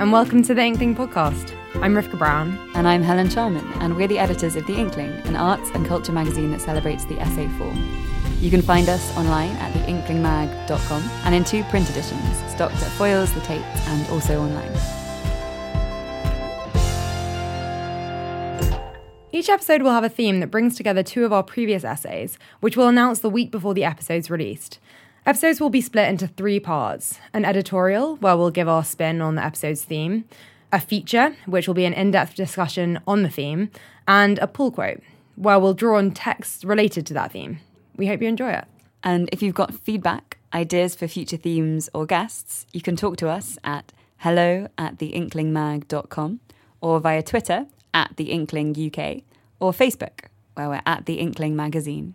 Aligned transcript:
And 0.00 0.12
welcome 0.12 0.42
to 0.44 0.54
the 0.54 0.62
Inkling 0.62 0.96
podcast. 0.96 1.54
I'm 1.74 1.92
Rivka 1.92 2.16
Brown. 2.16 2.58
And 2.74 2.88
I'm 2.88 3.02
Helen 3.02 3.28
Sharman, 3.28 3.70
and 3.80 3.94
we're 3.94 4.08
the 4.08 4.18
editors 4.18 4.56
of 4.56 4.66
The 4.66 4.72
Inkling, 4.72 5.10
an 5.26 5.36
arts 5.36 5.68
and 5.74 5.84
culture 5.84 6.10
magazine 6.10 6.50
that 6.52 6.62
celebrates 6.62 7.04
the 7.04 7.20
essay 7.20 7.46
form. 7.58 7.76
You 8.40 8.48
can 8.48 8.62
find 8.62 8.88
us 8.88 9.14
online 9.18 9.50
at 9.56 9.74
theinklingmag.com 9.74 11.02
and 11.02 11.34
in 11.34 11.44
two 11.44 11.62
print 11.64 11.90
editions, 11.90 12.18
stocked 12.50 12.76
at 12.76 12.90
Foyles, 12.92 13.34
The 13.34 13.42
Tate, 13.42 13.60
and 13.60 14.08
also 14.08 14.40
online. 14.40 14.72
Each 19.32 19.50
episode 19.50 19.82
will 19.82 19.92
have 19.92 20.04
a 20.04 20.08
theme 20.08 20.40
that 20.40 20.50
brings 20.50 20.78
together 20.78 21.02
two 21.02 21.26
of 21.26 21.32
our 21.34 21.42
previous 21.42 21.84
essays, 21.84 22.38
which 22.60 22.74
we'll 22.74 22.88
announce 22.88 23.18
the 23.18 23.28
week 23.28 23.50
before 23.50 23.74
the 23.74 23.84
episode's 23.84 24.30
released. 24.30 24.78
Episodes 25.26 25.60
will 25.60 25.70
be 25.70 25.82
split 25.82 26.08
into 26.08 26.26
three 26.26 26.58
parts 26.58 27.18
an 27.34 27.44
editorial, 27.44 28.16
where 28.16 28.36
we'll 28.36 28.50
give 28.50 28.68
our 28.68 28.84
spin 28.84 29.20
on 29.20 29.34
the 29.34 29.44
episode's 29.44 29.84
theme, 29.84 30.24
a 30.72 30.80
feature, 30.80 31.36
which 31.46 31.66
will 31.66 31.74
be 31.74 31.84
an 31.84 31.92
in 31.92 32.10
depth 32.10 32.34
discussion 32.34 32.98
on 33.06 33.22
the 33.22 33.28
theme, 33.28 33.70
and 34.08 34.38
a 34.38 34.46
pull 34.46 34.70
quote, 34.70 35.02
where 35.36 35.58
we'll 35.58 35.74
draw 35.74 35.98
on 35.98 36.10
texts 36.12 36.64
related 36.64 37.06
to 37.06 37.14
that 37.14 37.32
theme. 37.32 37.58
We 37.96 38.06
hope 38.06 38.22
you 38.22 38.28
enjoy 38.28 38.52
it. 38.52 38.64
And 39.04 39.28
if 39.30 39.42
you've 39.42 39.54
got 39.54 39.74
feedback, 39.74 40.38
ideas 40.54 40.94
for 40.94 41.06
future 41.06 41.36
themes, 41.36 41.90
or 41.92 42.06
guests, 42.06 42.66
you 42.72 42.80
can 42.80 42.96
talk 42.96 43.18
to 43.18 43.28
us 43.28 43.58
at 43.62 43.92
hello 44.18 44.68
at 44.78 44.96
theinklingmag.com 44.98 46.40
or 46.80 46.98
via 47.00 47.22
Twitter 47.22 47.66
at 47.92 48.16
The 48.16 48.30
Inkling 48.30 48.74
or 49.60 49.72
Facebook, 49.72 50.26
where 50.54 50.68
we're 50.70 50.82
at 50.86 51.04
The 51.04 51.14
Inkling 51.14 51.54
Magazine. 51.56 52.14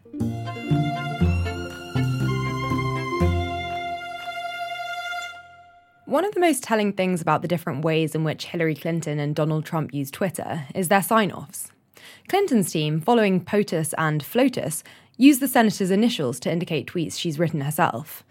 One 6.16 6.24
of 6.24 6.34
the 6.34 6.40
most 6.40 6.64
telling 6.64 6.94
things 6.94 7.22
about 7.22 7.42
the 7.42 7.48
different 7.50 7.84
ways 7.84 8.16
in 8.16 8.24
which 8.24 8.46
Hillary 8.46 8.74
Clinton 8.74 9.20
and 9.20 9.36
Donald 9.36 9.66
Trump 9.66 9.94
use 9.94 10.10
Twitter 10.10 10.64
is 10.74 10.88
their 10.88 11.04
sign 11.04 11.30
offs. 11.30 11.74
Clinton's 12.30 12.72
team, 12.72 13.02
following 13.02 13.44
POTUS 13.44 13.94
and 13.98 14.24
FLOTUS, 14.24 14.82
use 15.18 15.40
the 15.40 15.48
senator's 15.50 15.92
initials 15.92 16.40
to 16.40 16.50
indicate 16.50 16.88
tweets 16.88 17.20
she's 17.20 17.38
written 17.38 17.60
herself. 17.60 18.24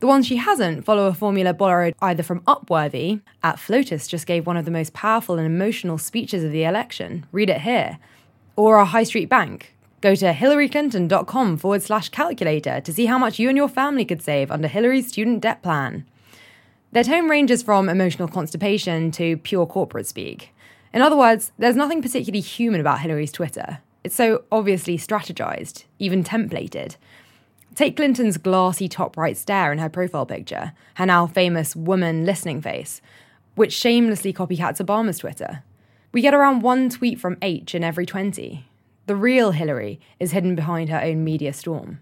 The 0.00 0.06
ones 0.06 0.26
she 0.26 0.36
hasn't 0.36 0.84
follow 0.84 1.06
a 1.06 1.14
formula 1.14 1.54
borrowed 1.54 1.94
either 2.02 2.22
from 2.22 2.40
Upworthy, 2.40 3.22
at 3.42 3.58
FLOTUS 3.58 4.06
just 4.06 4.26
gave 4.26 4.46
one 4.46 4.58
of 4.58 4.66
the 4.66 4.70
most 4.70 4.92
powerful 4.92 5.38
and 5.38 5.46
emotional 5.46 5.96
speeches 5.96 6.44
of 6.44 6.52
the 6.52 6.64
election, 6.64 7.24
read 7.32 7.48
it 7.48 7.62
here, 7.62 7.98
or 8.54 8.76
a 8.76 8.84
high 8.84 9.04
street 9.04 9.30
bank. 9.30 9.74
Go 10.02 10.14
to 10.14 10.34
hillaryclinton.com 10.34 11.56
forward 11.56 11.82
slash 11.82 12.10
calculator 12.10 12.82
to 12.82 12.92
see 12.92 13.06
how 13.06 13.16
much 13.16 13.38
you 13.38 13.48
and 13.48 13.56
your 13.56 13.70
family 13.70 14.04
could 14.04 14.20
save 14.20 14.50
under 14.50 14.68
Hillary's 14.68 15.08
student 15.08 15.40
debt 15.40 15.62
plan. 15.62 16.04
Their 16.92 17.04
tone 17.04 17.28
ranges 17.28 17.62
from 17.62 17.88
emotional 17.88 18.26
constipation 18.26 19.12
to 19.12 19.36
pure 19.36 19.64
corporate 19.64 20.08
speak. 20.08 20.52
In 20.92 21.02
other 21.02 21.16
words, 21.16 21.52
there's 21.56 21.76
nothing 21.76 22.02
particularly 22.02 22.40
human 22.40 22.80
about 22.80 22.98
Hillary's 22.98 23.30
Twitter. 23.30 23.78
It's 24.02 24.16
so 24.16 24.42
obviously 24.50 24.98
strategized, 24.98 25.84
even 26.00 26.24
templated. 26.24 26.96
Take 27.76 27.94
Clinton's 27.94 28.38
glassy 28.38 28.88
top 28.88 29.16
right 29.16 29.36
stare 29.36 29.70
in 29.70 29.78
her 29.78 29.88
profile 29.88 30.26
picture, 30.26 30.72
her 30.94 31.06
now 31.06 31.28
famous 31.28 31.76
woman 31.76 32.26
listening 32.26 32.60
face, 32.60 33.00
which 33.54 33.72
shamelessly 33.72 34.32
copycats 34.32 34.84
Obama's 34.84 35.18
Twitter. 35.18 35.62
We 36.10 36.22
get 36.22 36.34
around 36.34 36.62
one 36.62 36.90
tweet 36.90 37.20
from 37.20 37.38
H 37.40 37.72
in 37.72 37.84
every 37.84 38.04
20. 38.04 38.66
The 39.06 39.14
real 39.14 39.52
Hillary 39.52 40.00
is 40.18 40.32
hidden 40.32 40.56
behind 40.56 40.88
her 40.88 41.00
own 41.00 41.22
media 41.22 41.52
storm. 41.52 42.00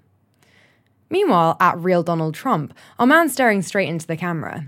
Meanwhile, 1.11 1.59
at 1.61 1.79
Real 1.79 2.03
Donald 2.03 2.35
Trump, 2.35 2.73
our 2.99 3.07
man 3.07 3.29
staring 3.29 3.61
straight 3.61 3.91
into 3.91 4.07
the 4.07 4.17
camera. 4.17 4.67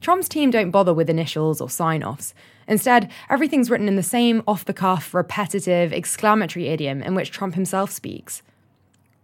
Trump's 0.00 0.28
team 0.28 0.50
don't 0.50 0.70
bother 0.70 0.94
with 0.94 1.10
initials 1.10 1.60
or 1.60 1.68
sign 1.68 2.02
offs. 2.02 2.34
Instead, 2.66 3.10
everything's 3.28 3.70
written 3.70 3.88
in 3.88 3.96
the 3.96 4.02
same 4.02 4.42
off 4.46 4.64
the 4.64 4.72
cuff, 4.72 5.12
repetitive, 5.12 5.92
exclamatory 5.92 6.68
idiom 6.68 7.02
in 7.02 7.14
which 7.14 7.30
Trump 7.30 7.54
himself 7.54 7.90
speaks. 7.90 8.42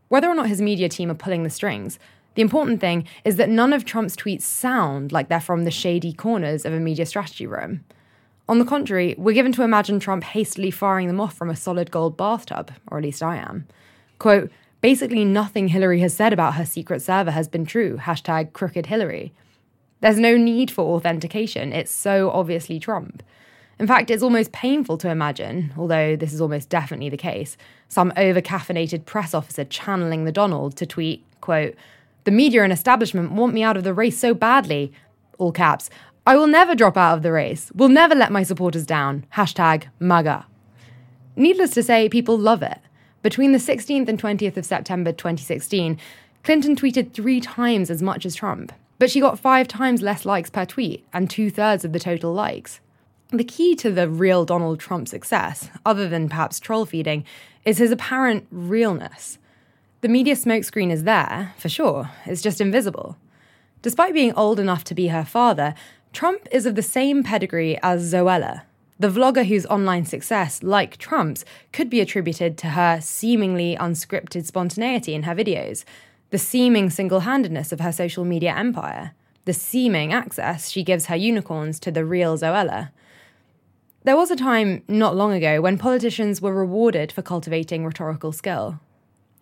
Whether 0.09 0.29
or 0.29 0.35
not 0.35 0.49
his 0.49 0.61
media 0.61 0.89
team 0.89 1.11
are 1.11 1.15
pulling 1.15 1.43
the 1.43 1.51
strings, 1.51 1.99
the 2.35 2.43
important 2.43 2.81
thing 2.81 3.07
is 3.25 3.37
that 3.37 3.49
none 3.49 3.73
of 3.73 3.85
Trump's 3.85 4.17
tweets 4.17 4.43
sound 4.43 5.13
like 5.13 5.29
they're 5.29 5.41
from 5.41 5.65
the 5.65 5.71
shady 5.71 6.13
corners 6.13 6.65
of 6.65 6.73
a 6.73 6.81
media 6.81 7.07
strategy 7.07 7.47
room. 7.47 7.85
On 8.49 8.59
the 8.59 8.65
contrary, 8.65 9.15
we're 9.17 9.35
given 9.35 9.53
to 9.53 9.63
imagine 9.63 10.01
Trump 10.01 10.25
hastily 10.25 10.71
firing 10.71 11.07
them 11.07 11.21
off 11.21 11.35
from 11.35 11.49
a 11.49 11.57
solid 11.57 11.91
gold 11.91 12.17
bathtub, 12.17 12.73
or 12.89 12.99
at 12.99 13.05
least 13.05 13.23
I 13.23 13.37
am. 13.37 13.67
Quote, 14.19 14.51
basically 14.81 15.25
nothing 15.25 15.69
Hillary 15.69 16.01
has 16.01 16.15
said 16.15 16.33
about 16.33 16.55
her 16.55 16.67
secret 16.67 17.01
server 17.01 17.31
has 17.31 17.49
been 17.49 17.65
true, 17.65 17.97
hashtag 17.97 18.53
crooked 18.53 18.87
Hillary. 18.87 19.33
There's 20.05 20.19
no 20.19 20.37
need 20.37 20.71
for 20.71 20.95
authentication, 20.95 21.73
it's 21.73 21.91
so 21.91 22.31
obviously 22.31 22.79
Trump. 22.79 23.23
In 23.79 23.87
fact, 23.87 24.11
it's 24.11 24.23
almost 24.23 24.53
painful 24.53 24.99
to 24.99 25.09
imagine, 25.09 25.73
although 25.79 26.15
this 26.15 26.35
is 26.35 26.43
almost 26.43 26.69
definitely 26.69 27.09
the 27.09 27.17
case, 27.17 27.57
some 27.89 28.13
over 28.15 28.43
caffeinated 28.43 29.07
press 29.07 29.33
officer 29.33 29.65
channeling 29.65 30.27
the 30.27 30.31
Donald 30.31 30.77
to 30.77 30.85
tweet, 30.85 31.25
quote, 31.41 31.75
The 32.25 32.31
media 32.31 32.65
and 32.65 32.71
establishment 32.71 33.33
want 33.33 33.55
me 33.55 33.63
out 33.63 33.79
of 33.79 33.85
the 33.85 33.95
race 33.95 34.19
so 34.19 34.35
badly, 34.35 34.93
all 35.39 35.53
caps, 35.53 35.89
I 36.27 36.37
will 36.37 36.49
never 36.49 36.75
drop 36.75 36.99
out 36.99 37.17
of 37.17 37.23
the 37.23 37.33
race, 37.33 37.73
will 37.75 37.89
never 37.89 38.15
let 38.15 38.31
my 38.31 38.43
supporters 38.43 38.85
down, 38.85 39.25
hashtag 39.37 39.87
MAGA. 40.01 40.45
Needless 41.35 41.71
to 41.71 41.83
say, 41.83 42.11
people 42.11 42.37
love 42.37 42.63
it. 42.63 42.79
Between 43.23 43.53
the 43.53 43.59
16th 43.59 44.09
and 44.11 44.21
20th 44.21 44.59
of 44.59 44.67
September 44.67 45.13
2016, 45.13 45.99
Clinton 46.43 46.77
tweeted 46.77 47.15
three 47.15 47.41
times 47.41 47.89
as 47.89 48.03
much 48.03 48.27
as 48.27 48.35
Trump, 48.35 48.71
but 48.99 49.11
she 49.11 49.21
got 49.21 49.39
five 49.39 49.69
times 49.69 50.03
less 50.03 50.25
likes 50.25 50.51
per 50.51 50.65
tweet 50.65 51.05
and 51.13 51.29
two 51.29 51.51
thirds 51.51 51.85
of 51.85 51.93
the 51.93 51.99
total 51.99 52.33
likes. 52.33 52.81
The 53.31 53.45
key 53.45 53.75
to 53.77 53.91
the 53.91 54.09
real 54.09 54.45
Donald 54.45 54.79
Trump 54.79 55.09
success, 55.09 55.71
other 55.85 56.09
than 56.09 56.29
perhaps 56.29 56.61
troll 56.61 56.87
feeding, 56.87 57.25
is 57.65 57.79
his 57.79 57.91
apparent 57.91 58.47
realness. 58.51 59.39
The 60.03 60.09
media 60.09 60.35
smokescreen 60.35 60.91
is 60.91 61.05
there, 61.05 61.55
for 61.57 61.69
sure, 61.69 62.11
it's 62.27 62.43
just 62.43 62.61
invisible. 62.61 63.17
Despite 63.83 64.15
being 64.15 64.35
old 64.35 64.61
enough 64.61 64.85
to 64.85 64.95
be 64.95 65.09
her 65.09 65.25
father, 65.25 65.75
Trump 66.13 66.47
is 66.53 66.67
of 66.67 66.75
the 66.75 66.83
same 66.83 67.23
pedigree 67.23 67.79
as 67.83 68.13
Zoella, 68.13 68.63
the 69.01 69.09
vlogger 69.09 69.45
whose 69.45 69.67
online 69.67 70.05
success, 70.05 70.63
like 70.63 70.97
Trump's, 70.97 71.45
could 71.73 71.91
be 71.91 72.01
attributed 72.01 72.57
to 72.59 72.69
her 72.69 73.01
seemingly 73.01 73.77
unscripted 73.77 74.47
spontaneity 74.47 75.15
in 75.15 75.25
her 75.25 75.35
videos, 75.35 75.85
the 76.35 76.39
seeming 76.39 76.91
single 76.91 77.21
handedness 77.21 77.71
of 77.71 77.79
her 77.79 77.93
social 77.93 78.25
media 78.25 78.53
empire, 78.57 79.13
the 79.45 79.53
seeming 79.53 80.13
access 80.13 80.69
she 80.69 80.83
gives 80.83 81.07
her 81.07 81.15
unicorns 81.15 81.79
to 81.79 81.93
the 81.93 82.05
real 82.05 82.37
Zoella. 82.37 82.91
There 84.03 84.17
was 84.17 84.33
a 84.33 84.37
time 84.51 84.83
not 84.89 85.15
long 85.15 85.33
ago 85.33 85.61
when 85.61 85.79
politicians 85.79 86.43
were 86.43 86.53
rewarded 86.53 87.13
for 87.13 87.23
cultivating 87.23 87.85
rhetorical 87.85 88.33
skill. 88.33 88.81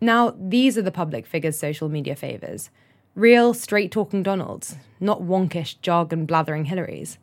Now, 0.03 0.35
these 0.39 0.77
are 0.77 0.83
the 0.83 0.91
public 0.91 1.27
figures' 1.27 1.59
social 1.59 1.89
media 1.89 2.15
favours 2.15 2.69
real, 3.15 3.55
straight 3.55 3.91
talking 3.91 4.23
Donalds, 4.23 4.77
not 5.01 5.23
wonkish, 5.23 5.81
jargon 5.81 6.27
blathering 6.27 6.67
Hillarys. 6.67 7.17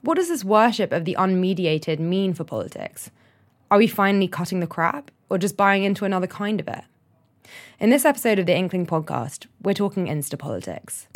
What 0.00 0.16
does 0.16 0.28
this 0.28 0.44
worship 0.44 0.90
of 0.90 1.04
the 1.04 1.14
unmediated 1.20 2.00
mean 2.00 2.34
for 2.34 2.42
politics? 2.42 3.12
Are 3.70 3.78
we 3.78 3.86
finally 3.86 4.26
cutting 4.26 4.58
the 4.58 4.66
crap 4.66 5.12
or 5.30 5.38
just 5.38 5.56
buying 5.56 5.84
into 5.84 6.04
another 6.04 6.26
kind 6.26 6.58
of 6.58 6.66
it? 6.66 6.82
In 7.80 7.90
this 7.90 8.04
episode 8.04 8.38
of 8.38 8.46
the 8.46 8.54
Inkling 8.54 8.86
podcast, 8.86 9.46
we're 9.62 9.74
talking 9.74 10.06
Insta 10.06 10.38
politics. 10.38 11.08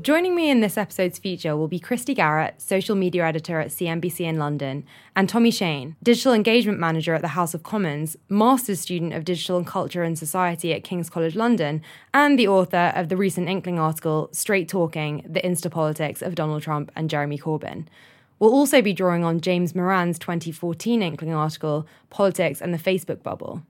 Joining 0.00 0.36
me 0.36 0.48
in 0.48 0.60
this 0.60 0.76
episode's 0.76 1.18
feature 1.18 1.56
will 1.56 1.66
be 1.66 1.80
Cristy 1.80 2.14
Garratt, 2.14 2.60
social 2.60 2.94
media 2.94 3.26
editor 3.26 3.58
at 3.58 3.68
CNBC 3.68 4.20
in 4.20 4.38
London, 4.38 4.84
and 5.16 5.28
Tommy 5.28 5.50
Shane, 5.50 5.96
digital 6.02 6.34
engagement 6.34 6.78
manager 6.78 7.14
at 7.14 7.22
the 7.22 7.28
House 7.28 7.52
of 7.52 7.64
Commons, 7.64 8.16
master's 8.28 8.80
student 8.80 9.12
of 9.12 9.24
digital 9.24 9.56
and 9.56 9.66
culture 9.66 10.04
and 10.04 10.16
society 10.16 10.72
at 10.72 10.84
King's 10.84 11.10
College 11.10 11.34
London, 11.34 11.82
and 12.14 12.38
the 12.38 12.46
author 12.46 12.92
of 12.94 13.08
the 13.08 13.16
recent 13.16 13.48
Inkling 13.48 13.80
article, 13.80 14.28
Straight 14.30 14.68
Talking 14.68 15.24
The 15.28 15.40
Insta 15.40 15.70
Politics 15.70 16.22
of 16.22 16.36
Donald 16.36 16.62
Trump 16.62 16.92
and 16.94 17.10
Jeremy 17.10 17.38
Corbyn. 17.38 17.86
We'll 18.38 18.52
also 18.52 18.82
be 18.82 18.92
drawing 18.92 19.24
on 19.24 19.40
James 19.40 19.74
Moran's 19.74 20.18
2014 20.20 21.02
Inkling 21.02 21.34
article, 21.34 21.88
Politics 22.10 22.60
and 22.60 22.72
the 22.72 22.78
Facebook 22.78 23.24
Bubble. 23.24 23.62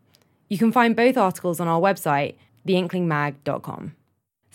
You 0.49 0.59
can 0.59 0.73
find 0.73 0.95
both 0.95 1.17
articles 1.17 1.59
on 1.59 1.69
our 1.69 1.81
website, 1.81 2.35
theinklingmag.com. 2.67 3.95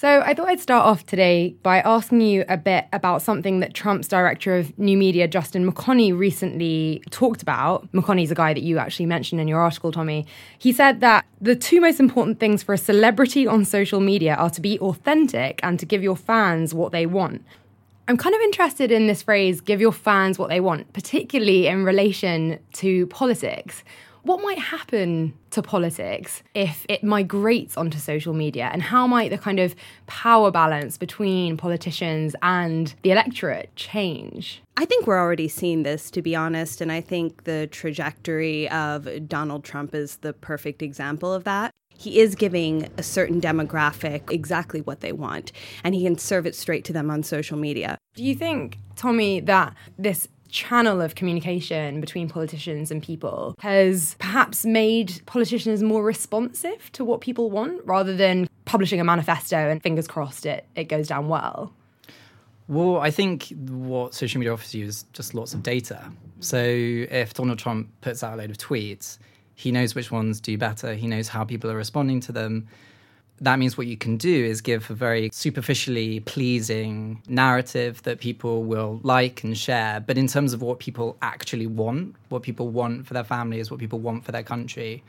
So 0.03 0.19
I 0.19 0.33
thought 0.33 0.49
I'd 0.49 0.59
start 0.59 0.85
off 0.85 1.05
today 1.05 1.55
by 1.63 1.79
asking 1.79 2.19
you 2.19 2.43
a 2.49 2.57
bit 2.57 2.87
about 2.91 3.21
something 3.21 3.61
that 3.61 3.73
Trump's 3.73 4.09
director 4.09 4.57
of 4.57 4.77
new 4.77 4.97
media, 4.97 5.29
Justin 5.29 5.71
McConney, 5.71 6.13
recently 6.13 7.01
talked 7.09 7.41
about. 7.41 7.89
McConney's 7.93 8.29
a 8.29 8.35
guy 8.35 8.53
that 8.53 8.63
you 8.63 8.79
actually 8.79 9.05
mentioned 9.05 9.39
in 9.39 9.47
your 9.47 9.61
article, 9.61 9.93
Tommy. 9.93 10.25
He 10.59 10.73
said 10.73 10.99
that 10.99 11.25
the 11.39 11.55
two 11.55 11.79
most 11.79 12.01
important 12.01 12.41
things 12.41 12.61
for 12.61 12.73
a 12.73 12.77
celebrity 12.77 13.47
on 13.47 13.63
social 13.63 14.01
media 14.01 14.35
are 14.35 14.49
to 14.49 14.59
be 14.59 14.77
authentic 14.79 15.61
and 15.63 15.79
to 15.79 15.85
give 15.85 16.03
your 16.03 16.17
fans 16.17 16.73
what 16.73 16.91
they 16.91 17.05
want. 17.05 17.41
I'm 18.09 18.17
kind 18.17 18.35
of 18.35 18.41
interested 18.41 18.91
in 18.91 19.07
this 19.07 19.21
phrase, 19.21 19.61
give 19.61 19.79
your 19.79 19.93
fans 19.93 20.37
what 20.37 20.49
they 20.49 20.59
want, 20.59 20.91
particularly 20.91 21.67
in 21.67 21.85
relation 21.85 22.59
to 22.73 23.07
politics. 23.07 23.85
What 24.23 24.41
might 24.41 24.57
happen 24.57 25.33
to 25.51 25.61
politics 25.61 26.43
if 26.55 26.85
it 26.87 27.03
migrates 27.03 27.75
onto 27.75 27.97
social 27.97 28.33
media? 28.33 28.69
And 28.71 28.81
how 28.81 29.05
might 29.05 29.31
the 29.31 29.37
kind 29.37 29.59
of 29.59 29.75
power 30.07 30.49
balance 30.49 30.97
between 30.97 31.57
politicians 31.57 32.33
and 32.41 32.95
the 33.01 33.11
electorate 33.11 33.75
change? 33.75 34.61
I 34.77 34.85
think 34.85 35.07
we're 35.07 35.19
already 35.19 35.49
seeing 35.49 35.83
this, 35.83 36.09
to 36.11 36.21
be 36.21 36.37
honest. 36.37 36.79
And 36.79 36.89
I 36.89 37.01
think 37.01 37.43
the 37.43 37.67
trajectory 37.67 38.69
of 38.69 39.27
Donald 39.27 39.65
Trump 39.65 39.93
is 39.93 40.15
the 40.17 40.31
perfect 40.31 40.81
example 40.81 41.33
of 41.33 41.43
that. 41.43 41.71
He 41.89 42.21
is 42.21 42.33
giving 42.33 42.89
a 42.97 43.03
certain 43.03 43.41
demographic 43.41 44.31
exactly 44.31 44.79
what 44.81 45.01
they 45.01 45.11
want, 45.11 45.51
and 45.83 45.93
he 45.93 46.03
can 46.03 46.17
serve 46.17 46.47
it 46.47 46.55
straight 46.55 46.85
to 46.85 46.93
them 46.93 47.11
on 47.11 47.23
social 47.23 47.57
media. 47.57 47.97
Do 48.15 48.23
you 48.23 48.35
think, 48.35 48.79
Tommy, 48.95 49.41
that 49.41 49.75
this 49.99 50.27
channel 50.53 51.01
of 51.01 51.15
communication 51.15 51.99
between 51.99 52.29
politicians 52.29 52.91
and 52.91 53.01
people 53.01 53.55
has 53.59 54.15
perhaps 54.19 54.65
made 54.65 55.19
politicians 55.25 55.81
more 55.81 56.03
responsive 56.03 56.91
to 56.93 57.03
what 57.03 57.19
people 57.21 57.49
want 57.49 57.81
rather 57.85 58.15
than 58.15 58.47
publishing 58.65 59.01
a 59.01 59.03
manifesto 59.03 59.57
and 59.57 59.81
fingers 59.81 60.07
crossed 60.07 60.45
it, 60.45 60.65
it 60.75 60.85
goes 60.85 61.07
down 61.07 61.27
well? 61.27 61.73
Well, 62.67 62.97
I 62.97 63.11
think 63.11 63.47
what 63.67 64.13
social 64.13 64.39
media 64.39 64.53
offers 64.53 64.73
you 64.73 64.85
is 64.85 65.03
just 65.11 65.33
lots 65.33 65.53
of 65.53 65.63
data. 65.63 66.11
So 66.39 66.59
if 66.59 67.33
Donald 67.33 67.59
Trump 67.59 67.89
puts 68.01 68.23
out 68.23 68.35
a 68.35 68.37
load 68.37 68.51
of 68.51 68.57
tweets, 68.57 69.17
he 69.55 69.71
knows 69.71 69.95
which 69.95 70.11
ones 70.11 70.39
do 70.39 70.57
better, 70.57 70.93
he 70.93 71.07
knows 71.07 71.27
how 71.27 71.43
people 71.43 71.69
are 71.71 71.75
responding 71.75 72.21
to 72.21 72.31
them 72.31 72.67
that 73.41 73.59
means 73.59 73.77
what 73.77 73.87
you 73.87 73.97
can 73.97 74.17
do 74.17 74.45
is 74.45 74.61
give 74.61 74.89
a 74.89 74.93
very 74.93 75.29
superficially 75.33 76.19
pleasing 76.21 77.21
narrative 77.27 78.01
that 78.03 78.19
people 78.19 78.63
will 78.63 78.99
like 79.03 79.43
and 79.43 79.57
share. 79.57 79.99
But 79.99 80.17
in 80.17 80.27
terms 80.27 80.53
of 80.53 80.61
what 80.61 80.79
people 80.79 81.17
actually 81.21 81.67
want, 81.67 82.15
what 82.29 82.43
people 82.43 82.69
want 82.69 83.07
for 83.07 83.13
their 83.13 83.23
families, 83.23 83.69
what 83.71 83.79
people 83.79 83.99
want 83.99 84.23
for 84.23 84.31
their 84.31 84.43
country, 84.43 85.03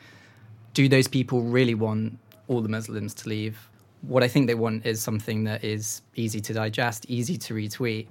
do 0.73 0.89
those 0.89 1.07
people 1.07 1.43
really 1.43 1.75
want 1.75 2.19
all 2.49 2.61
the 2.61 2.69
Muslims 2.69 3.15
to 3.15 3.29
leave? 3.29 3.69
What 4.03 4.23
I 4.23 4.29
think 4.29 4.49
they 4.49 4.55
want 4.55 4.85
is 4.85 5.01
something 5.01 5.45
that 5.45 5.63
is 5.63 6.03
easy 6.17 6.41
to 6.41 6.53
digest, 6.53 7.07
easy 7.09 7.37
to 7.39 7.55
retweet 7.55 8.09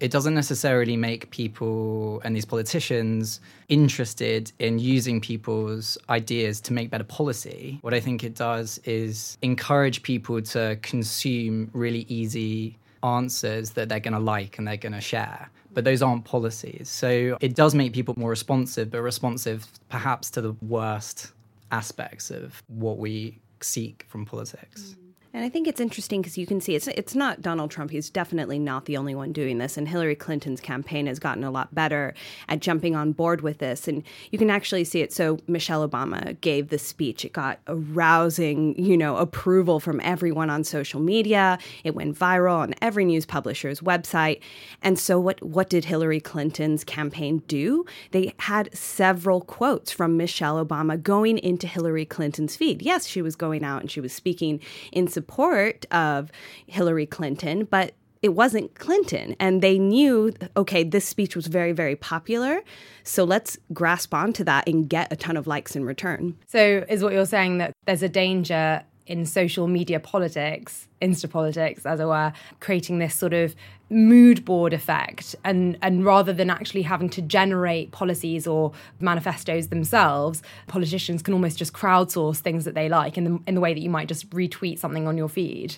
it 0.00 0.10
doesn't 0.10 0.34
necessarily 0.34 0.96
make 0.96 1.30
people 1.30 2.20
and 2.24 2.34
these 2.34 2.46
politicians 2.46 3.40
interested 3.68 4.50
in 4.58 4.78
using 4.78 5.20
people's 5.20 5.98
ideas 6.08 6.60
to 6.62 6.72
make 6.72 6.90
better 6.90 7.04
policy. 7.04 7.78
What 7.82 7.92
I 7.92 8.00
think 8.00 8.24
it 8.24 8.34
does 8.34 8.80
is 8.84 9.36
encourage 9.42 10.02
people 10.02 10.40
to 10.40 10.78
consume 10.82 11.70
really 11.74 12.06
easy 12.08 12.78
answers 13.02 13.70
that 13.72 13.88
they're 13.88 14.00
going 14.00 14.14
to 14.14 14.20
like 14.20 14.58
and 14.58 14.66
they're 14.66 14.76
going 14.76 14.92
to 14.92 15.00
share. 15.00 15.50
But 15.72 15.84
those 15.84 16.02
aren't 16.02 16.24
policies. 16.24 16.88
So 16.88 17.36
it 17.40 17.54
does 17.54 17.74
make 17.74 17.92
people 17.92 18.14
more 18.16 18.30
responsive, 18.30 18.90
but 18.90 19.02
responsive 19.02 19.66
perhaps 19.88 20.30
to 20.32 20.40
the 20.40 20.52
worst 20.62 21.32
aspects 21.70 22.30
of 22.30 22.62
what 22.68 22.98
we 22.98 23.38
seek 23.60 24.04
from 24.08 24.24
politics. 24.24 24.82
Mm-hmm. 24.82 25.09
And 25.32 25.44
I 25.44 25.48
think 25.48 25.68
it's 25.68 25.80
interesting 25.80 26.22
because 26.22 26.36
you 26.36 26.44
can 26.44 26.60
see 26.60 26.74
it's 26.74 26.88
it's 26.88 27.14
not 27.14 27.40
Donald 27.40 27.70
Trump. 27.70 27.92
He's 27.92 28.10
definitely 28.10 28.58
not 28.58 28.86
the 28.86 28.96
only 28.96 29.14
one 29.14 29.32
doing 29.32 29.58
this. 29.58 29.76
And 29.76 29.86
Hillary 29.86 30.16
Clinton's 30.16 30.60
campaign 30.60 31.06
has 31.06 31.20
gotten 31.20 31.44
a 31.44 31.52
lot 31.52 31.72
better 31.72 32.14
at 32.48 32.58
jumping 32.58 32.96
on 32.96 33.12
board 33.12 33.40
with 33.40 33.58
this. 33.58 33.86
And 33.86 34.02
you 34.32 34.38
can 34.38 34.50
actually 34.50 34.82
see 34.82 35.02
it. 35.02 35.12
So 35.12 35.38
Michelle 35.46 35.88
Obama 35.88 36.40
gave 36.40 36.70
the 36.70 36.78
speech. 36.78 37.24
It 37.24 37.32
got 37.32 37.60
a 37.68 37.76
rousing, 37.76 38.76
you 38.76 38.96
know, 38.96 39.16
approval 39.18 39.78
from 39.78 40.00
everyone 40.02 40.50
on 40.50 40.64
social 40.64 41.00
media. 41.00 41.58
It 41.84 41.94
went 41.94 42.18
viral 42.18 42.58
on 42.58 42.74
every 42.82 43.04
news 43.04 43.24
publisher's 43.24 43.80
website. 43.80 44.40
And 44.82 44.98
so 44.98 45.20
what 45.20 45.40
what 45.42 45.70
did 45.70 45.84
Hillary 45.84 46.20
Clinton's 46.20 46.82
campaign 46.82 47.44
do? 47.46 47.84
They 48.10 48.34
had 48.40 48.76
several 48.76 49.42
quotes 49.42 49.92
from 49.92 50.16
Michelle 50.16 50.64
Obama 50.64 51.00
going 51.00 51.38
into 51.38 51.68
Hillary 51.68 52.04
Clinton's 52.04 52.56
feed. 52.56 52.82
Yes, 52.82 53.06
she 53.06 53.22
was 53.22 53.36
going 53.36 53.62
out 53.62 53.80
and 53.80 53.90
she 53.90 54.00
was 54.00 54.12
speaking 54.12 54.58
in 54.90 55.06
support 55.20 55.84
of 55.90 56.30
Hillary 56.66 57.06
Clinton, 57.06 57.64
but 57.64 57.92
it 58.22 58.30
wasn't 58.30 58.74
Clinton. 58.74 59.36
And 59.38 59.62
they 59.62 59.78
knew, 59.78 60.32
okay, 60.56 60.84
this 60.84 61.06
speech 61.06 61.36
was 61.36 61.46
very, 61.46 61.72
very 61.72 61.96
popular. 61.96 62.62
So 63.02 63.24
let's 63.24 63.58
grasp 63.72 64.12
onto 64.14 64.44
that 64.44 64.68
and 64.68 64.88
get 64.88 65.12
a 65.12 65.16
ton 65.16 65.36
of 65.36 65.46
likes 65.46 65.74
in 65.76 65.84
return. 65.84 66.36
So, 66.46 66.84
is 66.88 67.02
what 67.02 67.12
you're 67.12 67.26
saying 67.26 67.58
that 67.58 67.72
there's 67.86 68.02
a 68.02 68.08
danger 68.08 68.82
in 69.06 69.26
social 69.26 69.66
media 69.66 69.98
politics, 69.98 70.86
insta 71.02 71.28
politics, 71.28 71.84
as 71.84 72.00
it 72.00 72.06
were, 72.06 72.32
creating 72.60 72.98
this 72.98 73.14
sort 73.14 73.32
of 73.32 73.54
mood 73.90 74.44
board 74.44 74.72
effect, 74.72 75.34
and 75.44 75.76
and 75.82 76.04
rather 76.04 76.32
than 76.32 76.50
actually 76.50 76.82
having 76.82 77.10
to 77.10 77.22
generate 77.22 77.90
policies 77.90 78.46
or 78.46 78.72
manifestos 79.00 79.68
themselves, 79.68 80.42
politicians 80.68 81.22
can 81.22 81.34
almost 81.34 81.58
just 81.58 81.72
crowdsource 81.72 82.38
things 82.38 82.64
that 82.64 82.74
they 82.74 82.88
like 82.88 83.18
in 83.18 83.24
the 83.24 83.40
in 83.46 83.54
the 83.54 83.60
way 83.60 83.74
that 83.74 83.80
you 83.80 83.90
might 83.90 84.08
just 84.08 84.28
retweet 84.30 84.78
something 84.78 85.08
on 85.08 85.16
your 85.16 85.28
feed. 85.28 85.76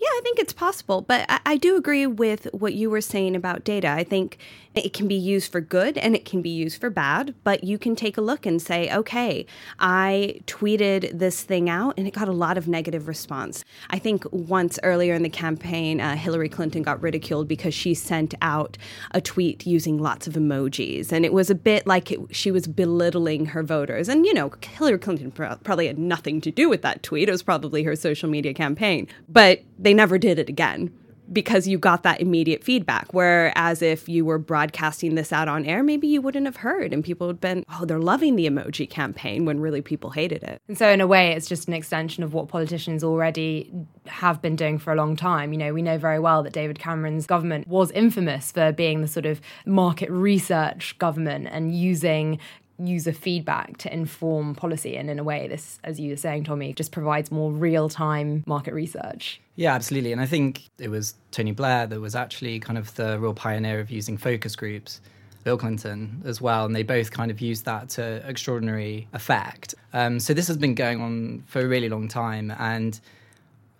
Yeah, 0.00 0.08
I 0.08 0.20
think 0.22 0.38
it's 0.38 0.54
possible, 0.54 1.02
but 1.02 1.26
I, 1.28 1.40
I, 1.44 1.56
do 1.58 1.76
agree 1.76 2.06
with 2.06 2.48
what 2.52 2.72
you 2.72 2.88
were 2.88 3.02
saying 3.02 3.36
about 3.36 3.64
data. 3.64 3.88
I 3.88 4.02
think 4.02 4.38
it 4.74 4.92
can 4.92 5.08
be 5.08 5.14
used 5.14 5.50
for 5.50 5.60
good 5.60 5.98
and 5.98 6.14
it 6.14 6.24
can 6.24 6.42
be 6.42 6.48
used 6.48 6.80
for 6.80 6.90
bad, 6.90 7.34
but 7.42 7.64
you 7.64 7.76
can 7.76 7.96
take 7.96 8.16
a 8.16 8.20
look 8.20 8.46
and 8.46 8.62
say, 8.62 8.90
okay, 8.94 9.44
I 9.80 10.40
tweeted 10.46 11.18
this 11.18 11.42
thing 11.42 11.68
out 11.68 11.94
and 11.98 12.06
it 12.06 12.14
got 12.14 12.28
a 12.28 12.32
lot 12.32 12.56
of 12.56 12.68
negative 12.68 13.08
response. 13.08 13.64
I 13.90 13.98
think 13.98 14.24
once 14.32 14.78
earlier 14.82 15.14
in 15.14 15.22
the 15.22 15.28
campaign, 15.28 16.00
uh, 16.00 16.14
Hillary 16.14 16.48
Clinton 16.48 16.82
got 16.82 17.02
ridiculed 17.02 17.48
because 17.48 17.74
she 17.74 17.94
sent 17.94 18.34
out 18.40 18.78
a 19.10 19.20
tweet 19.20 19.66
using 19.66 19.98
lots 19.98 20.26
of 20.26 20.34
emojis, 20.34 21.10
and 21.10 21.24
it 21.24 21.32
was 21.32 21.50
a 21.50 21.54
bit 21.54 21.86
like 21.86 22.12
it, 22.12 22.20
she 22.30 22.50
was 22.50 22.66
belittling 22.66 23.46
her 23.46 23.62
voters. 23.62 24.08
And 24.08 24.24
you 24.24 24.32
know, 24.32 24.52
Hillary 24.62 24.98
Clinton 24.98 25.32
probably 25.32 25.88
had 25.88 25.98
nothing 25.98 26.40
to 26.42 26.50
do 26.50 26.68
with 26.68 26.82
that 26.82 27.02
tweet; 27.02 27.28
it 27.28 27.32
was 27.32 27.42
probably 27.42 27.82
her 27.82 27.96
social 27.96 28.30
media 28.30 28.54
campaign, 28.54 29.08
but 29.28 29.62
they 29.78 29.89
they 29.90 29.94
never 29.94 30.18
did 30.18 30.38
it 30.38 30.48
again 30.48 30.92
because 31.32 31.66
you 31.66 31.76
got 31.76 32.04
that 32.04 32.20
immediate 32.20 32.62
feedback. 32.62 33.12
Whereas 33.12 33.82
if 33.82 34.08
you 34.08 34.24
were 34.24 34.38
broadcasting 34.38 35.16
this 35.16 35.32
out 35.32 35.48
on 35.48 35.64
air, 35.64 35.82
maybe 35.82 36.06
you 36.06 36.22
wouldn't 36.22 36.46
have 36.46 36.56
heard 36.56 36.92
and 36.92 37.02
people 37.02 37.26
would 37.26 37.34
have 37.34 37.40
been, 37.40 37.64
oh, 37.72 37.84
they're 37.84 37.98
loving 37.98 38.36
the 38.36 38.46
emoji 38.46 38.88
campaign 38.88 39.46
when 39.46 39.58
really 39.58 39.82
people 39.82 40.10
hated 40.10 40.44
it. 40.44 40.62
And 40.68 40.78
so, 40.78 40.88
in 40.88 41.00
a 41.00 41.08
way, 41.08 41.32
it's 41.32 41.48
just 41.48 41.66
an 41.66 41.74
extension 41.74 42.22
of 42.22 42.34
what 42.34 42.46
politicians 42.46 43.02
already 43.02 43.72
have 44.06 44.40
been 44.40 44.54
doing 44.54 44.78
for 44.78 44.92
a 44.92 44.96
long 44.96 45.16
time. 45.16 45.52
You 45.52 45.58
know, 45.58 45.74
we 45.74 45.82
know 45.82 45.98
very 45.98 46.20
well 46.20 46.44
that 46.44 46.52
David 46.52 46.78
Cameron's 46.78 47.26
government 47.26 47.66
was 47.66 47.90
infamous 47.90 48.52
for 48.52 48.70
being 48.70 49.00
the 49.00 49.08
sort 49.08 49.26
of 49.26 49.40
market 49.66 50.08
research 50.08 50.96
government 50.98 51.48
and 51.50 51.74
using 51.74 52.38
user 52.86 53.12
feedback 53.12 53.76
to 53.78 53.92
inform 53.92 54.54
policy. 54.54 54.96
And 54.96 55.10
in 55.10 55.18
a 55.18 55.24
way, 55.24 55.48
this, 55.48 55.78
as 55.84 56.00
you 56.00 56.10
were 56.10 56.16
saying, 56.16 56.44
Tommy, 56.44 56.72
just 56.72 56.92
provides 56.92 57.30
more 57.30 57.52
real 57.52 57.88
time 57.88 58.42
market 58.46 58.74
research. 58.74 59.40
Yeah, 59.56 59.74
absolutely. 59.74 60.12
And 60.12 60.20
I 60.20 60.26
think 60.26 60.62
it 60.78 60.88
was 60.88 61.14
Tony 61.30 61.52
Blair 61.52 61.86
that 61.86 62.00
was 62.00 62.14
actually 62.14 62.60
kind 62.60 62.78
of 62.78 62.94
the 62.94 63.18
real 63.18 63.34
pioneer 63.34 63.80
of 63.80 63.90
using 63.90 64.16
focus 64.16 64.56
groups. 64.56 65.00
Bill 65.42 65.56
Clinton 65.56 66.20
as 66.26 66.40
well, 66.42 66.66
and 66.66 66.76
they 66.76 66.82
both 66.82 67.10
kind 67.10 67.30
of 67.30 67.40
used 67.40 67.64
that 67.64 67.88
to 67.90 68.22
extraordinary 68.28 69.08
effect. 69.14 69.74
Um, 69.94 70.20
so 70.20 70.34
this 70.34 70.46
has 70.48 70.58
been 70.58 70.74
going 70.74 71.00
on 71.00 71.44
for 71.46 71.62
a 71.62 71.66
really 71.66 71.88
long 71.88 72.08
time, 72.08 72.52
and 72.58 73.00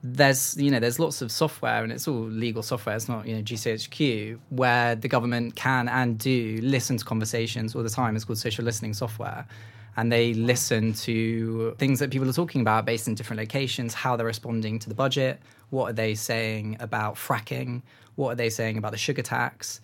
there's 0.02 0.56
you 0.56 0.70
know 0.70 0.80
there's 0.80 0.98
lots 0.98 1.20
of 1.20 1.30
software 1.30 1.82
and 1.82 1.92
it's 1.92 2.08
all 2.08 2.22
legal 2.22 2.62
software 2.62 2.96
it's 2.96 3.06
not 3.06 3.26
you 3.26 3.36
know 3.36 3.42
gchq 3.42 4.38
where 4.48 4.94
the 4.94 5.08
government 5.08 5.56
can 5.56 5.88
and 5.88 6.18
do 6.18 6.58
listen 6.62 6.96
to 6.96 7.04
conversations 7.04 7.74
all 7.74 7.82
the 7.82 7.90
time. 7.90 8.16
It's 8.16 8.24
called 8.24 8.38
social 8.38 8.64
listening 8.64 8.94
software. 8.94 9.46
And 9.96 10.10
they 10.10 10.32
listen 10.34 10.94
to 10.94 11.74
things 11.78 11.98
that 11.98 12.10
people 12.10 12.28
are 12.30 12.32
talking 12.32 12.60
about 12.60 12.86
based 12.86 13.08
in 13.08 13.14
different 13.14 13.40
locations 13.40 13.92
how 13.92 14.16
they're 14.16 14.24
responding 14.24 14.78
to 14.78 14.88
the 14.88 14.94
budget 14.94 15.40
what 15.70 15.90
are 15.90 15.92
they 15.92 16.14
saying 16.14 16.76
about 16.80 17.16
fracking 17.16 17.82
what 18.14 18.30
are 18.30 18.36
they 18.36 18.48
saying 18.48 18.78
about 18.78 18.92
the 18.92 18.98
sugar 18.98 19.22
tax 19.22 19.80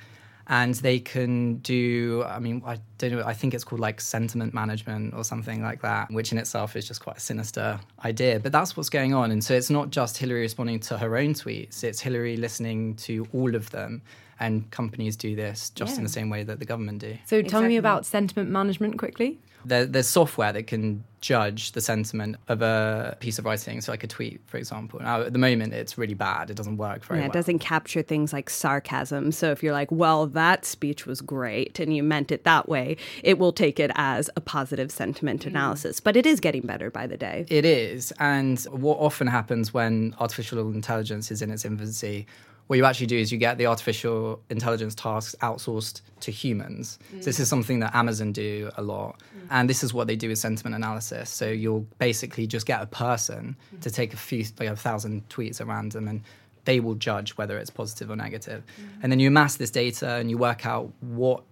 and 0.48 0.74
they 0.76 0.98
can 0.98 1.56
do 1.56 2.22
i 2.26 2.38
mean 2.38 2.62
i 2.66 2.78
don't 2.98 3.12
know 3.12 3.22
i 3.24 3.34
think 3.34 3.52
it's 3.54 3.64
called 3.64 3.80
like 3.80 4.00
sentiment 4.00 4.54
management 4.54 5.12
or 5.14 5.24
something 5.24 5.62
like 5.62 5.82
that 5.82 6.10
which 6.10 6.32
in 6.32 6.38
itself 6.38 6.76
is 6.76 6.86
just 6.86 7.00
quite 7.00 7.16
a 7.16 7.20
sinister 7.20 7.78
idea. 8.04 8.40
But 8.40 8.52
that's 8.52 8.76
what's 8.76 8.88
going 8.88 9.14
on. 9.14 9.30
And 9.30 9.42
so 9.42 9.54
it's 9.54 9.70
not 9.70 9.90
just 9.90 10.18
hillary 10.18 10.40
responding 10.40 10.80
to 10.80 10.98
her 10.98 11.16
own 11.16 11.34
tweets. 11.34 11.84
It's 11.84 12.00
hillary 12.00 12.36
listening 12.36 12.94
to 12.96 13.26
all 13.32 13.54
of 13.54 13.70
them 13.70 14.02
and 14.40 14.70
companies 14.70 15.16
do 15.16 15.34
this 15.34 15.70
just 15.70 15.92
yeah. 15.92 15.98
in 15.98 16.02
the 16.02 16.10
same 16.10 16.30
way 16.30 16.42
that 16.42 16.58
the 16.58 16.64
government 16.64 16.98
do 17.00 17.16
so 17.24 17.36
tell 17.36 17.60
exactly. 17.60 17.68
me 17.68 17.76
about 17.76 18.06
sentiment 18.06 18.50
management 18.50 18.98
quickly 18.98 19.38
there, 19.66 19.84
there's 19.84 20.06
software 20.06 20.52
that 20.52 20.66
can 20.68 21.02
judge 21.20 21.72
the 21.72 21.80
sentiment 21.80 22.36
of 22.46 22.62
a 22.62 23.16
piece 23.18 23.38
of 23.38 23.44
writing, 23.44 23.80
so 23.80 23.90
like 23.90 24.04
a 24.04 24.06
tweet, 24.06 24.40
for 24.46 24.58
example. 24.58 25.00
Now, 25.00 25.22
at 25.22 25.32
the 25.32 25.40
moment, 25.40 25.74
it's 25.74 25.98
really 25.98 26.14
bad. 26.14 26.50
It 26.50 26.54
doesn't 26.54 26.76
work 26.76 27.04
very 27.04 27.18
yeah, 27.18 27.24
well. 27.24 27.30
It 27.30 27.34
doesn't 27.34 27.58
capture 27.58 28.02
things 28.02 28.32
like 28.32 28.48
sarcasm. 28.48 29.32
So 29.32 29.50
if 29.50 29.62
you're 29.62 29.72
like, 29.72 29.90
well, 29.90 30.28
that 30.28 30.64
speech 30.64 31.04
was 31.04 31.20
great 31.20 31.80
and 31.80 31.94
you 31.94 32.04
meant 32.04 32.30
it 32.30 32.44
that 32.44 32.68
way, 32.68 32.96
it 33.24 33.38
will 33.38 33.52
take 33.52 33.80
it 33.80 33.90
as 33.96 34.30
a 34.36 34.40
positive 34.40 34.92
sentiment 34.92 35.42
mm. 35.42 35.48
analysis. 35.48 35.98
But 35.98 36.16
it 36.16 36.26
is 36.26 36.38
getting 36.38 36.62
better 36.62 36.90
by 36.90 37.08
the 37.08 37.16
day. 37.16 37.44
It 37.48 37.64
is. 37.64 38.12
And 38.20 38.60
what 38.70 38.98
often 38.98 39.26
happens 39.26 39.74
when 39.74 40.14
artificial 40.20 40.60
intelligence 40.70 41.32
is 41.32 41.42
in 41.42 41.50
its 41.50 41.64
infancy 41.64 42.26
what 42.66 42.76
you 42.76 42.84
actually 42.84 43.06
do 43.06 43.16
is 43.16 43.30
you 43.30 43.38
get 43.38 43.58
the 43.58 43.66
artificial 43.66 44.40
intelligence 44.50 44.94
tasks 44.94 45.36
outsourced 45.40 46.00
to 46.20 46.32
humans. 46.32 46.98
Mm. 47.14 47.20
So 47.20 47.24
this 47.26 47.38
is 47.38 47.48
something 47.48 47.78
that 47.80 47.94
Amazon 47.94 48.32
do 48.32 48.70
a 48.76 48.82
lot. 48.82 49.20
Mm. 49.20 49.46
And 49.50 49.70
this 49.70 49.84
is 49.84 49.94
what 49.94 50.08
they 50.08 50.16
do 50.16 50.28
with 50.28 50.38
sentiment 50.38 50.74
analysis. 50.74 51.30
So 51.30 51.48
you'll 51.48 51.86
basically 51.98 52.46
just 52.46 52.66
get 52.66 52.82
a 52.82 52.86
person 52.86 53.56
mm. 53.74 53.80
to 53.82 53.90
take 53.90 54.12
a 54.12 54.16
few, 54.16 54.44
like 54.58 54.68
a 54.68 54.76
thousand 54.76 55.28
tweets 55.28 55.60
at 55.60 55.68
random 55.68 56.08
and 56.08 56.22
they 56.64 56.80
will 56.80 56.96
judge 56.96 57.36
whether 57.36 57.56
it's 57.56 57.70
positive 57.70 58.10
or 58.10 58.16
negative. 58.16 58.64
And 59.00 59.12
then 59.12 59.20
you 59.20 59.28
amass 59.28 59.56
this 59.56 59.70
data 59.70 60.14
and 60.16 60.28
you 60.28 60.36
work 60.36 60.66
out 60.66 60.90
what 61.00 61.44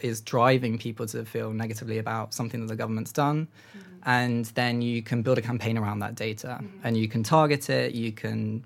is 0.00 0.20
driving 0.20 0.78
people 0.78 1.06
to 1.06 1.24
feel 1.24 1.52
negatively 1.52 1.98
about 1.98 2.32
something 2.32 2.60
that 2.60 2.68
the 2.68 2.76
government's 2.76 3.12
done. 3.12 3.48
And 4.04 4.46
then 4.46 4.80
you 4.80 5.02
can 5.02 5.22
build 5.22 5.38
a 5.38 5.42
campaign 5.42 5.76
around 5.76 5.98
that 5.98 6.14
data 6.14 6.62
and 6.84 6.96
you 6.96 7.08
can 7.08 7.24
target 7.24 7.68
it, 7.68 7.94
you 7.94 8.12
can 8.12 8.64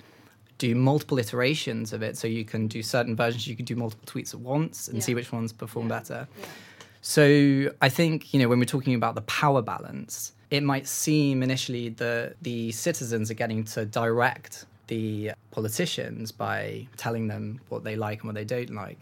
do 0.69 0.75
multiple 0.75 1.19
iterations 1.19 1.93
of 1.93 2.03
it. 2.03 2.17
So 2.17 2.27
you 2.27 2.45
can 2.45 2.67
do 2.67 2.83
certain 2.83 3.15
versions, 3.17 3.47
you 3.47 3.57
can 3.57 3.65
do 3.65 3.77
multiple 3.77 4.07
tweets 4.07 4.35
at 4.35 4.41
once 4.41 4.89
and 4.89 4.99
yeah. 4.99 5.05
see 5.05 5.15
which 5.15 5.31
ones 5.33 5.53
perform 5.53 5.89
yeah. 5.89 5.99
better. 5.99 6.29
Yeah. 6.39 6.47
So 7.03 7.71
I 7.83 7.89
think, 7.91 8.33
you 8.33 8.41
know, 8.41 8.49
when 8.49 8.59
we're 8.59 8.65
talking 8.65 8.95
about 8.95 9.15
the 9.15 9.23
power 9.23 9.61
balance, 9.61 10.33
it 10.51 10.63
might 10.63 10.87
seem 10.87 11.43
initially 11.43 11.91
that 11.91 12.37
the 12.41 12.73
citizens 12.73 13.31
are 13.31 13.35
getting 13.35 13.65
to 13.65 13.85
direct 13.85 14.65
the 14.87 15.33
politicians 15.51 16.33
by 16.33 16.87
telling 16.97 17.29
them 17.29 17.61
what 17.69 17.85
they 17.85 17.97
like 17.97 18.21
and 18.21 18.29
what 18.29 18.35
they 18.35 18.45
don't 18.45 18.71
like. 18.71 18.99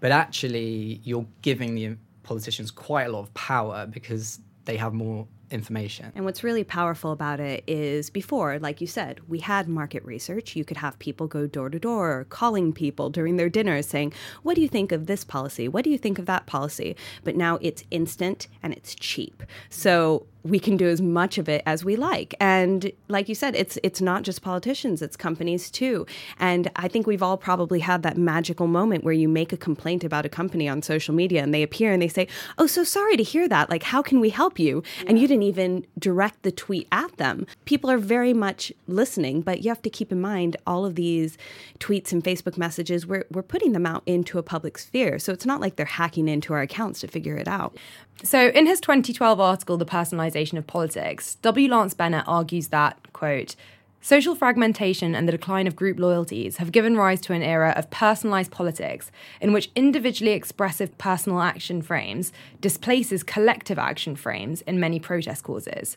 But 0.00 0.12
actually, 0.12 1.00
you're 1.04 1.26
giving 1.42 1.74
the 1.74 1.96
politicians 2.22 2.70
quite 2.70 3.04
a 3.04 3.10
lot 3.10 3.20
of 3.20 3.34
power 3.34 3.86
because 3.86 4.40
they 4.66 4.76
have 4.76 4.92
more 4.92 5.26
information. 5.50 6.12
And 6.14 6.24
what's 6.24 6.44
really 6.44 6.64
powerful 6.64 7.12
about 7.12 7.40
it 7.40 7.64
is 7.66 8.10
before, 8.10 8.58
like 8.58 8.80
you 8.80 8.86
said, 8.86 9.20
we 9.28 9.38
had 9.40 9.68
market 9.68 10.04
research. 10.04 10.56
You 10.56 10.64
could 10.64 10.76
have 10.78 10.98
people 10.98 11.26
go 11.26 11.46
door 11.46 11.70
to 11.70 11.78
door 11.78 12.26
calling 12.28 12.72
people 12.72 13.10
during 13.10 13.36
their 13.36 13.48
dinners 13.48 13.86
saying, 13.86 14.12
What 14.42 14.54
do 14.54 14.60
you 14.60 14.68
think 14.68 14.92
of 14.92 15.06
this 15.06 15.24
policy? 15.24 15.68
What 15.68 15.84
do 15.84 15.90
you 15.90 15.98
think 15.98 16.18
of 16.18 16.26
that 16.26 16.46
policy? 16.46 16.96
But 17.24 17.36
now 17.36 17.58
it's 17.60 17.84
instant 17.90 18.48
and 18.62 18.72
it's 18.72 18.94
cheap. 18.94 19.42
So 19.70 20.26
we 20.44 20.58
can 20.58 20.76
do 20.76 20.88
as 20.88 21.00
much 21.00 21.38
of 21.38 21.48
it 21.48 21.62
as 21.66 21.84
we 21.84 21.96
like. 21.96 22.34
And 22.40 22.90
like 23.08 23.28
you 23.28 23.34
said, 23.34 23.54
it's 23.54 23.78
it's 23.82 24.00
not 24.00 24.22
just 24.22 24.42
politicians, 24.42 25.02
it's 25.02 25.16
companies 25.16 25.70
too. 25.70 26.06
And 26.38 26.70
I 26.76 26.88
think 26.88 27.06
we've 27.06 27.22
all 27.22 27.36
probably 27.36 27.80
had 27.80 28.02
that 28.02 28.16
magical 28.16 28.66
moment 28.66 29.04
where 29.04 29.14
you 29.14 29.28
make 29.28 29.52
a 29.52 29.56
complaint 29.56 30.04
about 30.04 30.24
a 30.24 30.28
company 30.28 30.68
on 30.68 30.82
social 30.82 31.14
media 31.14 31.42
and 31.42 31.52
they 31.52 31.62
appear 31.62 31.92
and 31.92 32.00
they 32.00 32.08
say, 32.08 32.28
"Oh, 32.56 32.66
so 32.66 32.84
sorry 32.84 33.16
to 33.16 33.22
hear 33.22 33.48
that. 33.48 33.70
Like 33.70 33.82
how 33.82 34.02
can 34.02 34.20
we 34.20 34.30
help 34.30 34.58
you?" 34.58 34.82
Yeah. 34.98 35.08
And 35.08 35.18
you 35.18 35.26
didn't 35.26 35.42
even 35.44 35.86
direct 35.98 36.42
the 36.42 36.52
tweet 36.52 36.88
at 36.92 37.16
them. 37.16 37.46
People 37.64 37.90
are 37.90 37.98
very 37.98 38.32
much 38.32 38.72
listening, 38.86 39.42
but 39.42 39.62
you 39.62 39.70
have 39.70 39.82
to 39.82 39.90
keep 39.90 40.12
in 40.12 40.20
mind 40.20 40.56
all 40.66 40.84
of 40.84 40.94
these 40.94 41.36
tweets 41.78 42.12
and 42.12 42.22
Facebook 42.22 42.56
messages 42.56 43.06
we're 43.06 43.26
we're 43.30 43.42
putting 43.42 43.72
them 43.72 43.86
out 43.86 44.02
into 44.06 44.38
a 44.38 44.42
public 44.42 44.78
sphere. 44.78 45.18
So 45.18 45.32
it's 45.32 45.46
not 45.46 45.60
like 45.60 45.76
they're 45.76 45.86
hacking 45.86 46.28
into 46.28 46.52
our 46.52 46.60
accounts 46.60 47.00
to 47.00 47.08
figure 47.08 47.36
it 47.36 47.48
out. 47.48 47.76
So, 48.24 48.48
in 48.48 48.66
his 48.66 48.80
2012 48.80 49.38
article, 49.38 49.76
The 49.76 49.86
Personalization 49.86 50.58
of 50.58 50.66
Politics, 50.66 51.36
W. 51.36 51.68
Lance 51.70 51.94
Bennett 51.94 52.24
argues 52.26 52.68
that, 52.68 53.12
quote, 53.12 53.54
Social 54.00 54.34
fragmentation 54.34 55.14
and 55.14 55.26
the 55.26 55.32
decline 55.32 55.66
of 55.66 55.76
group 55.76 55.98
loyalties 55.98 56.58
have 56.58 56.72
given 56.72 56.96
rise 56.96 57.20
to 57.22 57.32
an 57.32 57.42
era 57.42 57.74
of 57.76 57.90
personalized 57.90 58.52
politics 58.52 59.10
in 59.40 59.52
which 59.52 59.70
individually 59.74 60.32
expressive 60.32 60.96
personal 60.98 61.40
action 61.40 61.82
frames 61.82 62.32
displaces 62.60 63.24
collective 63.24 63.78
action 63.78 64.14
frames 64.14 64.62
in 64.62 64.78
many 64.78 65.00
protest 65.00 65.42
causes. 65.42 65.96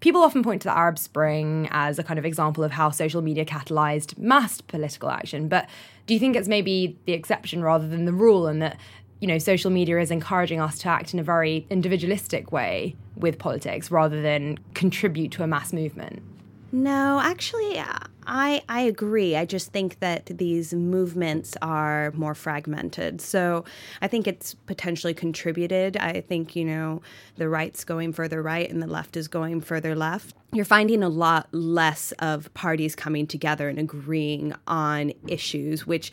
People 0.00 0.22
often 0.22 0.42
point 0.42 0.62
to 0.62 0.68
the 0.68 0.76
Arab 0.76 0.98
Spring 0.98 1.68
as 1.70 1.98
a 1.98 2.04
kind 2.04 2.18
of 2.18 2.24
example 2.24 2.62
of 2.62 2.72
how 2.72 2.90
social 2.90 3.22
media 3.22 3.44
catalyzed 3.44 4.16
mass 4.18 4.60
political 4.60 5.08
action, 5.08 5.48
but 5.48 5.68
do 6.06 6.14
you 6.14 6.20
think 6.20 6.36
it's 6.36 6.48
maybe 6.48 6.98
the 7.04 7.12
exception 7.12 7.62
rather 7.62 7.88
than 7.88 8.04
the 8.04 8.12
rule, 8.12 8.46
and 8.46 8.62
that 8.62 8.78
you 9.20 9.26
know, 9.26 9.38
social 9.38 9.70
media 9.70 10.00
is 10.00 10.10
encouraging 10.10 10.60
us 10.60 10.78
to 10.80 10.88
act 10.88 11.12
in 11.12 11.20
a 11.20 11.22
very 11.22 11.66
individualistic 11.70 12.52
way 12.52 12.94
with 13.16 13.38
politics 13.38 13.90
rather 13.90 14.22
than 14.22 14.58
contribute 14.74 15.32
to 15.32 15.42
a 15.42 15.46
mass 15.46 15.72
movement. 15.72 16.22
No, 16.70 17.18
actually, 17.22 17.82
I 18.26 18.62
I 18.68 18.80
agree. 18.80 19.34
I 19.34 19.46
just 19.46 19.72
think 19.72 20.00
that 20.00 20.26
these 20.26 20.74
movements 20.74 21.56
are 21.62 22.12
more 22.14 22.34
fragmented. 22.34 23.22
So 23.22 23.64
I 24.02 24.08
think 24.08 24.26
it's 24.26 24.52
potentially 24.52 25.14
contributed. 25.14 25.96
I 25.96 26.20
think 26.20 26.54
you 26.54 26.66
know 26.66 27.00
the 27.36 27.48
right's 27.48 27.84
going 27.84 28.12
further 28.12 28.42
right 28.42 28.70
and 28.70 28.82
the 28.82 28.86
left 28.86 29.16
is 29.16 29.28
going 29.28 29.62
further 29.62 29.96
left. 29.96 30.36
You're 30.52 30.66
finding 30.66 31.02
a 31.02 31.08
lot 31.08 31.48
less 31.52 32.12
of 32.18 32.52
parties 32.52 32.94
coming 32.94 33.26
together 33.26 33.70
and 33.70 33.78
agreeing 33.78 34.54
on 34.66 35.12
issues, 35.26 35.86
which 35.86 36.12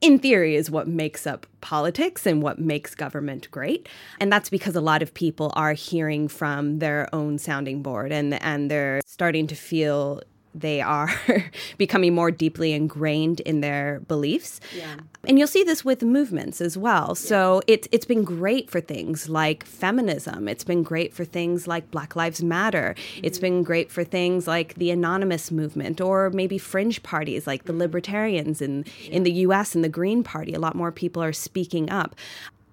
in 0.00 0.18
theory, 0.18 0.56
is 0.56 0.70
what 0.70 0.88
makes 0.88 1.26
up 1.26 1.46
politics 1.60 2.26
and 2.26 2.42
what 2.42 2.58
makes 2.58 2.94
government 2.94 3.50
great. 3.50 3.88
And 4.18 4.32
that's 4.32 4.48
because 4.48 4.74
a 4.74 4.80
lot 4.80 5.02
of 5.02 5.12
people 5.12 5.52
are 5.54 5.74
hearing 5.74 6.28
from 6.28 6.78
their 6.78 7.08
own 7.14 7.38
sounding 7.38 7.82
board 7.82 8.12
and, 8.12 8.42
and 8.42 8.70
they're 8.70 9.00
starting 9.06 9.46
to 9.48 9.54
feel 9.54 10.22
they 10.54 10.80
are 10.80 11.10
becoming 11.78 12.14
more 12.14 12.30
deeply 12.30 12.72
ingrained 12.72 13.40
in 13.40 13.60
their 13.60 14.00
beliefs. 14.08 14.60
Yeah. 14.76 14.96
And 15.24 15.38
you'll 15.38 15.48
see 15.48 15.62
this 15.62 15.84
with 15.84 16.02
movements 16.02 16.60
as 16.60 16.76
well. 16.76 17.08
Yeah. 17.08 17.14
So 17.14 17.62
it's 17.66 17.86
it's 17.92 18.06
been 18.06 18.24
great 18.24 18.70
for 18.70 18.80
things 18.80 19.28
like 19.28 19.64
feminism. 19.64 20.48
It's 20.48 20.64
been 20.64 20.82
great 20.82 21.12
for 21.12 21.24
things 21.24 21.68
like 21.68 21.90
Black 21.90 22.16
Lives 22.16 22.42
Matter. 22.42 22.94
Mm-hmm. 22.96 23.24
It's 23.24 23.38
been 23.38 23.62
great 23.62 23.92
for 23.92 24.02
things 24.02 24.46
like 24.46 24.74
the 24.74 24.90
anonymous 24.90 25.50
movement 25.50 26.00
or 26.00 26.30
maybe 26.30 26.58
fringe 26.58 27.02
parties 27.02 27.46
like 27.46 27.64
the 27.64 27.72
libertarians 27.72 28.60
in 28.62 28.84
yeah. 29.02 29.10
in 29.10 29.22
the 29.22 29.32
US 29.32 29.74
and 29.74 29.84
the 29.84 29.88
Green 29.88 30.22
Party. 30.22 30.54
A 30.54 30.60
lot 30.60 30.74
more 30.74 30.90
people 30.90 31.22
are 31.22 31.32
speaking 31.32 31.90
up 31.90 32.14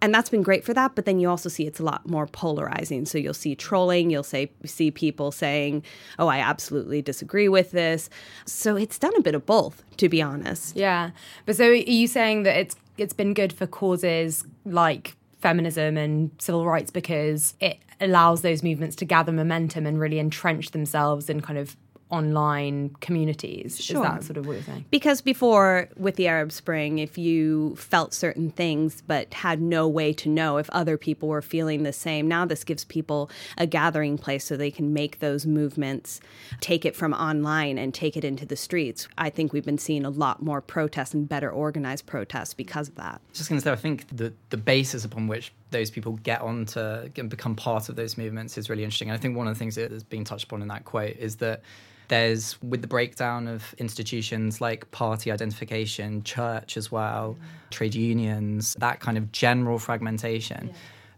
and 0.01 0.13
that's 0.13 0.29
been 0.29 0.43
great 0.43 0.63
for 0.63 0.73
that 0.73 0.95
but 0.95 1.05
then 1.05 1.19
you 1.19 1.29
also 1.29 1.49
see 1.49 1.65
it's 1.65 1.79
a 1.79 1.83
lot 1.83 2.07
more 2.07 2.27
polarizing. 2.27 3.05
So 3.05 3.17
you'll 3.17 3.33
see 3.33 3.55
trolling 3.55 4.09
you'll 4.09 4.23
say 4.23 4.51
see 4.65 4.91
people 4.91 5.31
saying 5.31 5.83
oh 6.19 6.27
i 6.27 6.39
absolutely 6.39 7.01
disagree 7.01 7.49
with 7.49 7.71
this. 7.71 8.09
So 8.45 8.75
it's 8.75 8.99
done 8.99 9.15
a 9.17 9.21
bit 9.21 9.35
of 9.35 9.45
both 9.45 9.83
to 9.97 10.09
be 10.09 10.21
honest. 10.21 10.75
Yeah. 10.75 11.11
But 11.45 11.55
so 11.55 11.69
are 11.69 11.73
you 11.73 12.07
saying 12.07 12.43
that 12.43 12.57
it's 12.57 12.75
it's 12.97 13.13
been 13.13 13.33
good 13.33 13.53
for 13.53 13.67
causes 13.67 14.43
like 14.65 15.15
feminism 15.39 15.97
and 15.97 16.31
civil 16.39 16.65
rights 16.65 16.91
because 16.91 17.53
it 17.59 17.77
allows 18.01 18.41
those 18.41 18.63
movements 18.63 18.95
to 18.95 19.05
gather 19.05 19.31
momentum 19.31 19.85
and 19.85 19.99
really 19.99 20.19
entrench 20.19 20.71
themselves 20.71 21.29
in 21.29 21.41
kind 21.41 21.57
of 21.57 21.75
online 22.09 22.95
communities. 23.01 23.81
Sure. 23.81 23.97
Is 23.97 24.09
that 24.09 24.23
sort 24.23 24.37
of 24.37 24.47
what 24.47 24.53
you're 24.53 24.63
saying? 24.63 24.85
Because 24.89 25.21
before, 25.21 25.89
with 25.97 26.15
the 26.15 26.27
Arab 26.27 26.51
Spring, 26.51 26.99
if 26.99 27.17
you 27.17 27.75
felt 27.75 28.13
certain 28.13 28.51
things 28.51 29.03
but 29.05 29.33
had 29.33 29.61
no 29.61 29.87
way 29.87 30.13
to 30.13 30.29
know 30.29 30.57
if 30.57 30.69
other 30.69 30.97
people 30.97 31.27
were 31.27 31.41
feeling 31.41 31.83
the 31.83 31.93
same, 31.93 32.27
now 32.27 32.45
this 32.45 32.63
gives 32.63 32.85
people 32.85 33.29
a 33.57 33.67
gathering 33.67 34.17
place 34.17 34.45
so 34.45 34.55
they 34.55 34.71
can 34.71 34.93
make 34.93 35.19
those 35.19 35.45
movements, 35.45 36.19
take 36.61 36.85
it 36.85 36.95
from 36.95 37.13
online 37.13 37.77
and 37.77 37.93
take 37.93 38.15
it 38.15 38.23
into 38.23 38.45
the 38.45 38.55
streets. 38.55 39.07
I 39.17 39.29
think 39.29 39.53
we've 39.53 39.65
been 39.65 39.77
seeing 39.77 40.05
a 40.05 40.09
lot 40.09 40.41
more 40.41 40.61
protests 40.61 41.13
and 41.13 41.27
better 41.27 41.49
organized 41.49 42.05
protests 42.05 42.53
because 42.53 42.87
of 42.89 42.95
that. 42.95 43.21
Just 43.33 43.49
going 43.49 43.59
to 43.59 43.63
say, 43.63 43.71
I 43.71 43.75
think 43.75 44.05
the, 44.15 44.33
the 44.49 44.57
basis 44.57 45.03
upon 45.03 45.27
which 45.27 45.53
those 45.71 45.89
people 45.91 46.13
get 46.23 46.41
on 46.41 46.65
to 46.65 47.11
and 47.17 47.29
become 47.29 47.55
part 47.55 47.89
of 47.89 47.95
those 47.95 48.17
movements 48.17 48.57
is 48.57 48.69
really 48.69 48.83
interesting. 48.83 49.09
And 49.09 49.17
I 49.17 49.21
think 49.21 49.35
one 49.35 49.47
of 49.47 49.53
the 49.53 49.59
things 49.59 49.75
that 49.75 49.91
has 49.91 50.03
been 50.03 50.23
touched 50.23 50.45
upon 50.45 50.61
in 50.61 50.67
that 50.69 50.85
quote 50.85 51.15
is 51.17 51.37
that 51.37 51.61
there's 52.07 52.61
with 52.61 52.81
the 52.81 52.87
breakdown 52.87 53.47
of 53.47 53.75
institutions 53.77 54.61
like 54.61 54.89
party 54.91 55.31
identification, 55.31 56.23
church 56.23 56.77
as 56.77 56.91
well, 56.91 57.35
mm. 57.39 57.69
trade 57.69 57.95
unions, 57.95 58.75
that 58.79 58.99
kind 58.99 59.17
of 59.17 59.31
general 59.31 59.77
fragmentation. 59.77 60.67
Yeah. 60.67 60.73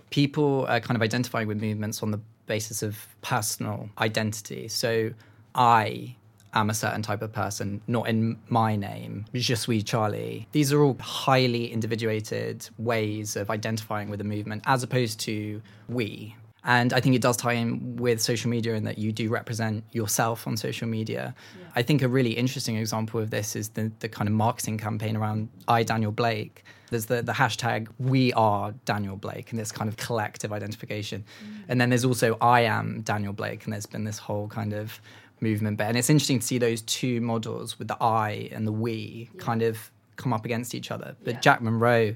People 0.09 0.65
are 0.67 0.79
kind 0.79 0.95
of 0.95 1.03
identifying 1.03 1.47
with 1.47 1.61
movements 1.61 2.01
on 2.01 2.09
the 2.11 2.19
basis 2.47 2.81
of 2.81 3.07
personal 3.21 3.89
identity. 3.99 4.67
So 4.67 5.11
I 5.53 6.15
am 6.53 6.69
a 6.69 6.73
certain 6.73 7.01
type 7.01 7.21
of 7.21 7.31
person, 7.31 7.81
not 7.87 8.07
in 8.07 8.37
my 8.49 8.75
name, 8.75 9.25
je 9.33 9.55
suis 9.55 9.83
Charlie. 9.83 10.47
These 10.51 10.73
are 10.73 10.81
all 10.81 10.97
highly 10.99 11.71
individuated 11.71 12.67
ways 12.77 13.35
of 13.35 13.49
identifying 13.49 14.09
with 14.09 14.21
a 14.21 14.23
movement 14.23 14.63
as 14.65 14.83
opposed 14.83 15.19
to 15.21 15.61
we, 15.87 16.35
and 16.63 16.93
I 16.93 16.99
think 16.99 17.15
it 17.15 17.21
does 17.21 17.37
tie 17.37 17.53
in 17.53 17.95
with 17.95 18.21
social 18.21 18.49
media 18.49 18.73
in 18.73 18.83
that 18.83 18.97
you 18.97 19.11
do 19.11 19.29
represent 19.29 19.83
yourself 19.91 20.45
on 20.45 20.57
social 20.57 20.87
media. 20.87 21.33
Yeah. 21.57 21.65
I 21.75 21.81
think 21.83 22.01
a 22.01 22.07
really 22.07 22.31
interesting 22.31 22.75
example 22.75 23.19
of 23.19 23.29
this 23.29 23.55
is 23.55 23.69
the, 23.69 23.91
the 23.99 24.09
kind 24.09 24.27
of 24.27 24.33
marketing 24.33 24.77
campaign 24.77 25.15
around 25.15 25.49
I, 25.67 25.83
Daniel 25.83 26.11
Blake. 26.11 26.63
There's 26.89 27.05
the, 27.05 27.21
the 27.21 27.31
hashtag 27.31 27.87
we 27.97 28.33
are 28.33 28.73
Daniel 28.83 29.15
Blake 29.15 29.51
and 29.51 29.59
this 29.59 29.71
kind 29.71 29.87
of 29.87 29.95
collective 29.95 30.51
identification. 30.51 31.23
Mm. 31.23 31.63
And 31.69 31.81
then 31.81 31.89
there's 31.89 32.05
also 32.05 32.37
I 32.41 32.61
am 32.61 33.01
Daniel 33.01 33.31
Blake 33.31 33.63
and 33.63 33.71
there's 33.71 33.85
been 33.85 34.03
this 34.03 34.17
whole 34.17 34.47
kind 34.47 34.73
of 34.73 34.99
movement. 35.41 35.77
But, 35.77 35.87
and 35.87 35.97
it's 35.97 36.09
interesting 36.09 36.39
to 36.39 36.45
see 36.45 36.57
those 36.57 36.81
two 36.81 37.21
models 37.21 37.79
with 37.79 37.87
the 37.87 37.97
I 38.01 38.49
and 38.51 38.67
the 38.67 38.71
we 38.71 39.29
yeah. 39.33 39.41
kind 39.41 39.61
of 39.61 39.91
come 40.15 40.33
up 40.33 40.45
against 40.45 40.75
each 40.75 40.91
other. 40.91 41.15
But 41.23 41.35
yeah. 41.35 41.39
Jack 41.39 41.61
Monroe 41.61 42.15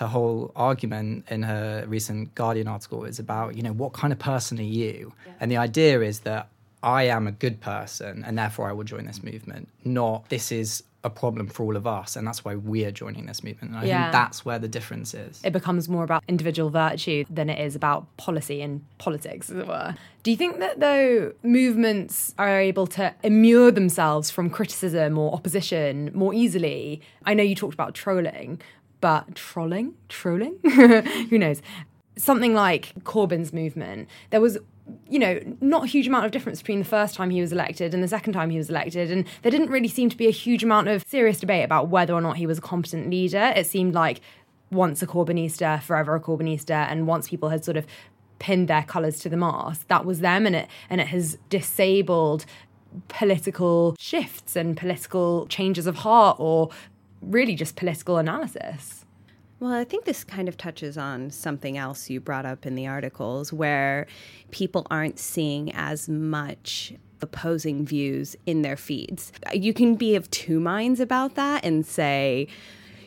her 0.00 0.06
whole 0.06 0.50
argument 0.56 1.26
in 1.28 1.42
her 1.42 1.84
recent 1.86 2.34
Guardian 2.34 2.66
article 2.66 3.04
is 3.04 3.18
about, 3.18 3.54
you 3.54 3.62
know, 3.62 3.72
what 3.72 3.92
kind 3.92 4.14
of 4.14 4.18
person 4.18 4.58
are 4.58 4.62
you? 4.62 5.12
Yeah. 5.26 5.32
And 5.40 5.50
the 5.50 5.58
idea 5.58 6.00
is 6.00 6.20
that 6.20 6.48
I 6.82 7.02
am 7.04 7.26
a 7.26 7.32
good 7.32 7.60
person 7.60 8.24
and 8.26 8.38
therefore 8.38 8.70
I 8.70 8.72
will 8.72 8.84
join 8.84 9.04
this 9.04 9.22
movement, 9.22 9.68
not 9.84 10.26
this 10.30 10.50
is 10.50 10.84
a 11.02 11.08
problem 11.10 11.46
for 11.46 11.62
all 11.64 11.76
of 11.76 11.86
us 11.86 12.14
and 12.14 12.26
that's 12.26 12.44
why 12.44 12.54
we 12.54 12.84
are 12.84 12.90
joining 12.90 13.24
this 13.26 13.42
movement. 13.42 13.72
And 13.74 13.80
I 13.82 13.86
Yeah. 13.86 14.02
think 14.02 14.12
that's 14.12 14.44
where 14.44 14.58
the 14.58 14.68
difference 14.68 15.14
is. 15.14 15.40
it 15.42 15.52
becomes 15.52 15.88
more 15.88 16.04
about 16.04 16.22
individual 16.28 16.68
virtue 16.68 17.24
than 17.30 17.48
it 17.48 17.58
is 17.58 17.74
about 17.74 18.14
policy 18.18 18.60
and 18.60 18.82
politics, 18.98 19.48
as 19.50 19.56
it 19.56 19.66
were. 19.66 19.94
Do 20.22 20.30
you 20.30 20.36
think 20.36 20.58
that, 20.58 20.78
though, 20.80 21.32
movements 21.42 22.34
are 22.38 22.60
able 22.60 22.86
to 22.88 23.14
immure 23.22 23.70
themselves 23.70 24.30
from 24.30 24.50
criticism 24.50 25.16
or 25.16 25.32
opposition 25.32 26.10
more 26.14 26.34
easily? 26.34 27.00
I 27.24 27.32
know 27.34 27.42
you 27.42 27.54
talked 27.54 27.74
about 27.74 27.94
trolling, 27.94 28.60
but 29.00 29.34
trolling? 29.34 29.94
Trolling? 30.10 30.56
Who 31.30 31.38
knows? 31.38 31.62
Something 32.18 32.52
like 32.52 32.92
Corbyn's 33.04 33.52
movement, 33.54 34.08
there 34.28 34.42
was 34.42 34.58
you 35.08 35.18
know, 35.18 35.40
not 35.60 35.84
a 35.84 35.86
huge 35.86 36.06
amount 36.06 36.24
of 36.24 36.30
difference 36.30 36.60
between 36.60 36.78
the 36.78 36.84
first 36.84 37.14
time 37.14 37.30
he 37.30 37.40
was 37.40 37.52
elected 37.52 37.94
and 37.94 38.02
the 38.02 38.08
second 38.08 38.32
time 38.32 38.50
he 38.50 38.58
was 38.58 38.70
elected. 38.70 39.10
And 39.10 39.26
there 39.42 39.50
didn't 39.50 39.70
really 39.70 39.88
seem 39.88 40.08
to 40.08 40.16
be 40.16 40.26
a 40.26 40.32
huge 40.32 40.62
amount 40.64 40.88
of 40.88 41.04
serious 41.06 41.40
debate 41.40 41.64
about 41.64 41.88
whether 41.88 42.14
or 42.14 42.20
not 42.20 42.36
he 42.36 42.46
was 42.46 42.58
a 42.58 42.62
competent 42.62 43.10
leader. 43.10 43.52
It 43.56 43.66
seemed 43.66 43.94
like 43.94 44.20
once 44.70 45.02
a 45.02 45.06
Corbynista, 45.06 45.82
forever 45.82 46.14
a 46.14 46.20
Corbynista, 46.20 46.86
and 46.90 47.06
once 47.06 47.28
people 47.28 47.48
had 47.48 47.64
sort 47.64 47.76
of 47.76 47.86
pinned 48.38 48.68
their 48.68 48.82
colours 48.82 49.18
to 49.20 49.28
the 49.28 49.36
mast, 49.36 49.88
that 49.88 50.04
was 50.04 50.20
them, 50.20 50.46
and 50.46 50.56
it 50.56 50.68
and 50.88 51.00
it 51.00 51.08
has 51.08 51.38
disabled 51.48 52.46
political 53.08 53.94
shifts 53.98 54.56
and 54.56 54.76
political 54.76 55.46
changes 55.46 55.86
of 55.86 55.96
heart, 55.96 56.36
or 56.40 56.70
really 57.20 57.54
just 57.54 57.76
political 57.76 58.16
analysis. 58.16 59.04
Well, 59.60 59.72
I 59.72 59.84
think 59.84 60.06
this 60.06 60.24
kind 60.24 60.48
of 60.48 60.56
touches 60.56 60.96
on 60.96 61.30
something 61.30 61.76
else 61.76 62.08
you 62.08 62.18
brought 62.18 62.46
up 62.46 62.64
in 62.64 62.76
the 62.76 62.86
articles 62.86 63.52
where 63.52 64.06
people 64.50 64.86
aren't 64.90 65.18
seeing 65.18 65.70
as 65.74 66.08
much 66.08 66.94
opposing 67.20 67.84
views 67.84 68.34
in 68.46 68.62
their 68.62 68.78
feeds. 68.78 69.32
You 69.52 69.74
can 69.74 69.96
be 69.96 70.14
of 70.14 70.30
two 70.30 70.60
minds 70.60 70.98
about 70.98 71.34
that 71.34 71.62
and 71.62 71.84
say, 71.84 72.48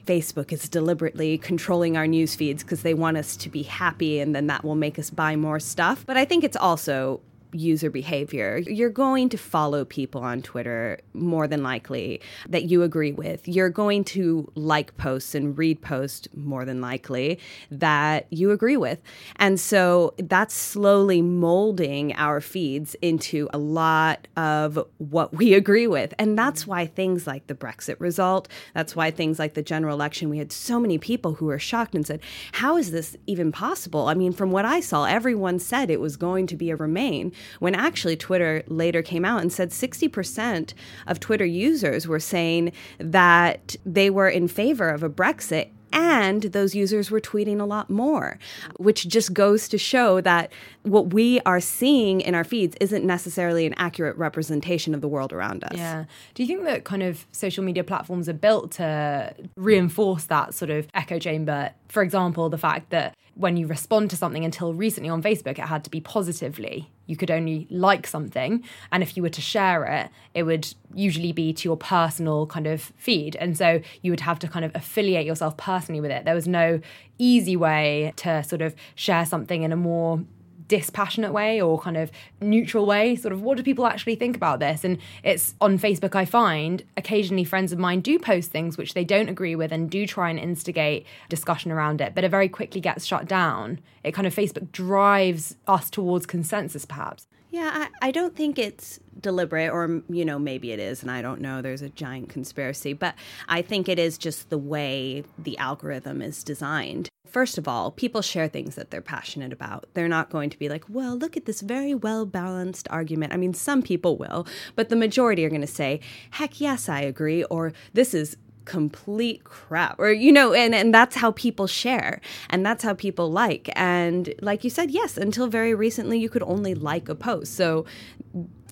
Facebook 0.06 0.52
is 0.52 0.70
deliberately 0.70 1.40
controlling 1.40 1.98
our 1.98 2.06
news 2.06 2.36
feeds 2.36 2.62
because 2.62 2.84
they 2.84 2.94
want 2.94 3.18
us 3.18 3.36
to 3.38 3.50
be 3.50 3.64
happy 3.64 4.20
and 4.20 4.36
then 4.36 4.46
that 4.46 4.64
will 4.64 4.76
make 4.76 5.00
us 5.00 5.10
buy 5.10 5.36
more 5.36 5.60
stuff. 5.60 6.06
But 6.06 6.18
I 6.18 6.26
think 6.26 6.44
it's 6.44 6.58
also 6.58 7.22
user 7.54 7.90
behavior. 7.90 8.58
You're 8.58 8.90
going 8.90 9.30
to 9.30 9.38
follow 9.38 9.86
people 9.86 10.22
on 10.22 10.42
Twitter 10.42 11.00
more 11.14 11.48
than 11.48 11.64
likely 11.64 12.22
that 12.50 12.66
you 12.66 12.84
agree 12.84 13.12
with. 13.12 13.48
You're 13.48 13.70
going 13.70 14.04
to 14.06 14.52
like 14.56 14.96
posts 14.98 15.36
and 15.36 15.58
read 15.58 15.82
posts 15.82 16.28
more 16.36 16.66
than 16.66 16.82
likely 16.82 17.40
that 17.72 18.28
you 18.30 18.52
agree 18.52 18.78
with. 18.78 19.02
And 19.38 19.60
so 19.60 20.14
that's 20.18 20.56
slowly 20.56 21.22
molding 21.22 22.14
our 22.16 22.42
feeds 22.42 22.96
into 23.02 23.50
a 23.54 23.58
lot 23.58 24.28
of 24.36 24.80
what 24.98 25.34
we 25.34 25.54
agree 25.54 25.88
with. 25.88 26.14
And 26.20 26.38
that's 26.38 26.68
why 26.68 26.86
things 26.86 27.28
like 27.28 27.48
the 27.48 27.56
Brexit 27.56 28.00
result, 28.00 28.48
that's 28.74 28.96
why 28.96 29.12
things 29.12 29.40
like 29.40 29.54
the 29.54 29.64
general 29.64 29.96
election, 29.96 30.30
we 30.30 30.38
had 30.38 30.52
so 30.52 30.80
many 30.80 30.98
people 30.98 31.36
who 31.36 31.46
were 31.46 31.60
shocked 31.60 31.96
and 31.96 32.06
said, 32.06 32.22
How 32.54 32.78
is 32.78 32.92
this 32.92 33.16
even 33.28 33.52
possible? 33.52 34.08
I 34.08 34.14
mean, 34.14 34.34
from 34.34 34.52
what 34.52 34.66
I 34.66 34.80
saw, 34.80 35.06
everyone 35.06 35.60
said 35.60 35.90
it 35.90 36.00
was 36.00 36.18
going 36.18 36.48
to 36.48 36.56
be 36.56 36.70
a 36.70 36.76
remain 36.76 37.32
when 37.60 37.76
actually 37.76 38.16
Twitter 38.16 38.64
later 38.68 39.02
came 39.02 39.26
out 39.26 39.42
and 39.42 39.52
said 39.52 39.70
60% 39.70 40.74
of 41.08 41.20
Twitter 41.20 41.46
users 41.46 42.08
were 42.08 42.20
saying 42.20 42.72
that 43.00 43.76
they 43.86 44.10
were 44.10 44.30
in 44.30 44.48
favor 44.48 44.90
of 44.90 45.04
a 45.04 45.10
Brexit. 45.10 45.70
And 45.96 46.42
those 46.42 46.74
users 46.74 47.12
were 47.12 47.20
tweeting 47.20 47.62
a 47.62 47.66
lot 47.66 47.88
more, 47.88 48.40
which 48.78 49.08
just 49.08 49.32
goes 49.32 49.70
to 49.70 49.78
show 49.78 50.22
that 50.22 50.52
what 50.82 51.14
we 51.14 51.40
are 51.42 51.60
seeing 51.60 52.20
in 52.20 52.34
our 52.34 52.44
feeds 52.44 52.76
isn't 52.82 53.06
necessarily 53.06 53.67
an 53.67 53.76
accurate 53.78 54.17
representation 54.17 54.96
of 54.96 55.02
the 55.02 55.08
world 55.08 55.32
around 55.32 55.63
us. 55.65 55.78
Yeah. 55.78 56.06
Do 56.34 56.41
you 56.41 56.48
think 56.48 56.63
that 56.63 56.84
kind 56.84 57.04
of 57.04 57.28
social 57.32 57.63
media 57.63 57.84
platforms 57.84 58.28
are 58.28 58.34
built 58.34 58.72
to 58.72 59.36
reinforce 59.56 60.24
that 60.24 60.56
sort 60.56 60.72
of 60.72 60.88
echo 60.96 61.20
chamber? 61.20 61.70
For 61.89 62.02
example, 62.02 62.50
the 62.50 62.58
fact 62.58 62.89
that 62.89 63.15
when 63.36 63.56
you 63.56 63.67
respond 63.67 64.10
to 64.10 64.15
something 64.15 64.44
until 64.44 64.74
recently 64.74 65.12
on 65.12 65.22
Facebook, 65.22 65.60
it 65.60 65.67
had 65.67 65.84
to 65.84 65.91
be 65.91 66.02
positively. 66.02 66.89
You 67.06 67.16
could 67.16 67.32
only 67.32 67.68
like 67.70 68.08
something. 68.08 68.63
And 68.92 69.04
if 69.04 69.18
you 69.18 69.24
were 69.24 69.30
to 69.30 69.42
share 69.42 69.86
it, 69.86 70.10
it 70.34 70.44
would 70.44 70.74
usually 70.94 71.32
be 71.32 71.54
to 71.54 71.68
your 71.68 71.78
personal 71.78 72.48
kind 72.48 72.68
of 72.68 72.94
feed. 72.98 73.36
And 73.38 73.58
so 73.58 73.82
you 74.02 74.12
would 74.12 74.22
have 74.22 74.39
to 74.39 74.48
kind 74.48 74.66
of 74.66 74.72
affiliate 74.76 75.26
yourself 75.26 75.58
personally 75.58 76.02
with 76.02 76.12
it. 76.12 76.26
There 76.26 76.36
was 76.36 76.48
no 76.48 76.80
easy 77.18 77.56
way 77.56 78.13
to 78.18 78.44
sort 78.44 78.62
of 78.62 78.76
share 78.96 79.26
something 79.26 79.63
in 79.63 79.72
a 79.72 79.78
more 79.78 80.24
dispassionate 80.67 81.34
way 81.34 81.62
or 81.62 81.80
kind 81.80 81.97
of 81.97 82.12
neutral 82.41 82.86
way 82.86 83.15
sort 83.15 83.32
of 83.32 83.41
what 83.41 83.58
do 83.58 83.63
people 83.63 83.86
actually 83.86 84.15
think 84.15 84.36
about 84.36 84.60
this? 84.60 84.84
And 84.84 84.97
it's 85.23 85.54
on 85.62 85.78
facebook 85.78 86.15
i 86.15 86.26
find 86.26 86.84
occasionally 86.97 87.43
friends 87.43 87.71
of 87.71 87.80
mine 87.80 88.02
do 88.02 88.17
post 88.19 88.52
things 88.52 88.78
which 88.78 88.93
they 88.93 89.04
don't 89.04 89.30
agree 89.30 89.56
with 89.56 89.71
and 89.71 89.89
do 89.89 90.06
try 90.06 90.30
and 90.30 90.39
instigate 90.39 91.06
discussion 91.30 91.71
around 91.71 92.02
it 92.02 92.13
but 92.15 92.23
it 92.23 92.30
very 92.30 92.49
quickly 92.49 92.82
gets 92.82 93.06
shut 93.06 93.28
down. 93.28 93.80
It 94.04 94.13
kind 94.13 94.28
of 94.28 94.36
facebook 94.36 94.71
drives 94.71 95.56
us 95.67 95.89
towards 95.89 96.26
consensus 96.26 96.86
perhaps 96.86 97.28
Yeah, 97.54 97.88
I, 98.02 98.08
I 98.08 98.10
don't 98.10 98.36
think 98.36 98.58
it's 98.58 99.00
deliberate, 99.22 99.70
or, 99.70 100.02
you 100.10 100.26
know, 100.26 100.39
maybe 100.39 100.72
it 100.72 100.80
is, 100.80 101.04
and 101.04 101.12
I 101.12 101.22
don't 101.22 101.39
know. 101.39 101.62
There's 101.62 101.84
a 101.84 101.89
giant 101.89 102.30
conspiracy, 102.30 102.94
but 102.94 103.13
I 103.48 103.62
think 103.62 103.88
it 103.88 104.00
is 104.00 104.18
just 104.18 104.50
the 104.50 104.58
way 104.58 105.24
the 105.38 105.56
algorithm 105.60 106.24
is 106.24 106.44
designed. 106.44 107.10
First 107.28 107.60
of 107.60 107.68
all, 107.68 107.92
people 107.92 108.24
share 108.24 108.48
things 108.48 108.74
that 108.74 108.89
they're 108.89 109.04
passionate 109.04 109.54
about. 109.54 109.86
They're 109.94 110.08
not 110.08 110.32
going 110.32 110.50
to 110.50 110.58
be 110.58 110.68
like, 110.68 110.86
well, 110.89 111.16
look 111.16 111.38
at 111.38 111.46
this 111.46 111.62
very 111.62 111.94
well 111.94 112.26
balanced 112.26 112.88
argument. 112.89 113.34
I 113.34 113.38
mean, 113.38 113.54
some 113.54 113.84
people 113.84 114.18
will, 114.18 114.48
but 114.76 114.89
the 114.89 114.96
majority 114.96 115.46
are 115.46 115.50
going 115.50 115.62
to 115.62 115.68
say, 115.68 116.00
heck 116.32 116.60
yes, 116.60 116.89
I 116.89 117.02
agree, 117.02 117.44
or 117.44 117.72
this 117.94 118.16
is 118.16 118.36
complete 118.65 119.43
crap. 119.43 119.99
Or 119.99 120.12
you 120.12 120.32
know 120.32 120.54
and 120.54 120.73
and 120.73 120.93
that's 120.93 121.15
how 121.15 121.32
people 121.32 121.67
share 121.67 122.21
and 122.49 122.65
that's 122.65 122.84
how 122.84 122.93
people 122.93 123.32
like. 123.32 123.69
And 123.76 124.34
like 124.41 124.63
you 124.63 124.69
said 124.69 124.91
yes 124.91 125.17
until 125.17 125.47
very 125.47 125.73
recently 125.73 126.19
you 126.19 126.30
could 126.30 126.43
only 126.43 126.76
like 126.76 127.10
a 127.10 127.15
post. 127.15 127.56
So 127.56 127.86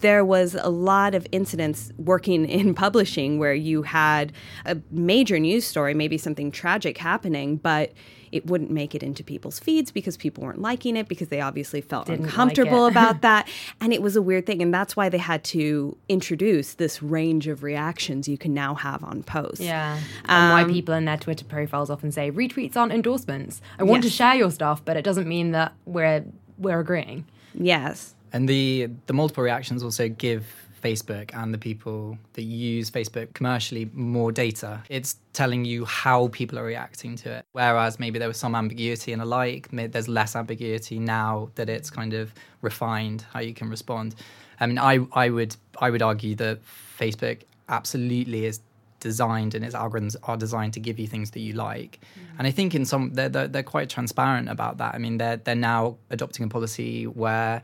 there 0.02 0.26
was 0.26 0.56
a 0.56 0.70
lot 0.70 1.16
of 1.16 1.26
incidents 1.32 1.92
working 1.98 2.46
in 2.46 2.74
publishing 2.86 3.40
where 3.40 3.54
you 3.54 3.84
had 3.84 4.34
a 4.66 4.78
major 4.92 5.40
news 5.40 5.66
story 5.66 5.94
maybe 5.94 6.18
something 6.18 6.52
tragic 6.52 6.98
happening 6.98 7.56
but 7.58 7.92
it 8.32 8.46
wouldn't 8.46 8.72
make 8.72 8.96
it 8.96 9.04
into 9.04 9.24
people's 9.24 9.60
feeds 9.60 9.92
because 9.92 10.18
people 10.18 10.44
weren't 10.44 10.62
liking 10.62 10.96
it 10.96 11.08
because 11.08 11.28
they 11.28 11.42
obviously 11.42 11.82
felt 11.82 12.08
Didn't 12.08 12.26
uncomfortable 12.26 12.88
it. 12.88 12.92
about 12.92 13.22
that. 13.22 13.48
And 13.80 13.94
it 13.94 14.02
was 14.02 14.16
a 14.16 14.22
weird 14.22 14.46
thing 14.46 14.62
and 14.62 14.74
that's 14.74 14.96
why 14.96 15.10
they 15.10 15.18
had 15.18 15.44
to 15.46 15.98
introduce 16.08 16.76
this 16.76 17.04
range 17.04 17.48
of 17.48 17.64
reactions 17.64 18.28
you 18.28 18.38
can 18.38 18.54
now 18.54 18.76
have 18.76 19.04
on 19.04 19.24
posts. 19.24 19.60
Yeah. 19.60 20.00
And 20.26 20.52
why 20.52 20.64
um, 20.64 20.72
people 20.72 20.94
in 20.96 21.06
their 21.06 21.18
twitter 21.18 21.46
profiles 21.46 21.90
often 21.90 22.12
say 22.12 22.32
retweets 22.32 22.78
aren't 22.78 22.94
endorsements. 22.94 23.62
I 23.78 23.84
want 23.84 24.04
to 24.04 24.10
share 24.10 24.36
your 24.36 24.52
stuff 24.52 24.84
but 24.84 24.98
it 24.98 25.04
doesn't 25.04 25.28
mean 25.28 25.52
that 25.52 25.74
we're 25.86 26.24
we're 26.58 26.80
agreeing. 26.80 27.26
Yes 27.54 28.16
And 28.34 28.48
the 28.48 28.90
the 29.08 29.14
multiple 29.14 29.44
reactions 29.44 29.84
also 29.84 30.08
give 30.10 30.46
Facebook 30.82 31.32
and 31.34 31.54
the 31.54 31.58
people 31.58 32.18
that 32.34 32.44
use 32.44 32.90
Facebook 32.90 33.34
commercially 33.34 33.90
more 33.94 34.32
data. 34.32 34.82
It's 34.90 35.18
telling 35.34 35.64
you 35.64 35.86
how 35.86 36.30
people 36.30 36.58
are 36.58 36.64
reacting 36.64 37.16
to 37.18 37.32
it. 37.38 37.46
Whereas 37.52 38.00
maybe 38.00 38.20
there 38.20 38.28
was 38.28 38.38
some 38.38 38.56
ambiguity 38.56 39.14
and 39.14 39.22
a 39.22 39.26
like, 39.26 39.70
there's 39.72 40.08
less 40.08 40.36
ambiguity 40.36 41.00
now 41.00 41.50
that 41.56 41.70
it's 41.70 41.90
kind 41.90 42.14
of 42.14 42.34
refined 42.62 43.26
how 43.32 43.40
you 43.40 43.54
can 43.54 43.70
respond. 43.70 44.16
I 44.60 44.68
mean, 44.68 44.80
I 44.80 45.06
I 45.14 45.30
would 45.30 45.56
I 45.80 45.90
would 45.90 46.02
argue 46.02 46.36
that 46.36 46.60
Facebook 47.00 47.42
absolutely 47.70 48.46
is 48.46 48.60
designed 49.00 49.56
and 49.56 49.66
its 49.66 49.76
algorithms 49.76 50.16
are 50.24 50.38
designed 50.38 50.74
to 50.74 50.80
give 50.80 51.00
you 51.00 51.08
things 51.08 51.32
that 51.32 51.40
you 51.40 51.54
like. 51.54 52.00
Mm. 52.02 52.40
And 52.40 52.48
I 52.48 52.52
think 52.52 52.76
in 52.76 52.86
some 52.86 53.14
they're, 53.14 53.30
they're 53.30 53.48
they're 53.48 53.64
quite 53.64 53.90
transparent 53.90 54.50
about 54.50 54.78
that. 54.78 54.94
I 54.94 55.00
mean, 55.00 55.18
they're 55.18 55.38
they're 55.38 55.56
now 55.56 55.98
adopting 56.10 56.46
a 56.46 56.50
policy 56.50 57.06
where 57.06 57.64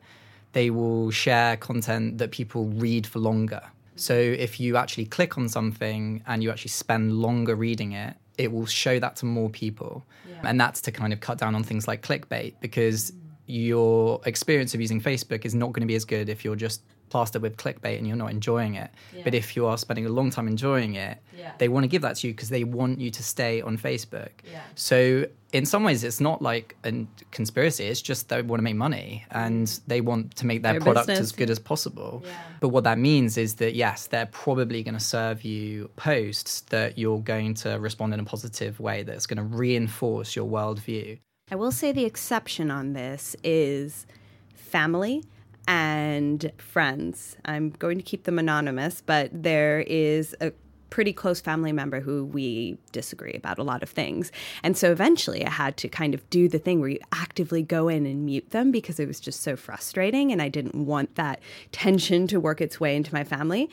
they 0.53 0.69
will 0.69 1.11
share 1.11 1.57
content 1.57 2.17
that 2.17 2.31
people 2.31 2.65
read 2.65 3.05
for 3.05 3.19
longer. 3.19 3.61
So 3.95 4.13
if 4.13 4.59
you 4.59 4.77
actually 4.77 5.05
click 5.05 5.37
on 5.37 5.49
something 5.49 6.23
and 6.27 6.43
you 6.43 6.51
actually 6.51 6.69
spend 6.69 7.13
longer 7.13 7.55
reading 7.55 7.93
it, 7.93 8.15
it 8.37 8.51
will 8.51 8.65
show 8.65 8.99
that 8.99 9.15
to 9.17 9.25
more 9.25 9.49
people. 9.49 10.05
And 10.43 10.61
that's 10.61 10.81
to 10.81 10.91
kind 10.91 11.13
of 11.13 11.19
cut 11.19 11.39
down 11.39 11.55
on 11.55 11.63
things 11.63 11.87
like 11.87 12.03
clickbait 12.03 12.53
because 12.59 13.11
mm. 13.11 13.17
your 13.47 14.21
experience 14.25 14.75
of 14.75 14.81
using 14.81 15.01
Facebook 15.01 15.45
is 15.45 15.55
not 15.55 15.73
going 15.73 15.81
to 15.81 15.87
be 15.87 15.95
as 15.95 16.05
good 16.05 16.29
if 16.29 16.45
you're 16.45 16.55
just 16.55 16.83
plastered 17.09 17.41
with 17.41 17.57
clickbait 17.57 17.97
and 17.97 18.07
you're 18.07 18.17
not 18.17 18.31
enjoying 18.31 18.75
it. 18.75 18.89
But 19.23 19.33
if 19.33 19.55
you 19.55 19.65
are 19.65 19.77
spending 19.77 20.05
a 20.05 20.09
long 20.09 20.29
time 20.29 20.47
enjoying 20.47 20.95
it, 20.95 21.17
Yeah. 21.37 21.51
they 21.57 21.67
want 21.69 21.83
to 21.83 21.87
give 21.87 22.01
that 22.01 22.17
to 22.17 22.27
you 22.27 22.33
because 22.33 22.49
they 22.49 22.63
want 22.63 22.99
you 22.99 23.09
to 23.11 23.23
stay 23.23 23.61
on 23.61 23.77
Facebook. 23.77 24.29
Yeah. 24.51 24.61
So 24.75 25.25
in 25.53 25.65
some 25.65 25.83
ways, 25.85 26.03
it's 26.03 26.19
not 26.19 26.41
like 26.41 26.75
a 26.83 27.05
conspiracy. 27.31 27.85
It's 27.85 28.01
just 28.01 28.27
they 28.29 28.41
want 28.41 28.59
to 28.59 28.63
make 28.63 28.75
money 28.75 29.25
and 29.31 29.67
they 29.87 30.01
want 30.01 30.35
to 30.37 30.45
make 30.45 30.61
their, 30.63 30.73
Their 30.73 30.81
product 30.81 31.07
business. 31.07 31.27
as 31.27 31.31
good 31.31 31.49
as 31.49 31.59
possible. 31.59 32.23
Yeah. 32.25 32.31
But 32.59 32.69
what 32.69 32.83
that 32.83 32.97
means 32.99 33.37
is 33.37 33.55
that 33.55 33.73
yes, 33.73 34.07
they're 34.07 34.25
probably 34.25 34.83
going 34.83 34.95
to 34.95 34.99
serve 34.99 35.43
you 35.43 35.89
posts 35.95 36.61
that 36.69 36.97
you're 36.97 37.19
going 37.21 37.53
to 37.55 37.79
respond 37.79 38.13
in 38.13 38.19
a 38.19 38.25
positive 38.25 38.79
way 38.79 39.03
that's 39.03 39.25
going 39.25 39.37
to 39.37 39.43
reinforce 39.43 40.35
your 40.35 40.47
worldview. 40.47 41.19
I 41.49 41.55
will 41.55 41.71
say 41.71 41.93
the 41.93 42.03
exception 42.03 42.69
on 42.69 42.91
this 42.91 43.33
is 43.43 44.05
family 44.53 45.23
and 45.67 46.51
friends. 46.57 47.35
I'm 47.45 47.71
going 47.71 47.97
to 47.97 48.03
keep 48.03 48.23
them 48.23 48.39
anonymous, 48.39 49.01
but 49.05 49.29
there 49.33 49.81
is 49.81 50.35
a 50.41 50.51
pretty 50.89 51.11
close 51.11 51.41
family 51.41 51.71
member 51.73 51.99
who 51.99 52.23
we 52.25 52.77
disagree 52.91 53.33
about 53.33 53.59
a 53.59 53.63
lot 53.63 53.83
of 53.83 53.89
things. 53.89 54.31
And 54.63 54.77
so 54.77 54.91
eventually 54.91 55.45
I 55.45 55.49
had 55.49 55.75
to 55.77 55.89
kind 55.89 56.13
of 56.13 56.27
do 56.29 56.47
the 56.47 56.59
thing 56.59 56.79
where 56.79 56.89
you 56.89 56.99
actively 57.11 57.61
go 57.61 57.89
in 57.89 58.05
and 58.05 58.25
mute 58.25 58.51
them 58.51 58.71
because 58.71 58.99
it 58.99 59.07
was 59.07 59.19
just 59.19 59.41
so 59.41 59.55
frustrating 59.55 60.31
and 60.31 60.41
I 60.41 60.49
didn't 60.49 60.75
want 60.75 61.15
that 61.15 61.41
tension 61.71 62.27
to 62.27 62.39
work 62.39 62.61
its 62.61 62.79
way 62.79 62.95
into 62.95 63.13
my 63.13 63.23
family. 63.23 63.69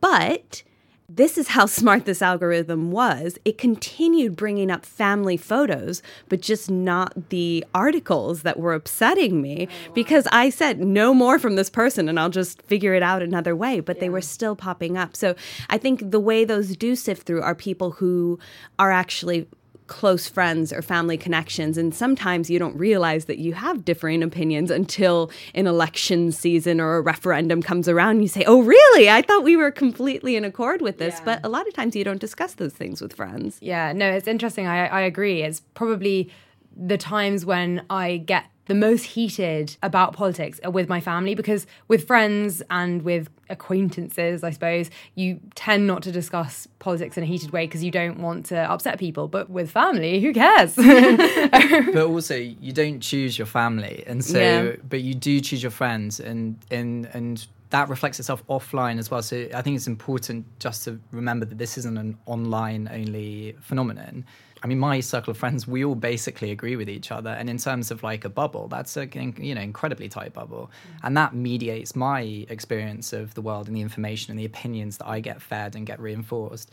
But 0.00 0.62
this 1.08 1.36
is 1.36 1.48
how 1.48 1.66
smart 1.66 2.04
this 2.04 2.22
algorithm 2.22 2.90
was. 2.90 3.38
It 3.44 3.58
continued 3.58 4.36
bringing 4.36 4.70
up 4.70 4.86
family 4.86 5.36
photos, 5.36 6.02
but 6.28 6.40
just 6.40 6.70
not 6.70 7.30
the 7.30 7.64
articles 7.74 8.42
that 8.42 8.58
were 8.58 8.72
upsetting 8.72 9.42
me 9.42 9.68
oh, 9.68 9.88
wow. 9.88 9.94
because 9.94 10.26
I 10.32 10.50
said 10.50 10.80
no 10.80 11.12
more 11.12 11.38
from 11.38 11.56
this 11.56 11.70
person 11.70 12.08
and 12.08 12.18
I'll 12.18 12.30
just 12.30 12.62
figure 12.62 12.94
it 12.94 13.02
out 13.02 13.22
another 13.22 13.54
way. 13.54 13.80
But 13.80 13.96
yeah. 13.96 14.00
they 14.02 14.08
were 14.08 14.20
still 14.20 14.56
popping 14.56 14.96
up. 14.96 15.14
So 15.16 15.34
I 15.68 15.78
think 15.78 16.10
the 16.10 16.20
way 16.20 16.44
those 16.44 16.76
do 16.76 16.96
sift 16.96 17.26
through 17.26 17.42
are 17.42 17.54
people 17.54 17.92
who 17.92 18.38
are 18.78 18.90
actually 18.90 19.46
close 19.86 20.28
friends 20.28 20.72
or 20.72 20.80
family 20.80 21.16
connections. 21.16 21.76
And 21.76 21.94
sometimes 21.94 22.48
you 22.48 22.58
don't 22.58 22.76
realize 22.76 23.26
that 23.26 23.38
you 23.38 23.52
have 23.52 23.84
differing 23.84 24.22
opinions 24.22 24.70
until 24.70 25.30
an 25.54 25.66
election 25.66 26.32
season 26.32 26.80
or 26.80 26.96
a 26.96 27.00
referendum 27.00 27.62
comes 27.62 27.88
around. 27.88 28.22
You 28.22 28.28
say, 28.28 28.44
Oh, 28.46 28.62
really? 28.62 29.10
I 29.10 29.22
thought 29.22 29.44
we 29.44 29.56
were 29.56 29.70
completely 29.70 30.36
in 30.36 30.44
accord 30.44 30.80
with 30.80 30.98
this. 30.98 31.14
Yeah. 31.18 31.24
But 31.24 31.40
a 31.44 31.48
lot 31.48 31.68
of 31.68 31.74
times 31.74 31.94
you 31.94 32.04
don't 32.04 32.20
discuss 32.20 32.54
those 32.54 32.72
things 32.72 33.00
with 33.00 33.12
friends. 33.12 33.58
Yeah, 33.60 33.92
no, 33.92 34.10
it's 34.10 34.28
interesting. 34.28 34.66
I, 34.66 34.86
I 34.86 35.00
agree. 35.02 35.42
It's 35.42 35.60
probably 35.74 36.30
the 36.76 36.98
times 36.98 37.44
when 37.44 37.84
I 37.90 38.16
get 38.18 38.46
the 38.66 38.74
most 38.74 39.04
heated 39.04 39.76
about 39.82 40.14
politics 40.14 40.60
are 40.64 40.70
with 40.70 40.88
my 40.88 41.00
family 41.00 41.34
because 41.34 41.66
with 41.88 42.06
friends 42.06 42.62
and 42.70 43.02
with 43.02 43.28
acquaintances, 43.50 44.42
I 44.42 44.50
suppose, 44.50 44.90
you 45.14 45.40
tend 45.54 45.86
not 45.86 46.02
to 46.04 46.12
discuss 46.12 46.66
politics 46.78 47.16
in 47.16 47.22
a 47.22 47.26
heated 47.26 47.50
way 47.50 47.66
because 47.66 47.84
you 47.84 47.90
don't 47.90 48.20
want 48.20 48.46
to 48.46 48.58
upset 48.58 48.98
people. 48.98 49.28
But 49.28 49.50
with 49.50 49.70
family, 49.70 50.20
who 50.20 50.32
cares? 50.32 50.74
but 50.76 52.06
also, 52.06 52.36
you 52.36 52.72
don't 52.72 53.00
choose 53.00 53.38
your 53.38 53.46
family, 53.46 54.02
and 54.06 54.24
so, 54.24 54.38
yeah. 54.38 54.76
but 54.88 55.02
you 55.02 55.14
do 55.14 55.40
choose 55.40 55.62
your 55.62 55.70
friends, 55.70 56.20
and 56.20 56.56
and 56.70 57.06
and 57.12 57.46
that 57.70 57.88
reflects 57.88 58.20
itself 58.20 58.46
offline 58.46 58.98
as 58.98 59.10
well. 59.10 59.22
So 59.22 59.48
I 59.52 59.60
think 59.60 59.76
it's 59.76 59.88
important 59.88 60.46
just 60.60 60.84
to 60.84 61.00
remember 61.10 61.44
that 61.46 61.58
this 61.58 61.76
isn't 61.78 61.98
an 61.98 62.16
online 62.26 62.88
only 62.92 63.56
phenomenon. 63.60 64.24
I 64.64 64.66
mean, 64.66 64.78
my 64.78 65.00
circle 65.00 65.30
of 65.30 65.36
friends, 65.36 65.68
we 65.68 65.84
all 65.84 65.94
basically 65.94 66.50
agree 66.50 66.74
with 66.74 66.88
each 66.88 67.12
other. 67.12 67.28
And 67.28 67.50
in 67.50 67.58
terms 67.58 67.90
of 67.90 68.02
like 68.02 68.24
a 68.24 68.30
bubble, 68.30 68.66
that's 68.66 68.96
a 68.96 69.06
you 69.06 69.54
know 69.54 69.60
incredibly 69.60 70.08
tight 70.08 70.32
bubble, 70.32 70.70
mm. 70.70 71.00
and 71.02 71.14
that 71.18 71.34
mediates 71.34 71.94
my 71.94 72.22
experience 72.48 73.12
of 73.12 73.34
the 73.34 73.42
world 73.42 73.68
and 73.68 73.76
the 73.76 73.82
information 73.82 74.30
and 74.30 74.40
the 74.40 74.46
opinions 74.46 74.96
that 74.96 75.06
I 75.06 75.20
get 75.20 75.42
fed 75.42 75.76
and 75.76 75.86
get 75.86 76.00
reinforced. 76.00 76.72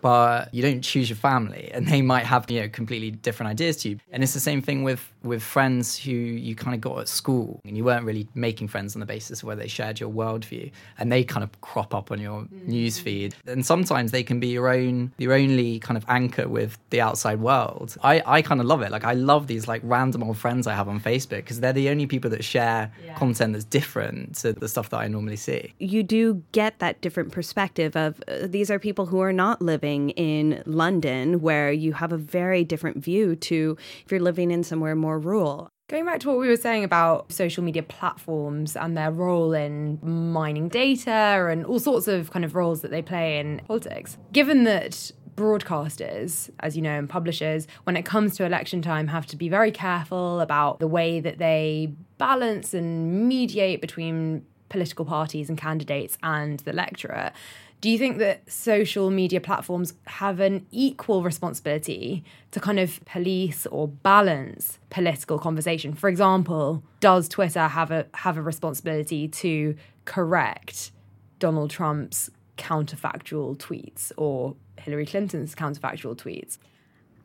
But 0.00 0.54
you 0.54 0.62
don't 0.62 0.80
choose 0.80 1.10
your 1.10 1.16
family 1.16 1.70
and 1.74 1.86
they 1.88 2.02
might 2.02 2.24
have 2.24 2.50
you 2.50 2.62
know 2.62 2.68
completely 2.68 3.10
different 3.10 3.50
ideas 3.50 3.76
to 3.78 3.90
you. 3.90 3.98
And 4.10 4.22
it's 4.22 4.32
the 4.32 4.40
same 4.40 4.62
thing 4.62 4.82
with 4.82 5.12
with 5.22 5.42
friends 5.42 5.98
who 5.98 6.12
you 6.12 6.54
kind 6.54 6.74
of 6.74 6.80
got 6.80 6.98
at 6.98 7.08
school 7.08 7.60
and 7.64 7.76
you 7.76 7.84
weren't 7.84 8.04
really 8.04 8.28
making 8.34 8.68
friends 8.68 8.94
on 8.94 9.00
the 9.00 9.06
basis 9.06 9.42
of 9.42 9.46
where 9.46 9.56
they 9.56 9.66
shared 9.66 9.98
your 9.98 10.10
worldview 10.10 10.70
and 10.98 11.10
they 11.10 11.24
kind 11.24 11.42
of 11.42 11.60
crop 11.60 11.94
up 11.94 12.10
on 12.12 12.20
your 12.20 12.42
mm. 12.42 12.66
news 12.66 12.98
feed 12.98 13.34
and 13.46 13.64
sometimes 13.64 14.12
they 14.12 14.22
can 14.22 14.38
be 14.38 14.48
your 14.48 14.68
own 14.68 15.12
your 15.18 15.32
only 15.32 15.78
kind 15.80 15.96
of 15.96 16.04
anchor 16.08 16.48
with 16.48 16.78
the 16.90 17.00
outside 17.00 17.40
world 17.40 17.96
i 18.02 18.22
i 18.26 18.40
kind 18.42 18.60
of 18.60 18.66
love 18.66 18.82
it 18.82 18.90
like 18.90 19.04
i 19.04 19.12
love 19.12 19.46
these 19.46 19.66
like 19.66 19.80
random 19.84 20.22
old 20.22 20.36
friends 20.36 20.66
i 20.66 20.74
have 20.74 20.88
on 20.88 21.00
facebook 21.00 21.38
because 21.38 21.60
they're 21.60 21.72
the 21.72 21.88
only 21.88 22.06
people 22.06 22.30
that 22.30 22.44
share 22.44 22.92
yeah. 23.04 23.14
content 23.14 23.52
that's 23.52 23.64
different 23.64 24.36
to 24.36 24.52
the 24.52 24.68
stuff 24.68 24.90
that 24.90 24.98
i 24.98 25.08
normally 25.08 25.36
see 25.36 25.72
you 25.78 26.02
do 26.02 26.42
get 26.52 26.78
that 26.78 27.00
different 27.00 27.32
perspective 27.32 27.96
of 27.96 28.22
uh, 28.28 28.46
these 28.46 28.70
are 28.70 28.78
people 28.78 29.06
who 29.06 29.20
are 29.20 29.32
not 29.32 29.60
living 29.60 29.88
living 29.88 30.10
in 30.10 30.62
London, 30.66 31.40
where 31.40 31.72
you 31.72 31.92
have 31.94 32.12
a 32.12 32.16
very 32.16 32.64
different 32.64 32.98
view 32.98 33.36
to 33.36 33.76
if 34.04 34.10
you're 34.10 34.20
living 34.20 34.50
in 34.50 34.62
somewhere 34.62 34.94
more 34.94 35.07
rural. 35.16 35.70
Going 35.88 36.04
back 36.04 36.20
to 36.20 36.28
what 36.28 36.38
we 36.38 36.48
were 36.48 36.56
saying 36.56 36.84
about 36.84 37.32
social 37.32 37.64
media 37.64 37.82
platforms 37.82 38.76
and 38.76 38.94
their 38.94 39.10
role 39.10 39.54
in 39.54 39.98
mining 40.02 40.68
data 40.68 41.48
and 41.50 41.64
all 41.64 41.78
sorts 41.78 42.08
of 42.08 42.30
kind 42.30 42.44
of 42.44 42.54
roles 42.54 42.82
that 42.82 42.90
they 42.90 43.00
play 43.00 43.38
in 43.38 43.62
politics, 43.66 44.18
given 44.32 44.64
that 44.64 45.12
broadcasters, 45.34 46.50
as 46.60 46.76
you 46.76 46.82
know, 46.82 46.98
and 46.98 47.08
publishers, 47.08 47.66
when 47.84 47.96
it 47.96 48.04
comes 48.04 48.36
to 48.36 48.44
election 48.44 48.82
time, 48.82 49.06
have 49.06 49.24
to 49.26 49.36
be 49.36 49.48
very 49.48 49.70
careful 49.70 50.40
about 50.40 50.80
the 50.80 50.88
way 50.88 51.20
that 51.20 51.38
they 51.38 51.94
balance 52.18 52.74
and 52.74 53.26
mediate 53.28 53.80
between 53.80 54.44
political 54.68 55.04
parties 55.04 55.48
and 55.48 55.56
candidates 55.56 56.18
and 56.22 56.60
the 56.60 56.70
electorate. 56.70 57.32
Do 57.80 57.88
you 57.88 57.98
think 57.98 58.18
that 58.18 58.50
social 58.50 59.08
media 59.08 59.40
platforms 59.40 59.94
have 60.06 60.40
an 60.40 60.66
equal 60.72 61.22
responsibility 61.22 62.24
to 62.50 62.58
kind 62.58 62.80
of 62.80 63.04
police 63.04 63.66
or 63.66 63.86
balance 63.86 64.80
political 64.90 65.38
conversation? 65.38 65.94
For 65.94 66.08
example, 66.08 66.82
does 66.98 67.28
Twitter 67.28 67.68
have 67.68 67.92
a 67.92 68.06
have 68.14 68.36
a 68.36 68.42
responsibility 68.42 69.28
to 69.28 69.76
correct 70.06 70.90
Donald 71.38 71.70
Trump's 71.70 72.30
counterfactual 72.56 73.56
tweets 73.58 74.10
or 74.16 74.56
Hillary 74.76 75.06
Clinton's 75.06 75.54
counterfactual 75.54 76.16
tweets? 76.16 76.58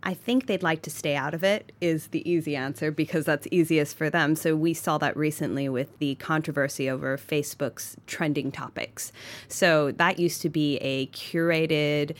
I 0.05 0.13
think 0.13 0.47
they'd 0.47 0.61
like 0.61 0.81
to 0.83 0.89
stay 0.89 1.15
out 1.15 1.33
of 1.33 1.43
it, 1.43 1.71
is 1.79 2.07
the 2.07 2.29
easy 2.29 2.55
answer 2.57 2.91
because 2.91 3.25
that's 3.25 3.47
easiest 3.51 3.95
for 3.97 4.09
them. 4.09 4.35
So 4.35 4.55
we 4.55 4.73
saw 4.73 4.97
that 4.97 5.15
recently 5.15 5.69
with 5.69 5.97
the 5.99 6.15
controversy 6.15 6.89
over 6.89 7.17
Facebook's 7.17 7.95
trending 8.05 8.51
topics. 8.51 9.13
So 9.47 9.91
that 9.93 10.19
used 10.19 10.41
to 10.41 10.49
be 10.49 10.77
a 10.77 11.07
curated, 11.07 12.15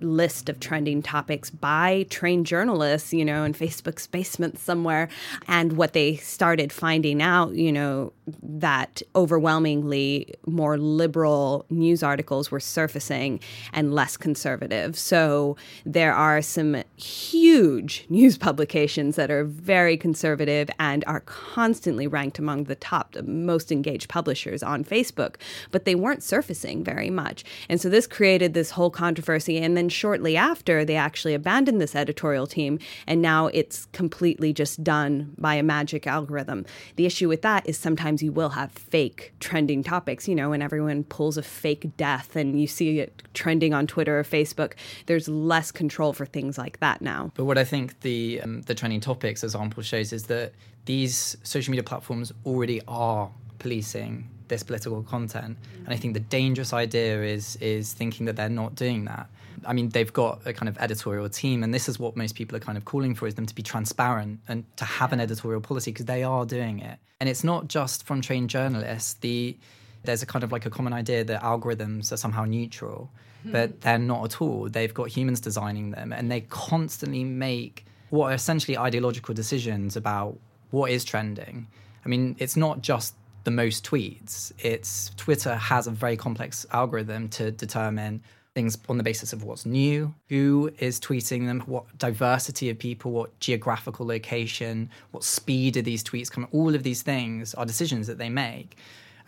list 0.00 0.48
of 0.48 0.60
trending 0.60 1.02
topics 1.02 1.50
by 1.50 2.06
trained 2.10 2.46
journalists, 2.46 3.12
you 3.12 3.24
know, 3.24 3.44
in 3.44 3.52
Facebook's 3.52 4.06
basement 4.06 4.58
somewhere. 4.58 5.08
And 5.48 5.74
what 5.74 5.92
they 5.92 6.16
started 6.16 6.72
finding 6.72 7.22
out, 7.22 7.54
you 7.54 7.72
know, 7.72 8.12
that 8.42 9.02
overwhelmingly 9.14 10.34
more 10.46 10.78
liberal 10.78 11.64
news 11.70 12.02
articles 12.02 12.50
were 12.50 12.60
surfacing 12.60 13.40
and 13.72 13.94
less 13.94 14.16
conservative. 14.16 14.96
So 14.96 15.56
there 15.84 16.14
are 16.14 16.42
some 16.42 16.82
huge 16.96 18.06
news 18.10 18.38
publications 18.38 19.16
that 19.16 19.30
are 19.30 19.44
very 19.44 19.96
conservative 19.96 20.70
and 20.78 21.04
are 21.06 21.20
constantly 21.20 22.06
ranked 22.06 22.38
among 22.38 22.64
the 22.64 22.74
top, 22.74 23.16
most 23.24 23.72
engaged 23.72 24.08
publishers 24.08 24.62
on 24.62 24.84
Facebook, 24.84 25.36
but 25.70 25.84
they 25.84 25.94
weren't 25.94 26.22
surfacing 26.22 26.84
very 26.84 27.10
much. 27.10 27.44
And 27.68 27.80
so 27.80 27.88
this 27.88 28.06
created 28.06 28.54
this 28.54 28.70
whole 28.70 28.90
controversy. 28.90 29.58
And 29.58 29.76
then 29.80 29.88
shortly 29.88 30.36
after, 30.36 30.84
they 30.84 30.96
actually 30.96 31.32
abandoned 31.32 31.80
this 31.80 31.96
editorial 31.96 32.46
team, 32.46 32.78
and 33.06 33.22
now 33.22 33.46
it's 33.46 33.86
completely 33.92 34.52
just 34.52 34.84
done 34.84 35.32
by 35.38 35.54
a 35.54 35.62
magic 35.62 36.06
algorithm. 36.06 36.66
The 36.96 37.06
issue 37.06 37.30
with 37.30 37.40
that 37.40 37.66
is 37.66 37.78
sometimes 37.78 38.22
you 38.22 38.30
will 38.30 38.50
have 38.50 38.72
fake 38.72 39.32
trending 39.40 39.82
topics, 39.82 40.28
you 40.28 40.34
know, 40.34 40.50
when 40.50 40.60
everyone 40.60 41.04
pulls 41.04 41.38
a 41.38 41.42
fake 41.42 41.96
death 41.96 42.36
and 42.36 42.60
you 42.60 42.66
see 42.66 43.00
it 43.00 43.22
trending 43.32 43.72
on 43.72 43.86
Twitter 43.86 44.20
or 44.20 44.22
Facebook. 44.22 44.74
There's 45.06 45.28
less 45.28 45.72
control 45.72 46.12
for 46.12 46.26
things 46.26 46.58
like 46.58 46.78
that 46.80 47.00
now. 47.00 47.32
But 47.34 47.46
what 47.46 47.56
I 47.56 47.64
think 47.64 48.00
the 48.00 48.42
um, 48.42 48.60
the 48.62 48.74
trending 48.74 49.00
topics 49.00 49.42
example 49.42 49.82
shows 49.82 50.12
is 50.12 50.24
that 50.24 50.52
these 50.84 51.38
social 51.42 51.70
media 51.70 51.84
platforms 51.84 52.32
already 52.44 52.82
are 52.86 53.30
policing 53.58 54.28
this 54.48 54.62
political 54.62 55.02
content. 55.04 55.56
And 55.84 55.88
I 55.88 55.96
think 55.96 56.12
the 56.12 56.20
dangerous 56.20 56.74
idea 56.74 57.22
is 57.22 57.56
is 57.56 57.94
thinking 57.94 58.26
that 58.26 58.36
they're 58.36 58.50
not 58.50 58.74
doing 58.74 59.06
that. 59.06 59.26
I 59.66 59.72
mean, 59.72 59.90
they've 59.90 60.12
got 60.12 60.40
a 60.46 60.52
kind 60.52 60.68
of 60.68 60.78
editorial 60.78 61.28
team, 61.28 61.62
and 61.62 61.72
this 61.72 61.88
is 61.88 61.98
what 61.98 62.16
most 62.16 62.34
people 62.34 62.56
are 62.56 62.60
kind 62.60 62.78
of 62.78 62.84
calling 62.84 63.14
for: 63.14 63.26
is 63.26 63.34
them 63.34 63.46
to 63.46 63.54
be 63.54 63.62
transparent 63.62 64.40
and 64.48 64.64
to 64.76 64.84
have 64.84 65.12
an 65.12 65.20
editorial 65.20 65.60
policy 65.60 65.92
because 65.92 66.06
they 66.06 66.22
are 66.22 66.44
doing 66.44 66.80
it. 66.80 66.98
And 67.20 67.28
it's 67.28 67.44
not 67.44 67.68
just 67.68 68.06
from 68.06 68.20
trained 68.20 68.50
journalists. 68.50 69.14
The 69.14 69.56
there's 70.04 70.22
a 70.22 70.26
kind 70.26 70.42
of 70.42 70.52
like 70.52 70.66
a 70.66 70.70
common 70.70 70.92
idea 70.92 71.24
that 71.24 71.42
algorithms 71.42 72.10
are 72.12 72.16
somehow 72.16 72.44
neutral, 72.44 73.10
hmm. 73.42 73.52
but 73.52 73.80
they're 73.82 73.98
not 73.98 74.24
at 74.24 74.40
all. 74.40 74.68
They've 74.68 74.94
got 74.94 75.08
humans 75.08 75.40
designing 75.40 75.90
them, 75.90 76.12
and 76.12 76.30
they 76.30 76.42
constantly 76.42 77.24
make 77.24 77.84
what 78.10 78.32
are 78.32 78.34
essentially 78.34 78.76
ideological 78.76 79.34
decisions 79.34 79.96
about 79.96 80.38
what 80.70 80.90
is 80.90 81.04
trending. 81.04 81.66
I 82.04 82.08
mean, 82.08 82.36
it's 82.38 82.56
not 82.56 82.82
just 82.82 83.14
the 83.44 83.50
most 83.50 83.84
tweets. 83.84 84.52
It's 84.58 85.10
Twitter 85.16 85.54
has 85.54 85.86
a 85.86 85.90
very 85.90 86.16
complex 86.16 86.66
algorithm 86.72 87.28
to 87.30 87.50
determine 87.50 88.22
things 88.54 88.76
on 88.88 88.98
the 88.98 89.04
basis 89.04 89.32
of 89.32 89.44
what's 89.44 89.64
new, 89.64 90.14
who 90.28 90.70
is 90.78 90.98
tweeting 90.98 91.46
them, 91.46 91.60
what 91.60 91.84
diversity 91.98 92.68
of 92.68 92.78
people, 92.78 93.12
what 93.12 93.38
geographical 93.40 94.06
location, 94.06 94.90
what 95.12 95.22
speed 95.22 95.76
are 95.76 95.82
these 95.82 96.02
tweets 96.02 96.30
coming. 96.30 96.48
All 96.52 96.74
of 96.74 96.82
these 96.82 97.02
things 97.02 97.54
are 97.54 97.64
decisions 97.64 98.06
that 98.08 98.18
they 98.18 98.28
make. 98.28 98.76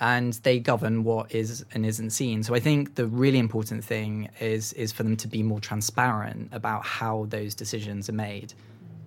And 0.00 0.32
they 0.42 0.58
govern 0.58 1.04
what 1.04 1.32
is 1.32 1.64
and 1.74 1.86
isn't 1.86 2.10
seen. 2.10 2.42
So 2.42 2.56
I 2.56 2.60
think 2.60 2.96
the 2.96 3.06
really 3.06 3.38
important 3.38 3.84
thing 3.84 4.28
is 4.40 4.72
is 4.72 4.90
for 4.90 5.04
them 5.04 5.16
to 5.18 5.28
be 5.28 5.44
more 5.44 5.60
transparent 5.60 6.48
about 6.50 6.84
how 6.84 7.26
those 7.28 7.54
decisions 7.54 8.08
are 8.08 8.14
made. 8.14 8.52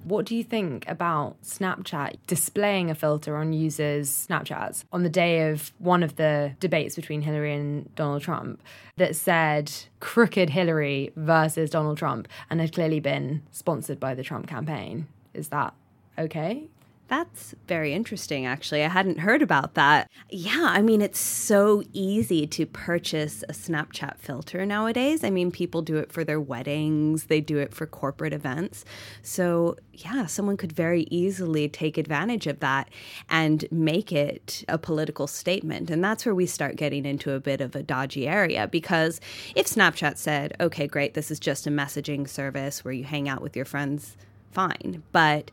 What 0.06 0.28
do 0.28 0.36
you 0.36 0.44
think 0.44 0.88
about 0.88 1.42
Snapchat 1.42 2.18
displaying 2.28 2.92
a 2.92 2.96
filter 2.96 3.36
on 3.38 3.54
users' 3.54 4.28
Snapchats 4.28 4.84
on 4.94 5.02
the 5.02 5.10
day 5.10 5.50
of 5.50 5.74
one 5.80 6.04
of 6.04 6.16
the 6.16 6.56
debates 6.60 6.96
between 6.96 7.24
Hillary 7.24 7.56
and 7.56 7.94
Donald 7.96 8.22
Trump 8.22 8.62
that 8.98 9.16
said 9.16 9.72
crooked 10.00 10.52
Hillary 10.52 11.12
versus 11.16 11.72
Donald 11.72 11.98
Trump 11.98 12.28
and 12.52 12.62
had 12.62 12.72
clearly 12.72 13.00
been 13.00 13.42
sponsored 13.50 14.00
by 14.00 14.14
the 14.14 14.22
Trump 14.22 14.46
campaign? 14.46 15.08
Is 15.34 15.48
that 15.48 15.74
okay? 16.20 16.68
That's 17.08 17.54
very 17.68 17.94
interesting, 17.94 18.48
actually. 18.48 18.84
I 18.84 18.88
hadn't 18.88 19.20
heard 19.20 19.44
about 19.44 19.76
that. 19.76 20.10
Yeah, 20.30 20.70
I 20.72 20.82
mean, 20.82 21.02
it's 21.02 21.20
so 21.20 21.84
easy 21.94 22.48
to 22.48 22.66
purchase 22.66 23.44
a 23.44 23.54
Snapchat 23.54 24.18
filter 24.18 24.66
nowadays. 24.66 25.24
I 25.24 25.30
mean, 25.30 25.52
people 25.52 25.84
do 25.84 25.98
it 25.98 26.12
for 26.12 26.24
their 26.24 26.42
weddings, 26.42 27.26
they 27.26 27.42
do 27.42 27.60
it 27.60 27.76
for 27.76 27.86
corporate 27.86 28.34
events. 28.34 28.86
So, 29.22 29.76
yeah, 29.94 30.26
someone 30.26 30.58
could 30.58 30.72
very 30.72 31.04
easily 31.12 31.70
take 31.70 32.00
advantage 32.00 32.48
of 32.48 32.60
that 32.62 32.90
and 33.30 33.66
make 33.72 34.12
it 34.12 34.64
a 34.68 34.80
political 34.80 35.28
statement. 35.28 35.92
And 35.92 36.04
that's 36.04 36.26
where 36.26 36.36
we 36.36 36.48
start 36.48 36.76
getting 36.76 37.06
into 37.06 37.34
a 37.34 37.40
bit 37.40 37.62
of 37.62 37.76
a 37.76 37.84
dodgy 37.84 38.28
area 38.28 38.68
because 38.68 39.22
if 39.56 39.68
Snapchat 39.68 40.18
said, 40.18 40.56
okay, 40.60 40.88
great, 40.88 41.14
this 41.14 41.30
is 41.30 41.40
just 41.40 41.68
a 41.68 41.70
messaging 41.70 42.28
service 42.28 42.84
where 42.84 42.94
you 42.94 43.04
hang 43.04 43.30
out 43.30 43.44
with 43.44 43.56
your 43.56 43.66
friends, 43.66 44.18
fine. 44.52 45.04
But 45.12 45.52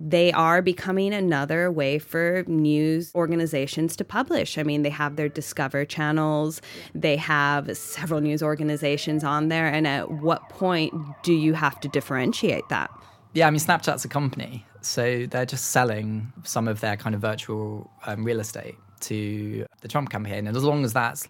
they 0.00 0.32
are 0.32 0.62
becoming 0.62 1.12
another 1.12 1.70
way 1.70 1.98
for 1.98 2.42
news 2.46 3.12
organizations 3.14 3.94
to 3.96 4.04
publish. 4.04 4.56
I 4.56 4.62
mean, 4.62 4.82
they 4.82 4.90
have 4.90 5.16
their 5.16 5.28
Discover 5.28 5.84
channels, 5.84 6.62
they 6.94 7.16
have 7.16 7.76
several 7.76 8.20
news 8.20 8.42
organizations 8.42 9.22
on 9.22 9.48
there. 9.48 9.66
And 9.66 9.86
at 9.86 10.10
what 10.10 10.48
point 10.48 10.94
do 11.22 11.34
you 11.34 11.52
have 11.52 11.78
to 11.80 11.88
differentiate 11.88 12.68
that? 12.70 12.90
Yeah, 13.34 13.46
I 13.46 13.50
mean, 13.50 13.60
Snapchat's 13.60 14.04
a 14.04 14.08
company, 14.08 14.66
so 14.80 15.26
they're 15.26 15.46
just 15.46 15.66
selling 15.66 16.32
some 16.42 16.66
of 16.66 16.80
their 16.80 16.96
kind 16.96 17.14
of 17.14 17.20
virtual 17.20 17.90
um, 18.06 18.24
real 18.24 18.40
estate 18.40 18.76
to 19.00 19.66
the 19.82 19.88
Trump 19.88 20.10
campaign. 20.10 20.46
And 20.46 20.56
as 20.56 20.64
long 20.64 20.84
as 20.84 20.92
that's 20.92 21.28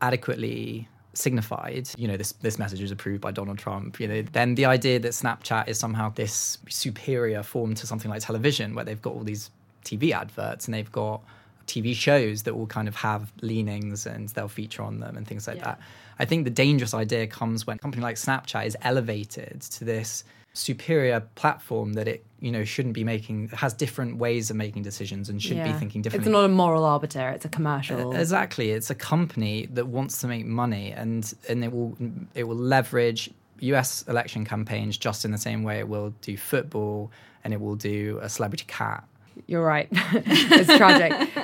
adequately 0.00 0.88
signified, 1.18 1.88
you 1.96 2.08
know, 2.08 2.16
this 2.16 2.32
this 2.32 2.58
message 2.58 2.80
is 2.80 2.90
approved 2.90 3.20
by 3.20 3.30
Donald 3.30 3.58
Trump, 3.58 4.00
you 4.00 4.08
know, 4.08 4.22
then 4.22 4.54
the 4.54 4.64
idea 4.64 4.98
that 4.98 5.12
Snapchat 5.12 5.68
is 5.68 5.78
somehow 5.78 6.10
this 6.10 6.58
superior 6.68 7.42
form 7.42 7.74
to 7.74 7.86
something 7.86 8.10
like 8.10 8.22
television, 8.22 8.74
where 8.74 8.84
they've 8.84 9.02
got 9.02 9.14
all 9.14 9.24
these 9.24 9.50
TV 9.84 10.12
adverts 10.12 10.66
and 10.66 10.74
they've 10.74 10.92
got 10.92 11.20
TV 11.66 11.94
shows 11.94 12.44
that 12.44 12.54
will 12.54 12.66
kind 12.66 12.88
of 12.88 12.96
have 12.96 13.30
leanings 13.42 14.06
and 14.06 14.30
they'll 14.30 14.48
feature 14.48 14.82
on 14.82 15.00
them 15.00 15.16
and 15.16 15.26
things 15.26 15.46
like 15.46 15.58
yeah. 15.58 15.64
that. 15.64 15.80
I 16.18 16.24
think 16.24 16.44
the 16.44 16.50
dangerous 16.50 16.94
idea 16.94 17.26
comes 17.26 17.66
when 17.66 17.76
a 17.76 17.78
company 17.78 18.02
like 18.02 18.16
Snapchat 18.16 18.66
is 18.66 18.76
elevated 18.82 19.60
to 19.60 19.84
this 19.84 20.24
superior 20.58 21.20
platform 21.34 21.94
that 21.94 22.08
it 22.08 22.24
you 22.40 22.50
know 22.50 22.64
shouldn't 22.64 22.94
be 22.94 23.04
making 23.04 23.48
has 23.48 23.72
different 23.72 24.16
ways 24.16 24.50
of 24.50 24.56
making 24.56 24.82
decisions 24.82 25.28
and 25.28 25.42
should 25.42 25.56
yeah. 25.56 25.72
be 25.72 25.78
thinking 25.78 26.02
differently. 26.02 26.28
It's 26.28 26.32
not 26.32 26.44
a 26.44 26.48
moral 26.48 26.84
arbiter; 26.84 27.28
it's 27.30 27.44
a 27.44 27.48
commercial. 27.48 28.14
Exactly, 28.14 28.70
it's 28.70 28.90
a 28.90 28.94
company 28.94 29.66
that 29.72 29.86
wants 29.86 30.20
to 30.20 30.28
make 30.28 30.46
money, 30.46 30.92
and 30.92 31.32
and 31.48 31.64
it 31.64 31.72
will 31.72 31.96
it 32.34 32.44
will 32.44 32.56
leverage 32.56 33.30
U.S. 33.60 34.02
election 34.08 34.44
campaigns 34.44 34.96
just 34.98 35.24
in 35.24 35.32
the 35.32 35.38
same 35.38 35.62
way 35.62 35.78
it 35.78 35.88
will 35.88 36.10
do 36.20 36.36
football 36.36 37.10
and 37.42 37.52
it 37.52 37.60
will 37.60 37.74
do 37.74 38.18
a 38.22 38.28
celebrity 38.28 38.64
cat 38.68 39.04
you're 39.46 39.64
right. 39.64 39.88
it's 39.92 40.76
tragic. 40.76 41.28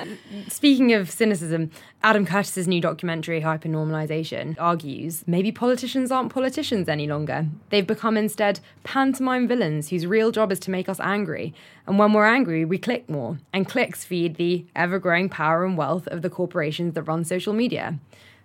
Speaking 0.55 0.93
of 0.93 1.11
cynicism, 1.11 1.69
Adam 2.01 2.25
Curtis's 2.25 2.65
new 2.65 2.79
documentary, 2.79 3.41
Hypernormalization, 3.41 4.55
argues 4.57 5.25
maybe 5.27 5.51
politicians 5.51 6.13
aren't 6.13 6.31
politicians 6.31 6.87
any 6.87 7.07
longer. 7.07 7.47
They've 7.71 7.85
become 7.85 8.15
instead 8.15 8.61
pantomime 8.85 9.49
villains 9.49 9.89
whose 9.89 10.05
real 10.07 10.31
job 10.31 10.53
is 10.53 10.61
to 10.61 10.71
make 10.71 10.87
us 10.87 11.01
angry. 11.01 11.53
And 11.85 11.99
when 11.99 12.13
we're 12.13 12.25
angry, 12.25 12.63
we 12.63 12.77
click 12.77 13.09
more. 13.09 13.37
And 13.51 13.67
clicks 13.67 14.05
feed 14.05 14.37
the 14.37 14.65
ever 14.77 14.97
growing 14.97 15.27
power 15.27 15.65
and 15.65 15.77
wealth 15.77 16.07
of 16.07 16.21
the 16.21 16.29
corporations 16.29 16.93
that 16.93 17.03
run 17.03 17.25
social 17.25 17.51
media. 17.51 17.99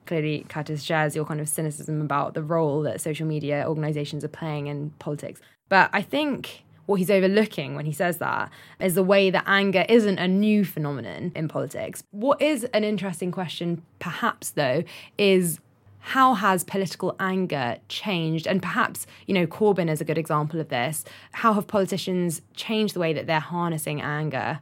Clearly, 0.07 0.45
Curtis 0.49 0.83
shares 0.83 1.15
your 1.15 1.25
kind 1.25 1.41
of 1.41 1.49
cynicism 1.49 2.01
about 2.01 2.35
the 2.35 2.43
role 2.43 2.83
that 2.83 3.01
social 3.01 3.25
media 3.25 3.65
organizations 3.69 4.25
are 4.25 4.29
playing 4.29 4.67
in 4.67 4.91
politics. 4.99 5.41
But 5.69 5.91
I 5.93 6.03
think 6.03 6.65
what 6.91 6.99
he's 6.99 7.11
overlooking 7.11 7.77
when 7.77 7.87
he 7.87 7.93
says 7.93 8.19
that 8.19 8.51
is 8.81 8.97
the 8.97 9.03
way 9.05 9.31
that 9.31 9.45
anger 9.47 9.87
isn't 9.89 10.19
a 10.19 10.27
new 10.27 10.65
phenomenon 10.65 11.31
in 11.37 11.47
politics. 11.47 12.03
What 12.11 12.43
is 12.43 12.65
an 12.75 12.83
interesting 12.83 13.31
question, 13.31 13.83
perhaps, 14.01 14.51
though, 14.51 14.83
is 15.17 15.61
how 16.01 16.35
has 16.35 16.65
political 16.65 17.15
anger 17.21 17.77
changed? 17.89 18.49
And 18.49 18.61
perhaps, 18.61 19.07
you 19.29 19.35
know, 19.35 19.47
Corbyn 19.47 19.89
is 19.89 20.01
a 20.01 20.05
good 20.05 20.19
example 20.19 20.59
of 20.59 20.69
this. 20.69 21.05
How 21.31 21.53
have 21.53 21.69
politicians 21.69 22.43
changed 22.55 22.97
the 22.97 23.01
way 23.01 23.13
that 23.13 23.29
they're 23.29 23.39
harnessing 23.39 24.01
anger 24.01 24.59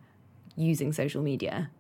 using 0.55 0.93
social 0.93 1.23
media? 1.23 1.71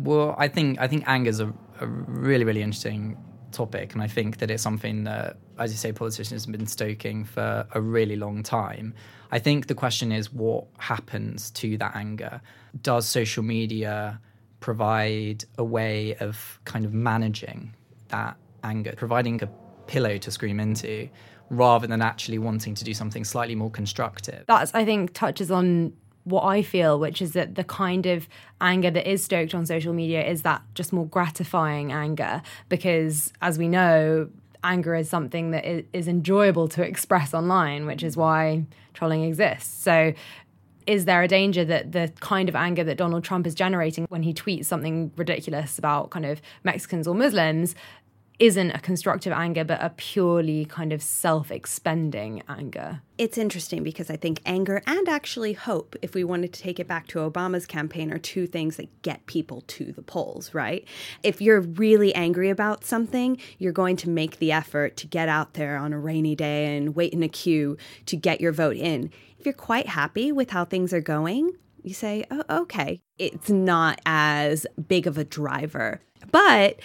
Well, 0.00 0.34
I 0.36 0.48
think 0.48 0.78
I 0.78 0.88
think 0.88 1.04
anger 1.06 1.30
is 1.30 1.40
a, 1.40 1.54
a 1.80 1.86
really, 1.86 2.44
really 2.44 2.60
interesting 2.60 3.16
topic, 3.56 3.94
and 3.94 4.02
I 4.02 4.06
think 4.06 4.38
that 4.38 4.50
it's 4.50 4.62
something 4.62 5.04
that, 5.04 5.38
as 5.58 5.72
you 5.72 5.78
say, 5.78 5.90
politicians 5.92 6.44
have 6.44 6.52
been 6.52 6.66
stoking 6.66 7.24
for 7.24 7.66
a 7.72 7.80
really 7.80 8.16
long 8.16 8.42
time. 8.42 8.94
I 9.32 9.38
think 9.38 9.66
the 9.66 9.74
question 9.74 10.12
is 10.12 10.32
what 10.32 10.66
happens 10.78 11.50
to 11.52 11.76
that 11.78 11.96
anger? 11.96 12.40
Does 12.82 13.08
social 13.08 13.42
media 13.42 14.20
provide 14.60 15.44
a 15.58 15.64
way 15.64 16.14
of 16.16 16.60
kind 16.64 16.84
of 16.84 16.92
managing 16.92 17.74
that 18.08 18.36
anger, 18.62 18.92
providing 18.96 19.42
a 19.42 19.48
pillow 19.86 20.18
to 20.18 20.30
scream 20.30 20.60
into? 20.60 21.08
Rather 21.48 21.86
than 21.86 22.02
actually 22.02 22.38
wanting 22.38 22.74
to 22.74 22.82
do 22.82 22.92
something 22.92 23.24
slightly 23.24 23.54
more 23.54 23.70
constructive. 23.70 24.44
That's, 24.46 24.74
I 24.74 24.84
think, 24.84 25.12
touches 25.12 25.50
on 25.52 25.92
what 26.26 26.42
I 26.42 26.60
feel, 26.60 26.98
which 26.98 27.22
is 27.22 27.32
that 27.32 27.54
the 27.54 27.62
kind 27.62 28.04
of 28.04 28.28
anger 28.60 28.90
that 28.90 29.08
is 29.08 29.24
stoked 29.24 29.54
on 29.54 29.64
social 29.64 29.92
media 29.92 30.26
is 30.26 30.42
that 30.42 30.60
just 30.74 30.92
more 30.92 31.06
gratifying 31.06 31.92
anger. 31.92 32.42
Because 32.68 33.32
as 33.40 33.58
we 33.58 33.68
know, 33.68 34.28
anger 34.64 34.96
is 34.96 35.08
something 35.08 35.52
that 35.52 35.64
is 35.92 36.08
enjoyable 36.08 36.66
to 36.68 36.82
express 36.82 37.32
online, 37.32 37.86
which 37.86 38.02
is 38.02 38.16
why 38.16 38.64
trolling 38.92 39.22
exists. 39.22 39.82
So, 39.82 40.12
is 40.86 41.04
there 41.04 41.22
a 41.22 41.28
danger 41.28 41.64
that 41.64 41.92
the 41.92 42.12
kind 42.20 42.48
of 42.48 42.54
anger 42.54 42.84
that 42.84 42.96
Donald 42.96 43.24
Trump 43.24 43.46
is 43.46 43.56
generating 43.56 44.06
when 44.08 44.22
he 44.22 44.32
tweets 44.32 44.66
something 44.66 45.10
ridiculous 45.16 45.78
about 45.78 46.10
kind 46.10 46.24
of 46.24 46.40
Mexicans 46.62 47.08
or 47.08 47.14
Muslims 47.14 47.74
isn't 48.38 48.70
a 48.72 48.78
constructive 48.78 49.32
anger, 49.32 49.64
but 49.64 49.82
a 49.82 49.90
purely 49.90 50.66
kind 50.66 50.92
of 50.92 51.02
self 51.02 51.50
expending 51.50 52.42
anger. 52.48 53.00
It's 53.16 53.38
interesting 53.38 53.82
because 53.82 54.10
I 54.10 54.16
think 54.16 54.40
anger 54.44 54.82
and 54.86 55.08
actually 55.08 55.54
hope, 55.54 55.96
if 56.02 56.14
we 56.14 56.22
wanted 56.22 56.52
to 56.52 56.60
take 56.60 56.78
it 56.78 56.86
back 56.86 57.06
to 57.08 57.18
Obama's 57.18 57.64
campaign, 57.64 58.12
are 58.12 58.18
two 58.18 58.46
things 58.46 58.76
that 58.76 59.02
get 59.02 59.24
people 59.26 59.62
to 59.68 59.90
the 59.92 60.02
polls, 60.02 60.52
right? 60.52 60.86
If 61.22 61.40
you're 61.40 61.62
really 61.62 62.14
angry 62.14 62.50
about 62.50 62.84
something, 62.84 63.38
you're 63.58 63.72
going 63.72 63.96
to 63.96 64.10
make 64.10 64.38
the 64.38 64.52
effort 64.52 64.96
to 64.98 65.06
get 65.06 65.28
out 65.30 65.54
there 65.54 65.78
on 65.78 65.94
a 65.94 65.98
rainy 65.98 66.34
day 66.34 66.76
and 66.76 66.94
wait 66.94 67.14
in 67.14 67.22
a 67.22 67.28
queue 67.28 67.78
to 68.04 68.16
get 68.16 68.40
your 68.40 68.52
vote 68.52 68.76
in. 68.76 69.10
If 69.38 69.46
you're 69.46 69.54
quite 69.54 69.88
happy 69.88 70.30
with 70.30 70.50
how 70.50 70.66
things 70.66 70.92
are 70.92 71.00
going, 71.00 71.52
you 71.82 71.94
say, 71.94 72.24
oh, 72.30 72.42
okay, 72.50 73.00
it's 73.16 73.48
not 73.48 74.00
as 74.04 74.66
big 74.88 75.06
of 75.06 75.16
a 75.16 75.24
driver. 75.24 76.02
But 76.30 76.80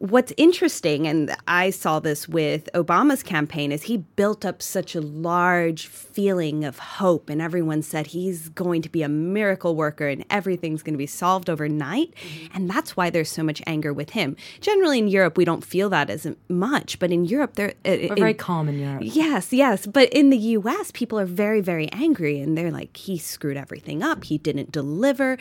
what's 0.00 0.32
interesting, 0.38 1.06
and 1.06 1.36
I 1.46 1.68
saw 1.68 2.00
this 2.00 2.26
with 2.26 2.70
Obama's 2.72 3.22
campaign, 3.22 3.70
is 3.70 3.82
he 3.82 3.98
built 3.98 4.46
up 4.46 4.62
such 4.62 4.94
a 4.94 5.00
large 5.00 5.86
feeling 5.88 6.64
of 6.64 6.78
hope, 6.78 7.28
and 7.28 7.40
everyone 7.42 7.82
said 7.82 8.08
he's 8.08 8.48
going 8.48 8.80
to 8.80 8.88
be 8.88 9.02
a 9.02 9.10
miracle 9.10 9.76
worker 9.76 10.08
and 10.08 10.24
everything's 10.30 10.82
going 10.82 10.94
to 10.94 10.98
be 10.98 11.06
solved 11.06 11.50
overnight. 11.50 12.14
Mm-hmm. 12.14 12.56
And 12.56 12.70
that's 12.70 12.96
why 12.96 13.10
there's 13.10 13.30
so 13.30 13.42
much 13.42 13.60
anger 13.66 13.92
with 13.92 14.10
him. 14.10 14.36
Generally, 14.62 15.00
in 15.00 15.08
Europe, 15.08 15.36
we 15.36 15.44
don't 15.44 15.62
feel 15.62 15.90
that 15.90 16.08
as 16.08 16.26
much, 16.48 16.98
but 16.98 17.12
in 17.12 17.26
Europe, 17.26 17.56
they're 17.56 17.74
uh, 17.84 18.08
We're 18.08 18.14
very 18.14 18.34
calm 18.34 18.70
in 18.70 18.78
Europe. 18.78 19.02
Yes, 19.04 19.52
yes. 19.52 19.86
But 19.86 20.08
in 20.14 20.30
the 20.30 20.38
US, 20.38 20.90
people 20.92 21.20
are 21.20 21.26
very, 21.26 21.60
very 21.60 21.92
angry, 21.92 22.40
and 22.40 22.56
they're 22.56 22.70
like, 22.70 22.96
he 22.96 23.18
screwed 23.18 23.58
everything 23.58 24.02
up, 24.02 24.24
he 24.24 24.38
didn't 24.38 24.72
deliver. 24.72 25.36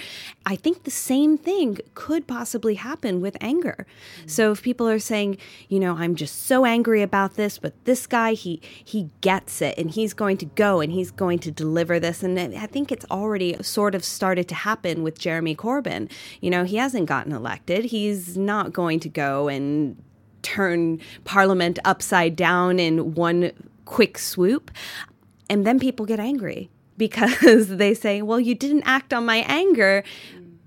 I 0.46 0.58
think 0.58 0.84
the 0.84 0.92
same 0.92 1.38
thing 1.38 1.78
could 1.96 2.28
possibly 2.28 2.76
happen 2.76 3.22
with 3.22 3.38
anger. 3.40 3.88
Mm-hmm. 4.18 4.28
So 4.28 4.49
if 4.52 4.62
people 4.62 4.88
are 4.88 5.00
saying, 5.00 5.38
you 5.68 5.80
know, 5.80 5.96
I'm 5.96 6.16
just 6.16 6.46
so 6.46 6.66
angry 6.66 7.02
about 7.02 7.36
this, 7.36 7.58
but 7.58 7.74
this 7.86 8.08
guy, 8.08 8.34
he 8.34 8.62
he 8.84 9.10
gets 9.22 9.62
it 9.62 9.78
and 9.78 9.92
he's 9.92 10.14
going 10.14 10.38
to 10.38 10.46
go 10.46 10.80
and 10.80 10.92
he's 10.92 11.12
going 11.12 11.40
to 11.40 11.52
deliver 11.52 12.00
this. 12.00 12.24
And 12.24 12.40
I 12.40 12.66
think 12.66 12.92
it's 12.92 13.06
already 13.12 13.62
sort 13.62 13.96
of 13.96 14.04
started 14.04 14.48
to 14.50 14.56
happen 14.56 15.04
with 15.04 15.20
Jeremy 15.20 15.56
Corbyn. 15.56 16.10
You 16.42 16.50
know, 16.50 16.64
he 16.64 16.78
hasn't 16.78 17.08
gotten 17.08 17.32
elected. 17.32 17.86
He's 17.86 18.38
not 18.38 18.74
going 18.74 19.00
to 19.02 19.10
go 19.10 19.48
and 19.48 20.02
turn 20.42 21.00
parliament 21.26 21.80
upside 21.86 22.36
down 22.36 22.80
in 22.80 23.14
one 23.14 23.52
quick 23.86 24.18
swoop. 24.18 24.72
And 25.50 25.66
then 25.66 25.80
people 25.80 26.06
get 26.06 26.20
angry 26.20 26.70
because 26.98 27.68
they 27.68 27.94
say, 27.94 28.22
well, 28.22 28.40
you 28.40 28.56
didn't 28.56 28.84
act 28.84 29.14
on 29.14 29.26
my 29.26 29.38
anger 29.48 30.04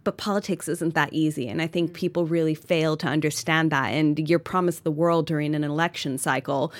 but 0.05 0.17
politics 0.17 0.69
isn't 0.69 0.95
that 0.95 1.13
easy. 1.13 1.49
And 1.49 1.63
I 1.63 1.67
think 1.67 1.91
mm. 1.91 1.95
people 1.95 2.27
really 2.27 2.55
fail 2.55 2.97
to 2.99 3.07
understand 3.07 3.71
that. 3.71 3.89
And 3.89 4.29
you're 4.29 4.39
promised 4.39 4.85
the 4.85 4.91
world 4.91 5.27
during 5.27 5.55
an 5.55 5.65
election 5.65 6.19
cycle, 6.19 6.73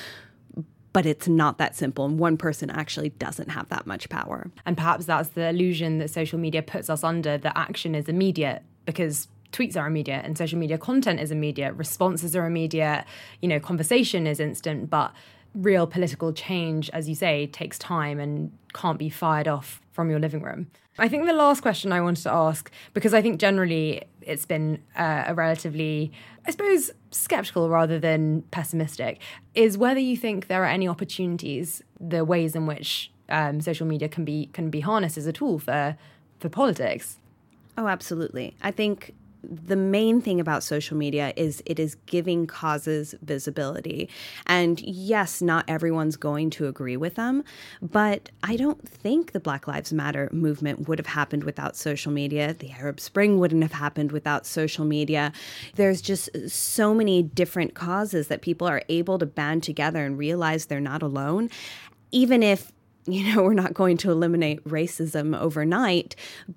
but 0.93 1.07
it's 1.07 1.29
not 1.29 1.59
that 1.59 1.77
simple. 1.77 2.05
And 2.05 2.19
one 2.19 2.37
person 2.37 2.71
actually 2.71 3.11
doesn't 3.11 3.51
have 3.51 3.69
that 3.69 3.87
much 3.87 4.09
power. 4.09 4.51
And 4.67 4.77
perhaps 4.77 5.07
that's 5.07 5.31
the 5.31 5.49
illusion 5.49 5.99
that 5.99 6.11
social 6.11 6.39
media 6.39 6.63
puts 6.63 6.91
us 6.91 7.05
under 7.05 7.39
that 7.39 7.57
action 7.57 7.95
is 7.95 8.09
immediate 8.09 8.63
because 8.85 9.29
tweets 9.53 9.77
are 9.77 9.87
immediate 9.87 10.25
and 10.25 10.37
social 10.37 10.59
media 10.59 10.79
content 10.79 11.21
is 11.21 11.31
immediate, 11.31 11.75
responses 11.75 12.35
are 12.35 12.47
immediate, 12.47 13.05
you 13.41 13.49
know, 13.49 13.61
conversation 13.61 14.27
is 14.27 14.41
instant, 14.41 14.91
but 14.91 15.13
real 15.55 15.87
political 15.87 16.33
change, 16.33 16.89
as 16.91 17.09
you 17.09 17.15
say, 17.15 17.47
takes 17.47 17.79
time 17.79 18.19
and 18.19 18.51
can't 18.73 18.99
be 18.99 19.11
fired 19.11 19.47
off 19.47 19.81
from 19.93 20.09
your 20.11 20.19
living 20.19 20.43
room. 20.43 20.69
I 20.99 21.09
think 21.09 21.27
the 21.27 21.33
last 21.33 21.63
question 21.63 21.93
I 21.93 22.01
wanted 22.01 22.23
to 22.25 22.33
ask, 22.33 22.71
because 22.93 23.15
I 23.15 23.23
think 23.23 23.41
generally 23.41 24.03
it's 24.21 24.45
been 24.45 24.83
uh, 24.97 25.25
a 25.27 25.35
relatively, 25.35 26.13
I 26.47 26.51
suppose, 26.51 26.91
skeptical 27.11 27.71
rather 27.71 27.99
than 27.99 28.43
pessimistic, 28.51 29.21
is 29.55 29.79
whether 29.79 30.01
you 30.01 30.17
think 30.17 30.49
there 30.49 30.63
are 30.63 30.69
any 30.69 30.87
opportunities, 30.87 31.83
the 31.99 32.25
ways 32.25 32.55
in 32.55 32.67
which 32.67 33.11
um, 33.31 33.61
social 33.61 33.87
media 33.87 34.09
can 34.09 34.25
be 34.25 34.51
can 34.53 34.69
be 34.69 34.81
harnessed 34.81 35.17
as 35.17 35.27
a 35.27 35.33
tool 35.33 35.59
for 35.59 35.97
for 36.39 36.49
politics. 36.49 37.19
Oh, 37.79 37.87
absolutely. 37.87 38.55
I 38.63 38.71
think 38.71 39.15
the 39.43 39.77
main 39.77 40.21
thing 40.21 40.41
about 40.41 40.63
social 40.63 40.97
media 40.97 41.33
is 41.37 41.63
it 41.67 41.79
is 41.79 41.95
giving 42.07 42.47
causes 42.47 43.15
visibility. 43.23 44.09
And 44.47 44.81
yes, 44.81 45.43
not 45.43 45.65
everyone's 45.69 46.17
going 46.17 46.51
to 46.51 46.67
agree 46.67 46.97
with 46.97 47.17
them, 47.17 47.45
but 47.81 48.31
I 48.43 48.57
don't 48.57 48.89
think 48.89 49.33
the 49.33 49.41
Black 49.41 49.67
Lives 49.67 49.93
Matter 49.93 50.29
movement 50.33 50.89
would 50.89 50.99
have 50.99 51.07
happened 51.07 51.45
without 51.45 51.77
social 51.77 52.13
media. 52.13 52.55
The 52.55 52.71
Arab 52.73 53.01
Spring 53.01 53.39
wouldn't 53.39 53.63
have 53.63 53.73
happened 53.73 54.13
without 54.13 54.47
social 54.47 54.85
media. 54.85 55.33
There's 55.75 56.01
just 56.01 56.31
so 56.49 56.95
many 56.95 57.23
different 57.23 57.75
causes 57.75 58.29
that 58.29 58.43
people 58.43 58.67
are 58.67 58.83
able 58.89 59.19
to 59.19 59.27
band 59.27 59.63
together 59.63 60.05
and 60.05 60.17
realize 60.19 60.67
they're 60.67 60.81
not 60.81 61.03
alone. 61.03 61.51
Even 62.11 62.43
if 62.43 62.73
you 63.07 63.35
know, 63.35 63.43
we're 63.43 63.55
not 63.55 63.75
going 63.75 63.97
to 63.99 64.11
eliminate 64.11 64.65
racism 64.65 65.39
overnight. 65.39 66.15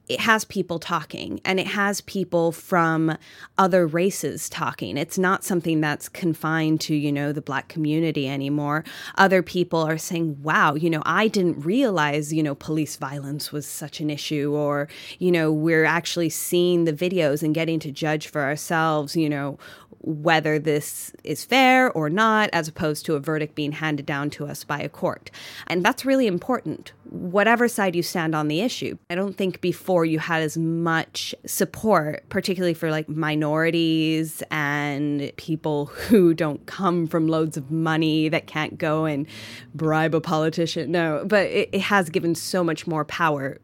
It 0.08 0.20
has 0.22 0.46
people 0.46 0.80
talking 0.80 1.42
and 1.44 1.60
it 1.60 1.68
has 1.68 2.02
people 2.02 2.52
from 2.52 3.18
other 3.58 3.88
races 3.88 4.50
talking. 4.50 4.98
It's 4.98 5.18
not 5.18 5.44
something 5.44 5.82
that's 5.82 6.10
confined 6.10 6.82
to, 6.82 6.96
you 6.96 7.12
know, 7.12 7.32
the 7.32 7.42
black 7.42 7.68
community 7.68 8.28
anymore. 8.28 8.84
Other 9.16 9.42
people 9.42 9.80
are 9.80 9.98
saying, 9.98 10.42
wow, 10.42 10.76
you 10.76 10.90
know, 10.90 11.02
I 11.06 11.28
didn't 11.28 11.66
realize, 11.66 12.34
you 12.34 12.44
know, 12.44 12.56
police 12.56 12.96
violence 12.96 13.52
was 13.52 13.66
such 13.66 14.00
an 14.00 14.10
issue, 14.10 14.54
or, 14.54 14.88
you 15.20 15.32
know, 15.32 15.52
we're 15.52 15.86
actually 15.86 16.30
seeing 16.30 16.86
the 16.86 16.94
videos 16.94 17.44
and 17.44 17.54
getting 17.56 17.80
to 17.80 17.92
judge 17.92 18.28
for 18.28 18.42
ourselves, 18.42 19.16
you 19.16 19.30
know, 19.30 19.58
whether 20.06 20.60
this 20.60 21.12
is 21.24 21.44
fair 21.44 21.92
or 21.92 22.10
not, 22.10 22.50
as 22.54 22.68
opposed 22.68 23.06
to 23.06 23.16
a 23.16 23.20
verdict 23.20 23.56
being 23.56 23.72
handed 23.72 24.06
down 24.06 24.30
to 24.30 24.46
us 24.46 24.64
by 24.64 24.80
a 24.80 24.88
court. 24.88 25.32
And 25.68 25.84
that's 25.84 26.06
really 26.06 26.28
important, 26.36 26.92
whatever 27.10 27.68
side 27.68 27.96
you 27.96 28.04
stand 28.04 28.36
on 28.36 28.50
the 28.50 28.60
issue. 28.60 28.98
I 29.10 29.16
don't 29.16 29.38
think 29.38 29.62
before 29.62 30.04
you 30.04 30.20
had 30.20 30.42
as 30.42 30.58
much 30.58 31.34
support, 31.46 32.28
particularly 32.28 32.74
for 32.74 32.92
like 32.92 33.08
minorities 33.08 34.44
and 34.52 35.32
people 35.38 35.86
who 35.86 36.34
don't 36.34 36.66
come 36.66 37.08
from 37.08 37.28
loads 37.28 37.56
of 37.56 37.72
money 37.72 38.28
that 38.28 38.48
can't 38.48 38.78
go 38.78 39.06
and 39.06 39.26
bribe 39.74 40.14
a 40.14 40.20
politician. 40.20 40.92
No, 40.92 41.24
but 41.26 41.46
it, 41.46 41.70
it 41.72 41.82
has 41.82 42.10
given 42.10 42.36
so 42.36 42.64
much 42.64 42.86
more 42.86 43.06
power 43.06 43.60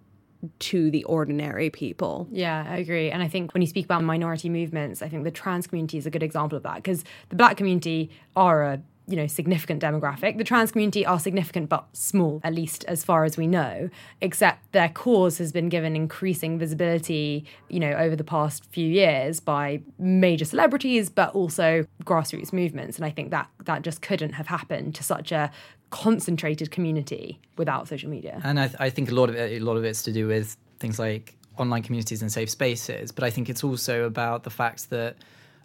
to 0.59 0.89
the 0.89 1.03
ordinary 1.03 1.69
people. 1.69 2.27
Yeah, 2.31 2.65
I 2.67 2.77
agree. 2.77 3.11
And 3.11 3.21
I 3.21 3.27
think 3.27 3.53
when 3.53 3.61
you 3.61 3.67
speak 3.67 3.85
about 3.85 4.03
minority 4.03 4.49
movements, 4.49 5.01
I 5.01 5.09
think 5.09 5.23
the 5.23 5.31
trans 5.31 5.67
community 5.67 5.97
is 5.97 6.05
a 6.05 6.09
good 6.09 6.23
example 6.23 6.57
of 6.57 6.63
that 6.63 6.75
because 6.75 7.03
the 7.29 7.35
black 7.35 7.57
community 7.57 8.09
are 8.35 8.63
a 8.63 8.81
you 9.11 9.17
know 9.17 9.27
significant 9.27 9.81
demographic 9.81 10.37
the 10.37 10.43
trans 10.43 10.71
community 10.71 11.05
are 11.05 11.19
significant 11.19 11.69
but 11.69 11.85
small 11.93 12.39
at 12.43 12.53
least 12.53 12.83
as 12.85 13.03
far 13.03 13.23
as 13.23 13.37
we 13.37 13.45
know 13.45 13.89
except 14.21 14.71
their 14.71 14.89
cause 14.89 15.37
has 15.37 15.51
been 15.51 15.69
given 15.69 15.95
increasing 15.95 16.57
visibility 16.57 17.45
you 17.69 17.79
know 17.79 17.91
over 17.91 18.15
the 18.15 18.23
past 18.23 18.65
few 18.65 18.87
years 18.87 19.39
by 19.39 19.81
major 19.99 20.45
celebrities 20.45 21.09
but 21.09 21.33
also 21.35 21.85
grassroots 22.03 22.53
movements 22.53 22.97
and 22.97 23.05
i 23.05 23.09
think 23.09 23.29
that 23.31 23.47
that 23.65 23.81
just 23.81 24.01
couldn't 24.01 24.33
have 24.33 24.47
happened 24.47 24.95
to 24.95 25.03
such 25.03 25.31
a 25.31 25.51
concentrated 25.91 26.71
community 26.71 27.39
without 27.57 27.87
social 27.87 28.09
media. 28.09 28.41
And 28.43 28.59
I, 28.59 28.67
th- 28.67 28.77
I 28.79 28.89
think 28.89 29.11
a 29.11 29.13
lot 29.13 29.29
of 29.29 29.35
it, 29.35 29.61
a 29.61 29.63
lot 29.63 29.77
of 29.77 29.83
it's 29.83 30.01
to 30.03 30.11
do 30.11 30.27
with 30.27 30.57
things 30.79 30.97
like 30.97 31.35
online 31.57 31.83
communities 31.83 32.21
and 32.21 32.31
safe 32.31 32.49
spaces. 32.49 33.11
But 33.11 33.23
I 33.23 33.29
think 33.29 33.49
it's 33.49 33.63
also 33.63 34.05
about 34.05 34.43
the 34.43 34.49
fact 34.49 34.89
that 34.89 35.17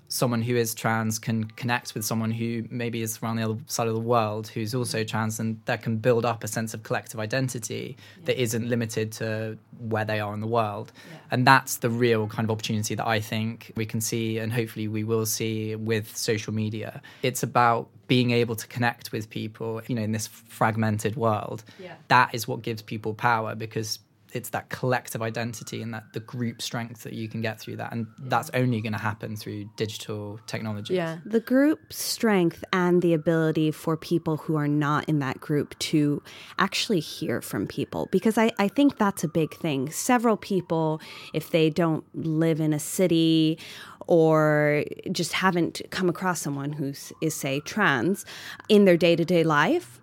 someone 0.09 0.43
who 0.43 0.55
is 0.57 0.75
trans 0.75 1.19
can 1.19 1.45
connect 1.45 1.95
with 1.95 2.05
someone 2.05 2.31
who 2.31 2.65
maybe 2.71 3.03
is 3.03 3.19
around 3.23 3.37
the 3.37 3.43
other 3.43 3.59
side 3.67 3.89
of 3.89 3.95
the 3.95 4.01
world 4.01 4.49
who's 4.49 4.75
also 4.75 5.03
trans 5.03 5.41
and 5.41 5.61
that 5.65 5.83
can 5.83 5.97
build 5.97 6.25
up 6.25 6.45
a 6.45 6.49
sense 6.49 6.75
of 6.75 6.83
collective 6.83 7.19
identity 7.19 7.97
yeah. 8.19 8.25
that 8.27 8.41
isn't 8.41 8.69
limited 8.69 9.11
to 9.11 9.59
where 9.79 10.05
they 10.05 10.21
are 10.21 10.33
in 10.33 10.41
the 10.41 10.47
world 10.47 10.93
yeah. 11.11 11.19
and 11.31 11.47
that's 11.47 11.79
the 11.79 11.91
real 11.91 12.27
kind 12.29 12.45
of 12.45 12.51
opportunity 12.51 12.95
that 12.95 13.07
i 13.07 13.21
think 13.21 13.73
we 13.77 13.85
can 13.85 14.01
see 14.01 14.39
and 14.39 14.53
hopefully 14.53 14.87
we 14.89 15.03
will 15.03 15.27
see 15.27 15.75
with 15.75 16.17
social 16.17 16.53
media 16.53 17.03
it's 17.23 17.43
about 17.43 17.89
being 18.07 18.31
able 18.31 18.55
to 18.55 18.67
connect 18.69 19.11
with 19.11 19.29
people 19.29 19.83
you 19.89 19.95
know 19.95 20.03
in 20.03 20.13
this 20.13 20.27
fragmented 20.27 21.17
world 21.17 21.65
yeah. 21.79 21.95
that 22.09 22.33
is 22.33 22.47
what 22.47 22.63
gives 22.63 22.81
people 22.83 23.13
power 23.15 23.55
because 23.55 23.99
it's 24.37 24.51
that 24.51 24.69
collective 24.69 25.23
identity 25.23 25.83
and 25.83 25.93
that 25.95 26.13
the 26.13 26.21
group 26.21 26.63
strength 26.63 27.03
that 27.03 27.15
you 27.15 27.29
can 27.29 27.41
get 27.41 27.59
through 27.59 27.77
that. 27.77 27.93
And 27.93 28.07
that's 28.19 28.51
only 28.55 28.81
going 28.81 28.93
to 28.93 28.99
happen 28.99 29.37
through 29.37 29.69
digital 29.77 30.39
technology 30.47 30.95
yeah. 30.95 31.19
The 31.25 31.41
group 31.41 31.93
strength 31.93 32.65
and 32.73 33.03
the 33.03 33.15
ability 33.15 33.71
for 33.71 33.97
people 33.97 34.37
who 34.37 34.57
are 34.57 34.69
not 34.69 35.09
in 35.09 35.19
that 35.21 35.41
group 35.41 35.79
to 35.79 36.23
actually 36.59 37.01
hear 37.01 37.41
from 37.41 37.67
people. 37.67 38.09
Because 38.13 38.39
i, 38.39 38.53
I 38.59 38.69
think 38.69 38.99
that's 38.99 39.25
a 39.25 39.29
big 39.29 39.55
thing. 39.55 39.91
Several 39.91 40.37
people 40.37 41.01
if 41.33 41.51
they 41.51 41.71
don't 41.71 42.05
live 42.15 42.61
in 42.61 42.73
a 42.73 42.79
city 42.79 43.59
or 44.07 44.85
just 45.11 45.33
haven't 45.33 45.83
come 45.91 46.09
across 46.09 46.41
someone 46.41 46.73
who 46.73 46.93
is 47.21 47.35
say 47.35 47.61
trans 47.61 48.25
in 48.69 48.85
their 48.85 48.97
day-to-day 48.97 49.43
life 49.43 50.01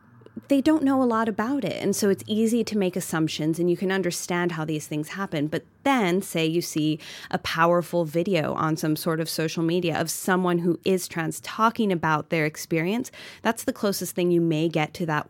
they 0.48 0.62
don't 0.62 0.84
know 0.84 1.02
a 1.02 1.06
lot 1.06 1.30
about 1.30 1.64
it. 1.64 1.82
And 1.82 1.96
so 1.96 2.10
it's 2.10 2.24
easy 2.28 2.64
to 2.64 2.78
make 2.78 2.96
assumptions 2.96 3.60
and 3.60 3.70
you 3.70 3.78
can 3.78 3.92
understand 3.92 4.54
how 4.54 4.66
these 4.66 4.88
things 4.88 5.10
happen. 5.10 5.48
But 5.48 5.64
then, 5.84 6.22
say 6.22 6.46
you 6.46 6.62
see 6.62 7.00
a 7.30 7.38
powerful 7.38 8.06
video 8.06 8.54
on 8.54 8.76
some 8.76 8.96
sort 8.96 9.20
of 9.20 9.30
social 9.30 9.64
media 9.64 10.00
of 10.00 10.10
someone 10.10 10.60
who 10.60 10.80
is 10.84 11.08
trans 11.08 11.40
talking 11.42 11.92
about 11.92 12.30
their 12.30 12.46
experience, 12.46 13.12
that's 13.42 13.64
the 13.64 13.74
closest 13.74 14.16
thing 14.16 14.32
you 14.32 14.42
may 14.42 14.70
get 14.70 14.94
to 14.96 15.06
that 15.06 15.30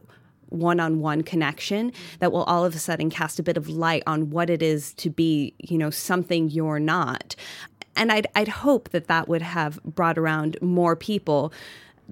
one 0.50 0.80
on 0.80 1.00
one 1.00 1.24
connection 1.24 1.92
that 2.20 2.32
will 2.32 2.44
all 2.44 2.64
of 2.64 2.76
a 2.76 2.80
sudden 2.80 3.10
cast 3.10 3.40
a 3.40 3.44
bit 3.44 3.58
of 3.58 3.68
light 3.68 4.04
on 4.06 4.30
what 4.30 4.50
it 4.50 4.62
is 4.62 4.94
to 4.94 5.10
be, 5.10 5.54
you 5.58 5.78
know, 5.78 5.90
something 5.90 6.50
you're 6.50 6.80
not. 6.80 7.36
And 7.96 8.12
I'd, 8.12 8.28
I'd 8.36 8.48
hope 8.48 8.90
that 8.90 9.08
that 9.08 9.28
would 9.28 9.42
have 9.42 9.82
brought 9.84 10.18
around 10.18 10.58
more 10.62 10.96
people 10.96 11.52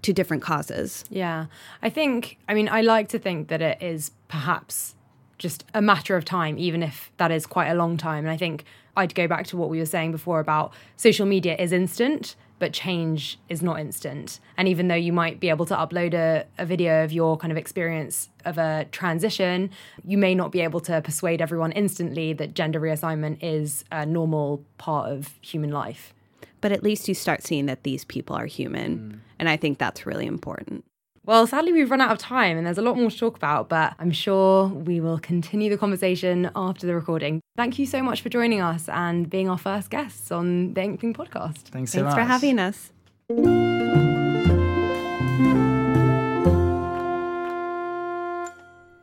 to 0.02 0.14
different 0.14 0.44
causes. 0.44 1.06
Yeah. 1.10 1.46
I 1.82 1.90
think, 1.90 2.38
I 2.48 2.54
mean, 2.54 2.70
I 2.70 2.82
like 2.82 3.08
to 3.10 3.20
think 3.20 3.48
that 3.50 3.62
it 3.62 3.82
is 3.82 4.12
perhaps 4.28 4.96
just 5.38 5.66
a 5.74 5.82
matter 5.82 6.16
of 6.16 6.24
time, 6.24 6.58
even 6.60 6.84
if 6.84 7.12
that 7.18 7.32
is 7.32 7.46
quite 7.46 7.68
a 7.68 7.74
long 7.74 7.98
time. 7.98 8.26
And 8.26 8.32
I 8.32 8.38
think 8.38 8.64
I'd 8.96 9.16
go 9.16 9.28
back 9.28 9.48
to 9.48 9.58
what 9.58 9.70
we 9.70 9.80
were 9.80 9.86
saying 9.86 10.12
before 10.12 10.40
about 10.40 10.74
social 10.98 11.26
media 11.26 11.56
is 11.58 11.72
instant, 11.72 12.36
but 12.60 12.74
change 12.74 13.40
is 13.50 13.64
not 13.64 13.80
instant. 13.80 14.40
And 14.56 14.68
even 14.68 14.88
though 14.88 14.96
you 14.96 15.12
might 15.12 15.40
be 15.40 15.50
able 15.50 15.66
to 15.66 15.76
upload 15.76 16.14
a, 16.14 16.46
a 16.60 16.66
video 16.66 17.04
of 17.04 17.12
your 17.12 17.38
kind 17.38 17.52
of 17.52 17.58
experience 17.58 18.30
of 18.46 18.60
a 18.60 18.86
transition, 18.92 19.72
you 20.06 20.18
may 20.18 20.36
not 20.36 20.52
be 20.52 20.62
able 20.62 20.80
to 20.82 21.02
persuade 21.02 21.42
everyone 21.42 21.72
instantly 21.72 22.34
that 22.34 22.54
gender 22.54 22.80
reassignment 22.80 23.40
is 23.42 23.84
a 23.92 24.06
normal 24.06 24.64
part 24.78 25.12
of 25.12 25.40
human 25.42 25.72
life 25.72 26.14
but 26.62 26.71
at 26.71 26.84
least 26.84 27.08
you 27.08 27.13
start 27.13 27.43
seeing 27.43 27.65
that 27.65 27.84
these 27.84 28.06
people 28.06 28.36
are 28.36 28.45
human. 28.45 28.97
Mm. 28.97 29.19
And 29.39 29.50
I 29.50 29.58
think 29.58 29.80
that's 29.80 30.06
really 30.06 30.28
important. 30.28 30.86
Well, 31.24 31.45
sadly, 31.45 31.71
we've 31.71 31.91
run 31.91 32.02
out 32.02 32.12
of 32.12 32.17
time 32.17 32.58
and 32.58 32.65
there's 32.65 32.79
a 32.79 32.81
lot 32.81 32.98
more 32.98 33.12
to 33.12 33.17
talk 33.17 33.36
about, 33.36 33.69
but 33.69 33.94
I'm 34.00 34.12
sure 34.12 34.67
we 34.67 35.00
will 35.00 35.19
continue 35.19 35.69
the 35.69 35.77
conversation 35.77 36.50
after 36.56 36.88
the 36.88 36.96
recording. 36.96 37.42
Thank 37.56 37.77
you 37.77 37.86
so 37.86 38.02
much 38.02 38.21
for 38.21 38.29
joining 38.29 38.60
us 38.60 38.90
and 38.90 39.29
being 39.29 39.48
our 39.48 39.58
first 39.58 39.92
guests 39.92 40.31
on 40.31 40.73
the 40.73 40.81
Inkling 40.81 41.13
podcast. 41.13 41.67
Thanks 41.69 41.92
so 41.92 42.00
Thanks 42.00 42.15
much. 42.15 42.15
for 42.15 42.23
having 42.23 42.58
us. 42.58 42.92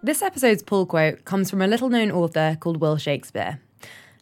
This 0.03 0.23
episode's 0.23 0.63
pull 0.63 0.87
quote 0.87 1.25
comes 1.25 1.51
from 1.51 1.63
a 1.63 1.67
little 1.67 1.89
known 1.89 2.11
author 2.11 2.57
called 2.59 2.81
Will 2.81 2.97
Shakespeare. 2.97 3.61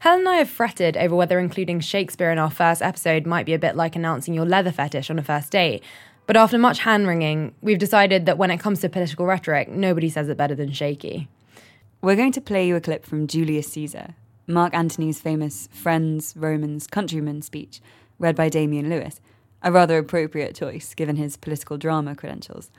Helen 0.06 0.20
and 0.20 0.28
I 0.28 0.36
have 0.36 0.48
fretted 0.48 0.96
over 0.96 1.16
whether 1.16 1.40
including 1.40 1.80
Shakespeare 1.80 2.30
in 2.30 2.38
our 2.38 2.48
first 2.48 2.80
episode 2.80 3.26
might 3.26 3.44
be 3.44 3.54
a 3.54 3.58
bit 3.58 3.74
like 3.74 3.96
announcing 3.96 4.34
your 4.34 4.46
leather 4.46 4.70
fetish 4.70 5.10
on 5.10 5.18
a 5.18 5.22
first 5.24 5.50
date. 5.50 5.82
But 6.28 6.36
after 6.36 6.58
much 6.58 6.78
hand 6.78 7.08
wringing, 7.08 7.56
we've 7.60 7.80
decided 7.80 8.24
that 8.24 8.38
when 8.38 8.52
it 8.52 8.58
comes 8.60 8.80
to 8.82 8.88
political 8.88 9.26
rhetoric, 9.26 9.68
nobody 9.68 10.08
says 10.08 10.28
it 10.28 10.36
better 10.36 10.54
than 10.54 10.70
Shaky. 10.70 11.26
We're 12.02 12.14
going 12.14 12.30
to 12.30 12.40
play 12.40 12.68
you 12.68 12.76
a 12.76 12.80
clip 12.80 13.04
from 13.04 13.26
Julius 13.26 13.66
Caesar, 13.72 14.14
Mark 14.46 14.74
Antony's 14.74 15.20
famous 15.20 15.68
Friends, 15.72 16.34
Romans, 16.36 16.86
Countrymen 16.86 17.42
speech, 17.42 17.80
read 18.20 18.36
by 18.36 18.48
Damian 18.48 18.88
Lewis, 18.88 19.20
a 19.60 19.72
rather 19.72 19.98
appropriate 19.98 20.54
choice 20.54 20.94
given 20.94 21.16
his 21.16 21.36
political 21.36 21.78
drama 21.78 22.14
credentials. 22.14 22.70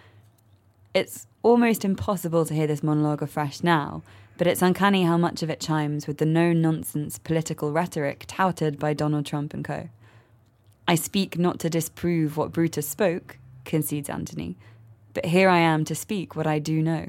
It's 0.94 1.28
almost 1.44 1.84
impossible 1.84 2.46
to 2.46 2.54
hear 2.54 2.68
this 2.68 2.82
monologue 2.82 3.22
afresh 3.22 3.64
now, 3.64 4.02
but 4.38 4.48
it's 4.48 4.62
uncanny 4.62 5.04
how 5.04 5.18
much 5.18 5.42
of 5.42 5.50
it 5.50 5.60
chimes 5.60 6.08
with 6.08 6.18
the 6.20 6.26
no 6.26 6.54
nonsense 6.54 7.18
political 7.18 7.72
rhetoric 7.72 8.26
touted 8.28 8.78
by 8.80 8.94
Donald 8.94 9.26
Trump 9.26 9.54
and 9.54 9.66
co. 9.66 9.90
I 10.88 10.96
speak 10.96 11.38
not 11.38 11.60
to 11.60 11.70
disprove 11.70 12.38
what 12.38 12.52
Brutus 12.52 12.88
spoke, 12.88 13.38
concedes 13.66 14.10
Antony, 14.10 14.56
but 15.14 15.26
here 15.26 15.50
I 15.50 15.58
am 15.58 15.84
to 15.86 15.96
speak 15.96 16.36
what 16.36 16.48
I 16.48 16.60
do 16.60 16.82
know. 16.82 17.08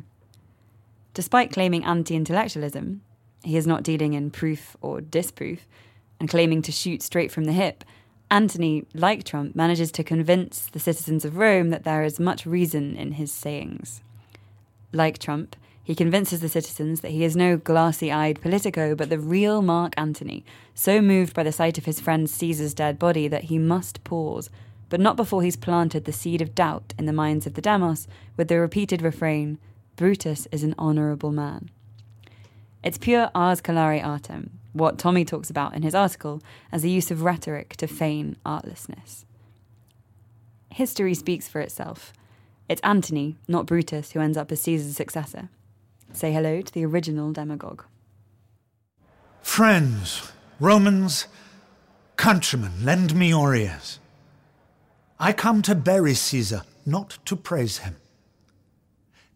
Despite 1.14 1.52
claiming 1.52 1.84
anti 1.84 2.16
intellectualism, 2.16 3.02
he 3.42 3.56
is 3.56 3.66
not 3.66 3.82
dealing 3.82 4.14
in 4.14 4.30
proof 4.30 4.76
or 4.80 5.00
disproof, 5.00 5.66
and 6.18 6.28
claiming 6.28 6.62
to 6.62 6.72
shoot 6.72 7.02
straight 7.02 7.30
from 7.30 7.44
the 7.44 7.52
hip. 7.52 7.84
Antony, 8.30 8.84
like 8.94 9.24
Trump, 9.24 9.54
manages 9.54 9.90
to 9.92 10.04
convince 10.04 10.66
the 10.66 10.80
citizens 10.80 11.24
of 11.24 11.36
Rome 11.36 11.70
that 11.70 11.84
there 11.84 12.02
is 12.02 12.20
much 12.20 12.44
reason 12.44 12.96
in 12.96 13.12
his 13.12 13.32
sayings. 13.32 14.02
Like 14.92 15.18
Trump, 15.18 15.56
he 15.88 15.94
convinces 15.94 16.40
the 16.40 16.50
citizens 16.50 17.00
that 17.00 17.12
he 17.12 17.24
is 17.24 17.34
no 17.34 17.56
glassy 17.56 18.12
eyed 18.12 18.42
politico, 18.42 18.94
but 18.94 19.08
the 19.08 19.18
real 19.18 19.62
Mark 19.62 19.94
Antony, 19.96 20.44
so 20.74 21.00
moved 21.00 21.32
by 21.32 21.42
the 21.42 21.50
sight 21.50 21.78
of 21.78 21.86
his 21.86 21.98
friend 21.98 22.28
Caesar's 22.28 22.74
dead 22.74 22.98
body 22.98 23.26
that 23.26 23.44
he 23.44 23.58
must 23.58 24.04
pause, 24.04 24.50
but 24.90 25.00
not 25.00 25.16
before 25.16 25.42
he's 25.42 25.56
planted 25.56 26.04
the 26.04 26.12
seed 26.12 26.42
of 26.42 26.54
doubt 26.54 26.92
in 26.98 27.06
the 27.06 27.12
minds 27.14 27.46
of 27.46 27.54
the 27.54 27.62
Demos 27.62 28.06
with 28.36 28.48
the 28.48 28.60
repeated 28.60 29.00
refrain 29.00 29.56
Brutus 29.96 30.46
is 30.52 30.62
an 30.62 30.74
honourable 30.78 31.32
man. 31.32 31.70
It's 32.84 32.98
pure 32.98 33.30
ars 33.34 33.62
celare 33.62 34.04
artem, 34.04 34.50
what 34.74 34.98
Tommy 34.98 35.24
talks 35.24 35.48
about 35.48 35.74
in 35.74 35.80
his 35.80 35.94
article 35.94 36.42
as 36.70 36.82
the 36.82 36.90
use 36.90 37.10
of 37.10 37.22
rhetoric 37.22 37.76
to 37.76 37.86
feign 37.86 38.36
artlessness. 38.44 39.24
History 40.70 41.14
speaks 41.14 41.48
for 41.48 41.62
itself. 41.62 42.12
It's 42.68 42.82
Antony, 42.84 43.38
not 43.48 43.64
Brutus, 43.64 44.10
who 44.10 44.20
ends 44.20 44.36
up 44.36 44.52
as 44.52 44.60
Caesar's 44.60 44.94
successor. 44.94 45.48
Say 46.12 46.32
hello 46.32 46.60
to 46.62 46.72
the 46.72 46.84
original 46.84 47.32
demagogue. 47.32 47.84
Friends, 49.42 50.32
Romans, 50.58 51.26
countrymen, 52.16 52.84
lend 52.84 53.14
me 53.14 53.28
your 53.28 53.54
ears. 53.54 53.98
I 55.18 55.32
come 55.32 55.62
to 55.62 55.74
bury 55.74 56.14
Caesar, 56.14 56.62
not 56.86 57.18
to 57.26 57.36
praise 57.36 57.78
him. 57.78 57.96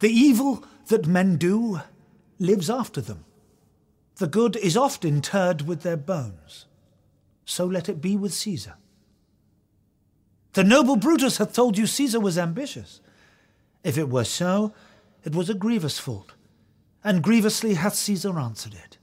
The 0.00 0.10
evil 0.10 0.64
that 0.88 1.06
men 1.06 1.36
do 1.36 1.80
lives 2.38 2.68
after 2.68 3.00
them. 3.00 3.24
The 4.16 4.26
good 4.26 4.56
is 4.56 4.76
oft 4.76 5.04
interred 5.04 5.62
with 5.62 5.82
their 5.82 5.96
bones. 5.96 6.66
So 7.44 7.64
let 7.64 7.88
it 7.88 8.00
be 8.00 8.16
with 8.16 8.32
Caesar. 8.34 8.74
The 10.52 10.64
noble 10.64 10.96
Brutus 10.96 11.38
hath 11.38 11.54
told 11.54 11.78
you 11.78 11.86
Caesar 11.86 12.20
was 12.20 12.38
ambitious. 12.38 13.00
If 13.82 13.96
it 13.96 14.08
were 14.08 14.24
so, 14.24 14.74
it 15.24 15.34
was 15.34 15.48
a 15.48 15.54
grievous 15.54 15.98
fault 15.98 16.32
and 17.04 17.22
grievously 17.22 17.74
hath 17.74 17.94
Caesar 17.94 18.38
answered 18.38 18.74
it. 18.74 18.98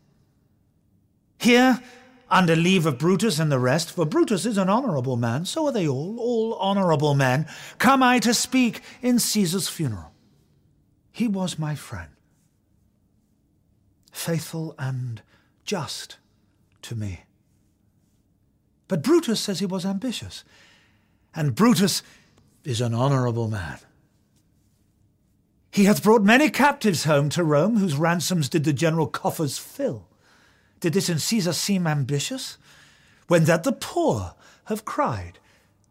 Here, 1.38 1.82
under 2.30 2.56
leave 2.56 2.86
of 2.86 2.98
Brutus 2.98 3.40
and 3.40 3.52
the 3.52 3.60
rest, 3.60 3.92
for 3.92 4.06
Brutus 4.06 4.46
is 4.46 4.58
an 4.58 4.70
honourable 4.70 5.18
man, 5.18 5.46
so 5.46 5.66
are 5.66 5.72
they 5.72 5.88
all, 5.88 6.20
all 6.20 6.58
honourable 6.60 7.16
men, 7.16 7.48
come 7.78 8.04
I 8.04 8.20
to 8.20 8.34
speak 8.34 8.82
in 9.02 9.20
Caesar's 9.20 9.68
funeral. 9.68 10.12
He 11.12 11.28
was 11.28 11.58
my 11.58 11.76
friend, 11.76 12.10
faithful 14.12 14.76
and 14.78 15.22
just 15.66 16.18
to 16.84 16.96
me. 16.96 17.26
But 18.88 19.04
Brutus 19.04 19.40
says 19.40 19.60
he 19.60 19.66
was 19.66 19.86
ambitious, 19.86 20.44
and 21.36 21.56
Brutus 21.56 22.04
is 22.64 22.82
an 22.82 22.94
honourable 22.94 23.48
man. 23.48 23.80
He 25.72 25.86
hath 25.86 26.04
brought 26.04 26.24
many 26.24 26.50
captives 26.50 27.04
home 27.04 27.30
to 27.30 27.44
Rome, 27.44 27.78
whose 27.78 27.96
ransoms 27.96 28.50
did 28.50 28.64
the 28.64 28.74
general 28.74 29.08
coffers 29.08 29.58
fill. 29.58 30.08
Did 30.80 30.94
this 30.94 31.10
in 31.10 31.20
Caesar 31.20 31.54
seem 31.54 31.86
ambitious? 31.86 32.58
When 33.28 33.46
that 33.46 33.64
the 33.64 33.74
poor 33.74 34.34
have 34.66 34.86
cried, 34.86 35.40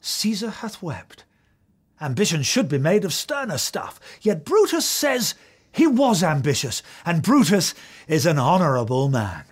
Caesar 0.01 0.51
hath 0.51 0.83
wept. 0.83 1.25
Ambition 2.01 2.43
should 2.43 2.69
be 2.69 2.79
made 2.79 3.05
of 3.05 3.13
sterner 3.13 3.59
stuff, 3.59 4.01
yet 4.21 4.45
Brutus 4.45 4.87
says 4.87 5.35
he 5.71 5.87
was 5.87 6.23
ambitious, 6.23 6.83
and 7.05 7.23
Brutus 7.23 7.75
is 8.07 8.27
an 8.27 8.39
honourable 8.39 9.09
man. 9.09 9.45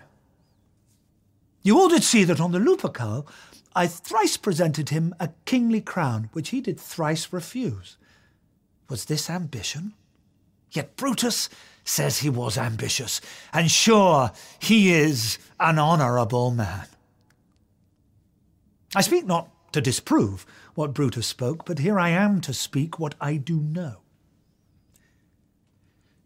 You 1.62 1.78
all 1.78 1.88
did 1.88 2.04
see 2.04 2.24
that 2.24 2.40
on 2.40 2.52
the 2.52 2.58
Lupercal 2.58 3.26
I 3.74 3.86
thrice 3.86 4.36
presented 4.36 4.88
him 4.88 5.14
a 5.20 5.30
kingly 5.44 5.80
crown, 5.80 6.30
which 6.32 6.48
he 6.48 6.60
did 6.60 6.80
thrice 6.80 7.32
refuse. 7.32 7.96
Was 8.88 9.04
this 9.04 9.28
ambition? 9.28 9.92
Yet 10.76 10.96
Brutus 10.96 11.48
says 11.84 12.18
he 12.18 12.28
was 12.28 12.58
ambitious, 12.58 13.20
and 13.52 13.70
sure 13.70 14.30
he 14.58 14.92
is 14.92 15.38
an 15.58 15.78
honourable 15.78 16.50
man. 16.50 16.86
I 18.94 19.00
speak 19.00 19.24
not 19.24 19.48
to 19.72 19.80
disprove 19.80 20.44
what 20.74 20.92
Brutus 20.92 21.26
spoke, 21.26 21.64
but 21.64 21.78
here 21.78 21.98
I 21.98 22.10
am 22.10 22.40
to 22.42 22.52
speak 22.52 22.98
what 22.98 23.14
I 23.20 23.36
do 23.36 23.58
know. 23.58 23.96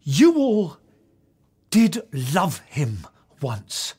You 0.03 0.35
all 0.37 0.77
did 1.69 2.01
love 2.11 2.59
him 2.67 3.07
once, 3.41 3.93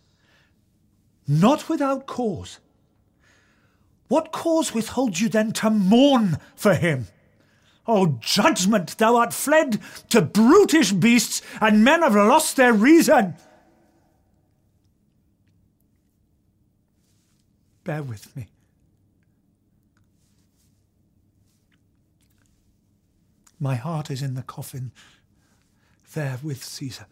not 1.27 1.69
without 1.69 2.07
cause. 2.07 2.59
What 4.09 4.33
cause 4.33 4.75
withholds 4.75 5.21
you 5.21 5.29
then 5.31 5.53
to 5.53 5.71
mourn 5.71 6.37
for 6.55 6.75
him? 6.75 7.07
O 7.87 8.19
judgment, 8.21 8.97
thou 8.99 9.17
art 9.17 9.35
fled 9.35 9.81
to 10.11 10.23
brutish 10.23 10.93
beasts, 10.93 11.43
and 11.61 11.85
men 11.85 12.03
have 12.03 12.15
lost 12.15 12.57
their 12.57 12.73
reason. 12.73 13.35
Bear 17.85 18.03
with 18.03 18.37
me. 18.37 18.49
My 23.59 23.75
heart 23.75 24.11
is 24.11 24.23
in 24.23 24.35
the 24.35 24.43
coffin, 24.43 24.93
there 26.15 26.39
with 26.43 26.65
Caesar. 26.65 27.07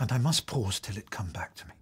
And 0.00 0.12
I 0.12 0.18
must 0.18 0.46
pause 0.46 0.80
till 0.80 0.96
it 0.96 1.10
come 1.10 1.30
back 1.30 1.54
to 1.56 1.66
me. 1.66 1.74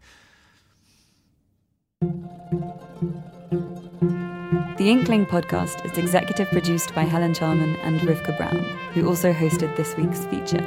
The 4.87 4.93
Inkling 4.93 5.27
podcast 5.27 5.85
is 5.85 5.99
executive 5.99 6.49
produced 6.51 6.95
by 6.95 7.03
Helen 7.03 7.35
Charman 7.35 7.75
and 7.81 7.99
Rivka 8.03 8.37
Brown, 8.37 8.63
who 8.95 9.09
also 9.09 9.33
hosted 9.33 9.75
this 9.75 9.97
week's 9.97 10.25
feature. 10.27 10.65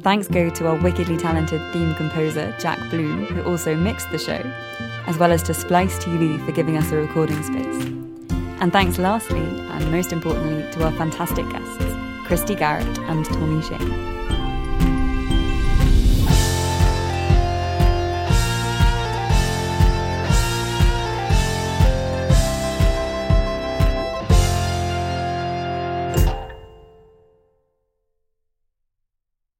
Thanks 0.00 0.26
go 0.26 0.50
to 0.50 0.66
our 0.66 0.74
wickedly 0.74 1.16
talented 1.16 1.60
theme 1.72 1.94
composer, 1.94 2.52
Jack 2.58 2.76
Bloom, 2.90 3.26
who 3.26 3.44
also 3.44 3.76
mixed 3.76 4.10
the 4.10 4.18
show, 4.18 4.42
as 5.06 5.16
well 5.16 5.30
as 5.30 5.44
to 5.44 5.54
Splice 5.54 5.96
TV 6.04 6.44
for 6.44 6.50
giving 6.50 6.76
us 6.76 6.90
a 6.90 6.96
recording 6.96 7.40
space. 7.44 7.84
And 8.60 8.72
thanks 8.72 8.98
lastly, 8.98 9.38
and 9.38 9.92
most 9.92 10.12
importantly, 10.12 10.68
to 10.72 10.84
our 10.84 10.90
fantastic 10.94 11.48
guests, 11.50 11.84
Cristy 12.26 12.58
Garratt 12.58 12.98
and 13.08 13.24
Tommy 13.26 13.62
Shane. 13.62 14.13